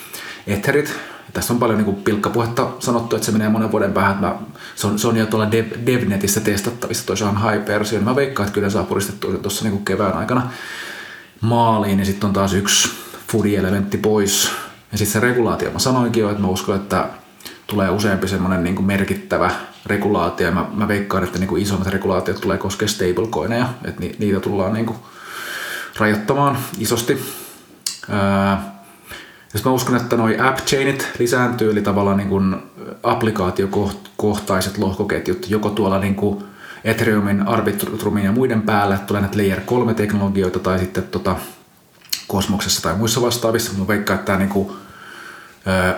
etherit. 0.47 0.87
Ja 0.87 1.33
tässä 1.33 1.53
on 1.53 1.59
paljon 1.59 1.77
niin 1.77 1.95
pilkkapuhetta 1.95 2.67
sanottu, 2.79 3.15
että 3.15 3.25
se 3.25 3.31
menee 3.31 3.49
monen 3.49 3.71
vuoden 3.71 3.93
päähän. 3.93 4.21
Mä, 4.21 4.35
se, 4.75 4.87
on, 4.87 4.99
se 4.99 5.07
on 5.07 5.17
jo 5.17 5.25
tuolla 5.25 5.51
Dev, 5.51 5.65
DevNetissä 5.85 6.39
testattavissa 6.39 7.05
tuo 7.05 7.15
Shanghai-versio. 7.15 7.99
Niin 7.99 8.05
mä 8.05 8.15
veikkaan, 8.15 8.47
että 8.47 8.53
kyllä 8.53 8.69
saa 8.69 8.83
puristettua 8.83 9.31
sen 9.31 9.39
tuossa 9.39 9.65
niin 9.65 9.85
kevään 9.85 10.17
aikana 10.17 10.51
maaliin. 11.41 11.99
Ja 11.99 12.05
sitten 12.05 12.27
on 12.27 12.33
taas 12.33 12.53
yksi 12.53 12.89
foodie-elementti 13.27 13.97
pois. 13.97 14.51
Ja 14.91 14.97
sitten 14.97 15.13
se 15.13 15.27
regulaatio, 15.27 15.71
mä 15.71 15.79
sanoinkin 15.79 16.21
jo, 16.21 16.29
että 16.29 16.41
mä 16.41 16.47
uskon, 16.47 16.75
että 16.75 17.07
tulee 17.69 17.89
useampi 17.89 18.27
semmoinen 18.27 18.63
niin 18.63 18.83
merkittävä 18.83 19.51
regulaatio. 19.85 20.51
Mä, 20.51 20.65
mä 20.73 20.87
veikkaan, 20.87 21.23
että 21.23 21.39
niin 21.39 21.47
kuin 21.47 21.61
isommat 21.61 21.87
regulaatiot 21.87 22.41
tulee 22.41 22.57
koskea 22.57 22.87
stablecoineja, 22.87 23.69
että 23.85 24.01
ni, 24.01 24.15
niitä 24.19 24.39
tullaan 24.39 24.73
niin 24.73 24.85
kuin 24.85 24.97
rajoittamaan 25.99 26.57
isosti. 26.79 27.25
Ää, 28.09 28.79
mä 29.65 29.71
uskon, 29.71 29.95
että 29.95 30.17
noi 30.17 30.37
app-chainit 30.39 31.07
lisääntyy, 31.19 31.71
eli 31.71 31.81
tavallaan 31.81 32.17
niin 32.17 32.29
kuin 32.29 32.55
applikaatiokohtaiset 33.03 34.77
lohkoketjut, 34.77 35.49
joko 35.49 35.69
tuolla 35.69 35.99
niin 35.99 36.15
kuin 36.15 36.43
Ethereumin, 36.83 37.47
Arbitrumin 37.47 38.25
ja 38.25 38.31
muiden 38.31 38.61
päällä 38.61 38.97
tulee 38.97 39.21
näitä 39.21 39.37
Layer 39.37 39.59
3-teknologioita 39.59 40.59
tai 40.59 40.79
sitten 40.79 41.03
tota 41.03 41.35
Kosmoksessa 42.27 42.81
tai 42.81 42.95
muissa 42.95 43.21
vastaavissa. 43.21 43.71
Mä 43.77 43.87
veikkaan, 43.87 44.19
että 44.19 44.25
tämä 44.25 44.39
niin 44.39 44.49
kuin 44.49 44.71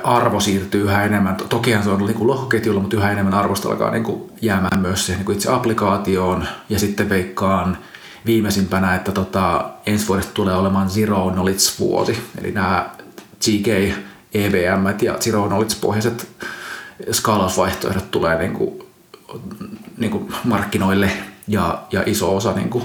arvo 0.04 0.40
siirtyy 0.40 0.84
yhä 0.84 1.04
enemmän. 1.04 1.36
Tokihan 1.50 1.84
se 1.84 1.90
on 1.90 2.06
niin 2.06 2.28
lohkoketjulla, 2.28 2.82
mutta 2.82 2.98
yhä 2.98 3.12
enemmän 3.12 3.34
arvosta 3.34 3.70
alkaa 3.70 3.92
niin 3.92 4.04
kuin 4.04 4.32
jäämään 4.42 4.80
myös 4.80 5.06
siihen 5.06 5.26
niin 5.26 5.36
itse 5.36 5.52
applikaatioon. 5.52 6.48
Ja 6.70 6.80
sitten 6.80 7.10
veikkaan 7.10 7.78
viimeisimpänä, 8.26 8.96
että 8.96 9.12
tota, 9.12 9.70
ensi 9.86 10.08
vuodesta 10.08 10.34
tulee 10.34 10.56
olemaan 10.56 10.90
Zero 10.90 11.30
Knowledge-vuosi. 11.32 12.18
Eli 12.42 12.52
nämä 12.52 12.90
GK, 13.40 13.68
EVM 14.34 15.02
ja 15.02 15.14
Zero 15.20 15.48
Knowledge-pohjaiset 15.48 16.28
skaalausvaihtoehdot 17.12 18.12
tulee 18.12 18.38
niin 18.38 18.54
kuin, 18.54 18.84
niin 19.98 20.12
kuin 20.12 20.34
markkinoille 20.44 21.12
ja, 21.48 21.82
ja 21.92 22.04
iso 22.06 22.36
osa 22.36 22.54
niin 22.54 22.70
kuin 22.70 22.84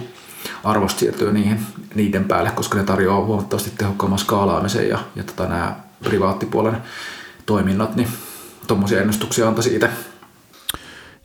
arvosta 0.65 1.01
siirtyy 1.01 1.33
niihin, 1.33 1.67
niiden 1.95 2.25
päälle, 2.25 2.51
koska 2.51 2.79
ne 2.79 2.85
tarjoaa 2.85 3.25
huomattavasti 3.25 3.73
tehokkaamman 3.79 4.19
skaalaamisen 4.19 4.89
ja, 4.89 4.99
ja 5.17 5.23
tota, 5.23 5.49
nämä 5.49 5.77
privaattipuolen 6.05 6.83
toiminnot, 7.47 7.97
niin 7.97 8.09
tuommoisia 8.67 9.01
ennustuksia 9.01 9.49
antaa 9.49 9.63
siitä. 9.63 9.89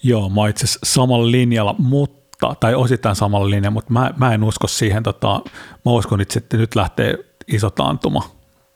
Joo, 0.04 0.30
mä 0.30 0.50
itse 0.50 0.68
samalla 0.84 1.32
linjalla, 1.32 1.76
mutta, 1.78 2.56
tai 2.60 2.76
osittain 2.76 3.16
samalla 3.16 3.50
linjalla, 3.50 3.74
mutta 3.74 3.94
mä, 3.94 4.14
mä 4.18 4.34
en 4.34 4.44
usko 4.44 4.68
siihen, 4.68 5.04
tota, 5.04 5.42
mä 5.86 5.92
uskon 5.92 6.22
itse, 6.22 6.40
että 6.40 6.58
nyt 6.58 6.76
lähtee 6.76 7.18
iso 7.48 7.70
taantuma 7.70 8.24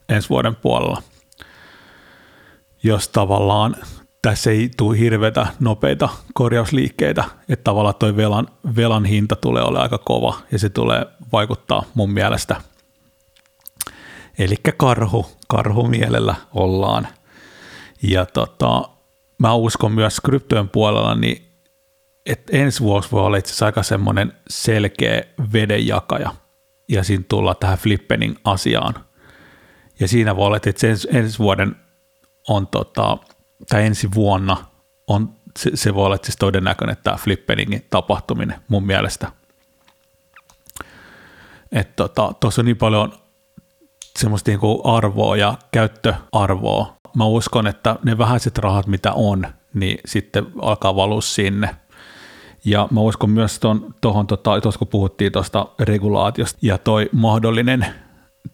ensi 0.10 0.30
vuoden 0.30 0.56
puolella, 0.56 1.02
jos 2.84 3.10
tavallaan 3.10 3.76
tässä 4.22 4.52
ei 4.52 4.70
tule 4.78 5.00
hirveitä 5.00 5.48
nopeita 5.60 6.10
korjausliikkeitä, 6.34 7.24
että 7.50 7.64
tavallaan 7.64 7.96
toi 7.96 8.16
velan, 8.16 8.48
velan 8.76 9.06
hinta 9.06 9.36
tulee 9.36 9.64
olemaan 9.64 9.84
aika 9.84 9.98
kova 9.98 10.36
ja 10.52 10.60
se 10.60 10.70
tulee 10.70 11.06
vaikuttaa 11.32 11.84
mun 11.94 12.12
mielestä– 12.12 12.56
Eli 14.40 14.56
karhu, 14.78 15.26
karhu 15.48 15.88
mielellä 15.88 16.36
ollaan. 16.54 17.08
Ja 18.04 18.26
tota, 18.26 18.90
mä 19.40 19.54
uskon 19.54 19.92
myös 19.92 20.20
kryptojen 20.20 20.70
puolella, 20.70 21.16
niin 21.16 21.46
että 22.26 22.58
ensi 22.58 22.80
vuosi 22.80 23.12
voi 23.12 23.22
olla 23.22 23.38
itse 23.38 23.50
asiassa 23.50 23.66
aika 23.66 23.84
semmoinen 23.84 24.34
selkeä 24.50 25.24
vedenjakaja. 25.54 26.36
Ja 26.90 27.04
siinä 27.04 27.24
tullaan 27.30 27.56
tähän 27.60 27.78
flippening 27.78 28.36
asiaan. 28.44 28.94
Ja 30.00 30.08
siinä 30.08 30.36
voi 30.36 30.48
olla, 30.48 30.58
että 30.58 30.88
ensi, 30.88 31.08
ensi 31.12 31.40
vuoden 31.40 31.76
on 32.48 32.68
tota, 32.68 33.18
tai 33.70 33.86
ensi 33.86 34.10
vuonna 34.16 34.58
on, 35.08 35.36
se, 35.60 35.72
se 35.74 35.94
voi 35.96 36.06
olla 36.06 36.18
siis 36.24 36.38
todennäköinen 36.38 36.98
tämä 37.04 37.18
flippeningin 37.18 37.86
tapahtuminen 37.90 38.60
mun 38.68 38.86
mielestä. 38.86 39.32
Että 41.72 41.94
tota, 41.96 42.34
tuossa 42.40 42.62
on 42.62 42.66
niin 42.66 42.78
paljon 42.78 43.14
semmoista 44.18 44.52
niin 44.52 44.60
arvoa 44.84 45.38
ja 45.38 45.54
käyttöarvoa. 45.72 46.96
Mä 47.16 47.26
uskon, 47.26 47.68
että 47.68 47.96
ne 48.04 48.18
vähäiset 48.18 48.58
rahat, 48.58 48.88
mitä 48.88 49.14
on, 49.14 49.48
niin 49.74 49.98
sitten 50.06 50.48
alkaa 50.62 50.96
valua 50.96 51.22
sinne. 51.22 51.76
Ja 52.66 52.88
mä 52.92 53.00
uskon 53.00 53.30
myös 53.30 53.60
tuohon, 54.02 54.28
tota, 54.28 54.52
kun 54.80 54.88
puhuttiin 54.88 55.32
tuosta 55.32 55.68
regulaatiosta 55.80 56.60
ja 56.62 56.78
toi 56.78 57.10
mahdollinen 57.12 57.86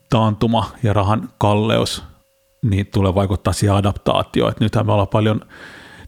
taantuma 0.09 0.71
ja 0.83 0.93
rahan 0.93 1.29
kalleus, 1.37 2.03
niin 2.63 2.87
tulee 2.87 3.15
vaikuttaa 3.15 3.53
siihen 3.53 3.75
adaptaatioon. 3.75 4.51
Että 4.51 4.63
nythän 4.63 4.85
me 4.85 4.91
ollaan 4.91 5.07
paljon 5.07 5.41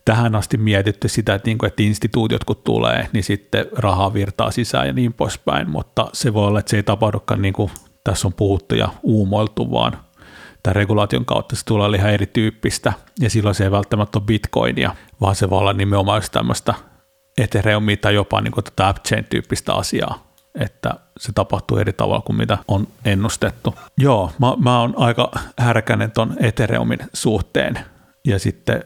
tähän 0.05 0.35
asti 0.35 0.57
mietitty 0.57 1.07
sitä, 1.07 1.33
että, 1.35 1.49
niin 1.49 1.57
kuin, 1.57 1.67
että 1.67 1.83
instituutiot 1.83 2.43
kun 2.43 2.61
tulee, 2.63 3.07
niin 3.13 3.23
sitten 3.23 3.65
rahaa 3.75 4.13
virtaa 4.13 4.51
sisään 4.51 4.87
ja 4.87 4.93
niin 4.93 5.13
poispäin, 5.13 5.69
mutta 5.69 6.09
se 6.13 6.33
voi 6.33 6.47
olla, 6.47 6.59
että 6.59 6.69
se 6.69 6.77
ei 6.77 6.83
tapahdukaan 6.83 7.41
niin 7.41 7.53
kuin 7.53 7.71
tässä 8.03 8.27
on 8.27 8.33
puhuttu 8.33 8.75
ja 8.75 8.89
uumoiltu, 9.03 9.71
vaan 9.71 9.97
tämän 10.63 10.75
regulaation 10.75 11.25
kautta 11.25 11.55
se 11.55 11.65
tulee 11.65 11.97
ihan 11.97 12.11
erityyppistä, 12.11 12.93
ja 13.19 13.29
silloin 13.29 13.55
se 13.55 13.63
ei 13.63 13.71
välttämättä 13.71 14.19
ole 14.19 14.25
bitcoinia, 14.25 14.95
vaan 15.21 15.35
se 15.35 15.49
voi 15.49 15.59
olla 15.59 15.73
nimenomaan 15.73 16.17
just 16.17 16.31
tämmöistä 16.31 16.73
Ethereumia 17.37 17.97
tai 17.97 18.13
jopa 18.13 18.41
niin 18.41 18.51
kuin 18.51 18.63
tätä 18.63 18.87
AppChain-tyyppistä 18.87 19.73
asiaa, 19.73 20.27
että 20.59 20.93
se 21.19 21.31
tapahtuu 21.35 21.77
eri 21.77 21.93
tavalla 21.93 22.21
kuin 22.21 22.37
mitä 22.37 22.57
on 22.67 22.87
ennustettu. 23.05 23.75
Joo, 23.97 24.31
mä, 24.39 24.53
mä 24.57 24.79
oon 24.79 24.93
aika 24.97 25.31
härkänen 25.59 26.11
ton 26.11 26.35
Ethereumin 26.39 26.99
suhteen, 27.13 27.79
ja 28.25 28.39
sitten 28.39 28.83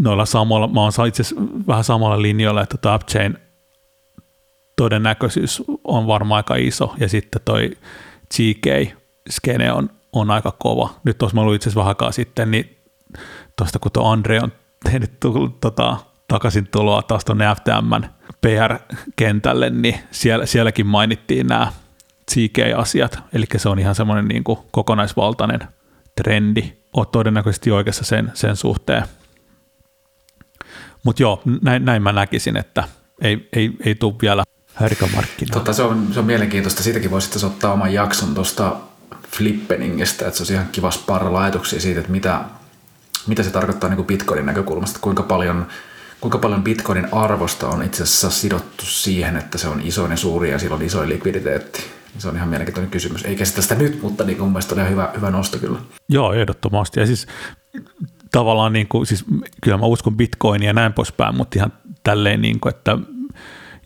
noilla 0.00 0.26
samoilla, 0.26 0.68
mä 0.68 0.80
oon 0.80 1.08
itse 1.08 1.22
vähän 1.66 1.84
samalla 1.84 2.22
linjoilla, 2.22 2.62
että 2.62 2.76
tota 2.76 2.94
AppChain 2.94 3.38
todennäköisyys 4.76 5.62
on 5.84 6.06
varmaan 6.06 6.38
aika 6.38 6.56
iso, 6.56 6.94
ja 6.98 7.08
sitten 7.08 7.42
toi 7.44 7.70
GK-skene 8.34 9.72
on, 9.72 9.90
on 10.12 10.30
aika 10.30 10.56
kova. 10.58 10.94
Nyt 11.04 11.18
tuossa 11.18 11.34
mä 11.34 11.44
luin 11.44 11.56
itse 11.56 11.68
asiassa 11.68 11.94
vähän 12.00 12.12
sitten, 12.12 12.50
niin 12.50 12.78
tuosta 13.58 13.78
kun 13.78 13.92
tuo 13.92 14.10
Andre 14.10 14.40
on 14.42 14.52
tehnyt 14.84 15.12
tota, 15.60 15.96
takaisin 16.28 16.68
tuloa 16.72 17.02
taas 17.02 17.24
tuonne 17.24 17.44
FTM 17.54 18.08
PR-kentälle, 18.40 19.70
niin 19.70 19.98
siellä, 20.10 20.46
sielläkin 20.46 20.86
mainittiin 20.86 21.46
nämä 21.46 21.72
CK-asiat, 22.30 23.18
eli 23.32 23.44
se 23.56 23.68
on 23.68 23.78
ihan 23.78 23.94
semmoinen 23.94 24.28
niin 24.28 24.44
kuin 24.44 24.58
kokonaisvaltainen 24.70 25.60
trendi. 26.22 26.72
Olet 26.92 27.10
todennäköisesti 27.10 27.70
oikeassa 27.70 28.04
sen, 28.04 28.30
sen 28.34 28.56
suhteen. 28.56 29.02
Mutta 31.04 31.22
joo, 31.22 31.42
näin, 31.62 31.84
näin 31.84 32.02
mä 32.02 32.12
näkisin, 32.12 32.56
että 32.56 32.84
ei, 33.22 33.48
ei, 33.52 33.70
ei 33.84 33.94
tule 33.94 34.14
vielä 34.22 34.44
härkämarkkinoille. 34.74 35.54
Totta, 35.54 35.72
se 35.72 35.82
on, 35.82 36.08
se 36.12 36.18
on 36.20 36.26
mielenkiintoista. 36.26 36.82
Siitäkin 36.82 37.10
voisi 37.10 37.46
ottaa 37.46 37.72
oman 37.72 37.92
jakson 37.92 38.34
tuosta 38.34 38.76
flippeningistä, 39.36 40.26
että 40.26 40.36
se 40.36 40.42
olisi 40.42 40.52
ihan 40.52 40.68
kiva 40.72 40.90
sparralla 40.90 41.42
ajatuksia 41.42 41.80
siitä, 41.80 42.00
että 42.00 42.12
mitä, 42.12 42.40
mitä 43.26 43.42
se 43.42 43.50
tarkoittaa 43.50 43.90
niin 43.90 43.96
kuin 43.96 44.06
Bitcoinin 44.06 44.46
näkökulmasta, 44.46 44.98
kuinka 45.02 45.22
paljon, 45.22 45.66
kuinka 46.20 46.38
paljon 46.38 46.64
Bitcoinin 46.64 47.08
arvosta 47.12 47.68
on 47.68 47.82
itse 47.82 48.02
asiassa 48.02 48.30
sidottu 48.30 48.84
siihen, 48.84 49.36
että 49.36 49.58
se 49.58 49.68
on 49.68 49.80
isoin 49.80 50.10
ja 50.10 50.16
suuri 50.16 50.50
ja 50.50 50.58
sillä 50.58 50.76
on 50.76 50.82
isoin 50.82 51.08
likviditeetti. 51.08 51.82
Se 52.18 52.28
on 52.28 52.36
ihan 52.36 52.48
mielenkiintoinen 52.48 52.90
kysymys. 52.90 53.24
Ei 53.24 53.36
käsitä 53.36 53.62
sitä 53.62 53.74
nyt, 53.74 54.02
mutta 54.02 54.24
niin 54.24 54.38
mun 54.38 54.48
mielestä 54.48 54.74
oli 54.74 54.88
hyvä, 54.88 55.10
hyvä 55.16 55.30
nosto 55.30 55.58
kyllä. 55.58 55.78
Joo, 56.08 56.32
ehdottomasti. 56.32 57.00
Ja 57.00 57.06
siis 57.06 57.26
tavallaan, 58.32 58.72
niin 58.72 58.88
kuin, 58.88 59.06
siis 59.06 59.24
kyllä 59.62 59.76
mä 59.76 59.86
uskon 59.86 60.16
Bitcoinia 60.16 60.68
ja 60.68 60.72
näin 60.72 60.92
poispäin, 60.92 61.36
mutta 61.36 61.58
ihan 61.58 61.72
tälleen, 62.04 62.42
niin 62.42 62.60
kuin, 62.60 62.74
että 62.74 62.98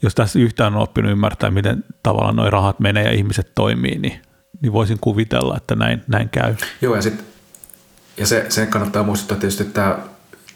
jos 0.03 0.15
tässä 0.15 0.39
yhtään 0.39 0.75
on 0.77 0.83
oppinut 0.83 1.13
ymmärtää, 1.13 1.51
miten 1.51 1.85
tavallaan 2.03 2.37
nuo 2.37 2.51
rahat 2.51 2.81
menee 2.81 3.05
ja 3.05 3.13
ihmiset 3.13 3.53
toimii, 3.55 3.99
niin, 3.99 4.21
niin 4.63 4.73
voisin 4.73 4.99
kuvitella, 5.01 5.57
että 5.57 5.75
näin, 5.75 6.03
näin 6.07 6.29
käy. 6.29 6.55
Joo, 6.83 6.95
ja, 6.97 7.03
sit, 7.03 7.25
ja 8.17 8.27
se, 8.27 8.47
se 8.49 8.67
kannattaa 8.67 9.03
muistuttaa 9.03 9.39
tietysti, 9.39 9.63
että 9.63 9.75
tämä, 9.75 9.99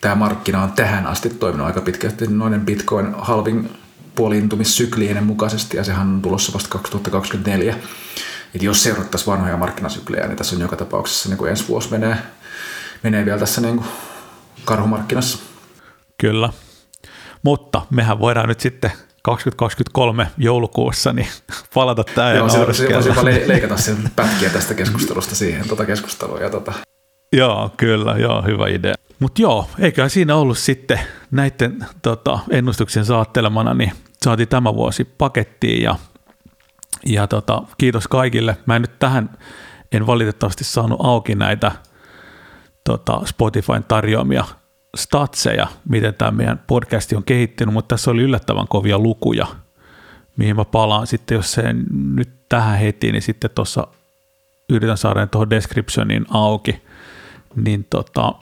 tämä 0.00 0.14
markkina 0.14 0.62
on 0.62 0.72
tähän 0.72 1.06
asti 1.06 1.30
toiminut 1.30 1.66
aika 1.66 1.80
pitkälti 1.80 2.26
noiden 2.26 2.66
Bitcoin 2.66 3.14
halving 3.18 3.66
puoliintumissyklien 4.14 5.24
mukaisesti, 5.24 5.76
ja 5.76 5.84
sehän 5.84 6.08
on 6.08 6.22
tulossa 6.22 6.52
vasta 6.52 6.68
2024. 6.68 7.76
Et 8.54 8.62
jos 8.62 8.82
seurattaisiin 8.82 9.32
vanhoja 9.32 9.56
markkinasyklejä, 9.56 10.26
niin 10.26 10.36
tässä 10.36 10.56
on 10.56 10.62
joka 10.62 10.76
tapauksessa 10.76 11.28
niin 11.28 11.38
kuin 11.38 11.50
ensi 11.50 11.68
vuosi 11.68 11.90
menee, 11.90 12.16
menee 13.02 13.24
vielä 13.24 13.38
tässä 13.38 13.60
niin 13.60 13.76
kuin 13.76 13.88
karhumarkkinassa. 14.64 15.38
Kyllä, 16.18 16.52
mutta 17.42 17.86
mehän 17.90 18.18
voidaan 18.18 18.48
nyt 18.48 18.60
sitten 18.60 18.92
2023 19.22 20.26
joulukuussa, 20.38 21.12
niin 21.12 21.28
palata 21.74 22.04
tähän 22.04 22.36
Joo, 22.36 22.48
se, 22.48 22.58
voisi 22.58 22.84
jopa 23.08 23.24
leikata 23.24 23.76
sen 23.76 24.10
pätkiä 24.16 24.50
tästä 24.50 24.74
keskustelusta 24.74 25.34
siihen 25.34 25.68
tuota 25.68 25.84
keskustelua. 25.84 26.38
Ja 26.38 26.50
tota. 26.50 26.72
Joo, 27.32 27.70
kyllä, 27.76 28.14
joo, 28.18 28.42
hyvä 28.42 28.68
idea. 28.68 28.94
Mutta 29.18 29.42
joo, 29.42 29.68
eiköhän 29.78 30.10
siinä 30.10 30.36
ollut 30.36 30.58
sitten 30.58 31.00
näiden 31.30 31.86
tota, 32.02 32.38
ennustuksen 32.50 33.04
saattelemana, 33.04 33.74
niin 33.74 33.92
saatiin 34.22 34.48
tämä 34.48 34.74
vuosi 34.74 35.04
pakettiin 35.04 35.82
ja, 35.82 35.96
ja 37.06 37.26
tota, 37.26 37.62
kiitos 37.78 38.08
kaikille. 38.08 38.56
Mä 38.66 38.76
en 38.76 38.82
nyt 38.82 38.98
tähän 38.98 39.30
en 39.92 40.06
valitettavasti 40.06 40.64
saanut 40.64 41.00
auki 41.02 41.34
näitä 41.34 41.72
tota, 42.84 43.20
Spotifyn 43.24 43.84
tarjoamia 43.84 44.44
statseja, 44.96 45.66
miten 45.88 46.14
tämä 46.14 46.30
meidän 46.30 46.62
podcasti 46.66 47.16
on 47.16 47.24
kehittynyt, 47.24 47.72
mutta 47.72 47.94
tässä 47.94 48.10
oli 48.10 48.22
yllättävän 48.22 48.68
kovia 48.68 48.98
lukuja, 48.98 49.46
mihin 50.36 50.56
mä 50.56 50.64
palaan 50.64 51.06
sitten, 51.06 51.34
jos 51.36 51.52
se 51.52 51.62
nyt 52.14 52.30
tähän 52.48 52.78
heti, 52.78 53.12
niin 53.12 53.22
sitten 53.22 53.50
tuossa 53.54 53.86
yritän 54.70 54.98
saada 54.98 55.26
tuohon 55.26 55.50
descriptioniin 55.50 56.26
auki, 56.30 56.82
niin 57.56 57.86
tota, 57.90 58.34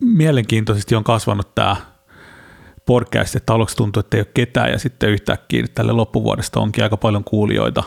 mielenkiintoisesti 0.00 0.94
on 0.94 1.04
kasvanut 1.04 1.54
tämä 1.54 1.76
podcast, 2.86 3.36
että 3.36 3.54
aluksi 3.54 3.76
tuntuu, 3.76 4.00
että 4.00 4.16
ei 4.16 4.20
ole 4.20 4.28
ketään 4.34 4.70
ja 4.70 4.78
sitten 4.78 5.10
yhtäkkiä 5.10 5.64
tälle 5.74 5.92
loppuvuodesta 5.92 6.60
onkin 6.60 6.84
aika 6.84 6.96
paljon 6.96 7.24
kuulijoita, 7.24 7.82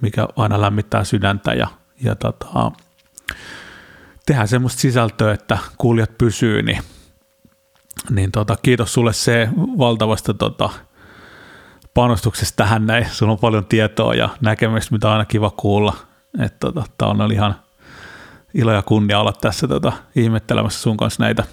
mikä 0.00 0.28
aina 0.36 0.60
lämmittää 0.60 1.04
sydäntä 1.04 1.52
ja, 1.52 1.66
ja 2.02 2.14
tota, 2.14 2.72
tehdään 4.26 4.48
semmoista 4.48 4.80
sisältöä, 4.80 5.32
että 5.32 5.58
kuulijat 5.78 6.18
pysyy, 6.18 6.62
niin, 6.62 6.82
niin 8.10 8.32
tota, 8.32 8.56
kiitos 8.62 8.92
sulle 8.92 9.12
se 9.12 9.48
valtavasta 9.56 10.34
tota, 10.34 10.70
panostuksesta 11.94 12.56
tähän 12.56 12.86
näin. 12.86 13.06
Sulla 13.10 13.32
on 13.32 13.38
paljon 13.38 13.64
tietoa 13.64 14.14
ja 14.14 14.28
näkemystä, 14.40 14.94
mitä 14.94 15.06
on 15.08 15.12
aina 15.12 15.24
kiva 15.24 15.50
kuulla. 15.50 15.96
Että 16.38 16.58
tota, 16.58 16.84
tämä 16.98 17.24
on 17.24 17.32
ihan 17.32 17.54
ilo 18.54 18.72
ja 18.72 18.82
kunnia 18.82 19.20
olla 19.20 19.32
tässä 19.32 19.68
tota, 19.68 19.92
ihmettelemässä 20.16 20.80
sun 20.80 20.96
kanssa 20.96 21.22
näitä. 21.22 21.44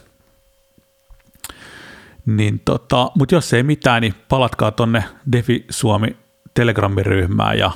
Niin 2.25 2.61
tota, 2.65 3.11
mutta 3.15 3.35
jos 3.35 3.53
ei 3.53 3.63
mitään, 3.63 4.01
niin 4.01 4.13
palatkaa 4.29 4.71
tonne 4.71 5.03
Defi 5.31 5.65
Suomi 5.69 6.17
Telegramin 6.53 7.05
ryhmään 7.05 7.57
ja 7.57 7.71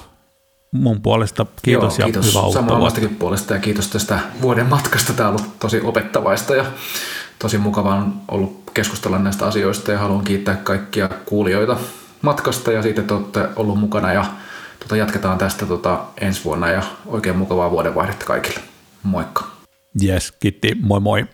mun 0.74 1.01
puolesta 1.01 1.45
kiitos 1.61 1.99
Joo, 1.99 2.05
kiitos 2.05 2.26
ja 2.26 2.32
hyvää 2.32 2.43
uutta 2.43 2.76
omastakin 2.76 3.15
puolesta 3.15 3.53
ja 3.53 3.59
kiitos 3.59 3.88
tästä 3.88 4.19
vuoden 4.41 4.65
matkasta. 4.65 5.13
Tämä 5.13 5.30
on 5.30 5.36
ollut 5.36 5.59
tosi 5.59 5.82
opettavaista 5.82 6.55
ja 6.55 6.65
tosi 7.39 7.57
mukava 7.57 7.95
on 7.95 8.13
ollut 8.28 8.63
keskustella 8.74 9.19
näistä 9.19 9.45
asioista 9.45 9.91
ja 9.91 9.99
haluan 9.99 10.24
kiittää 10.24 10.55
kaikkia 10.55 11.09
kuulijoita 11.26 11.78
matkasta 12.21 12.71
ja 12.71 12.82
siitä, 12.82 13.01
että 13.01 13.15
olette 13.15 13.47
ollut 13.55 13.80
mukana 13.80 14.13
ja 14.13 14.26
tota, 14.80 14.95
jatketaan 14.95 15.38
tästä 15.38 15.65
tota, 15.65 15.99
ensi 16.21 16.43
vuonna 16.43 16.69
ja 16.69 16.84
oikein 17.05 17.38
mukavaa 17.38 17.71
vuodenvaihdetta 17.71 18.26
kaikille. 18.26 18.59
Moikka. 19.03 19.47
Yes, 20.03 20.32
kiitti. 20.39 20.78
Moi 20.82 20.99
moi. 20.99 21.26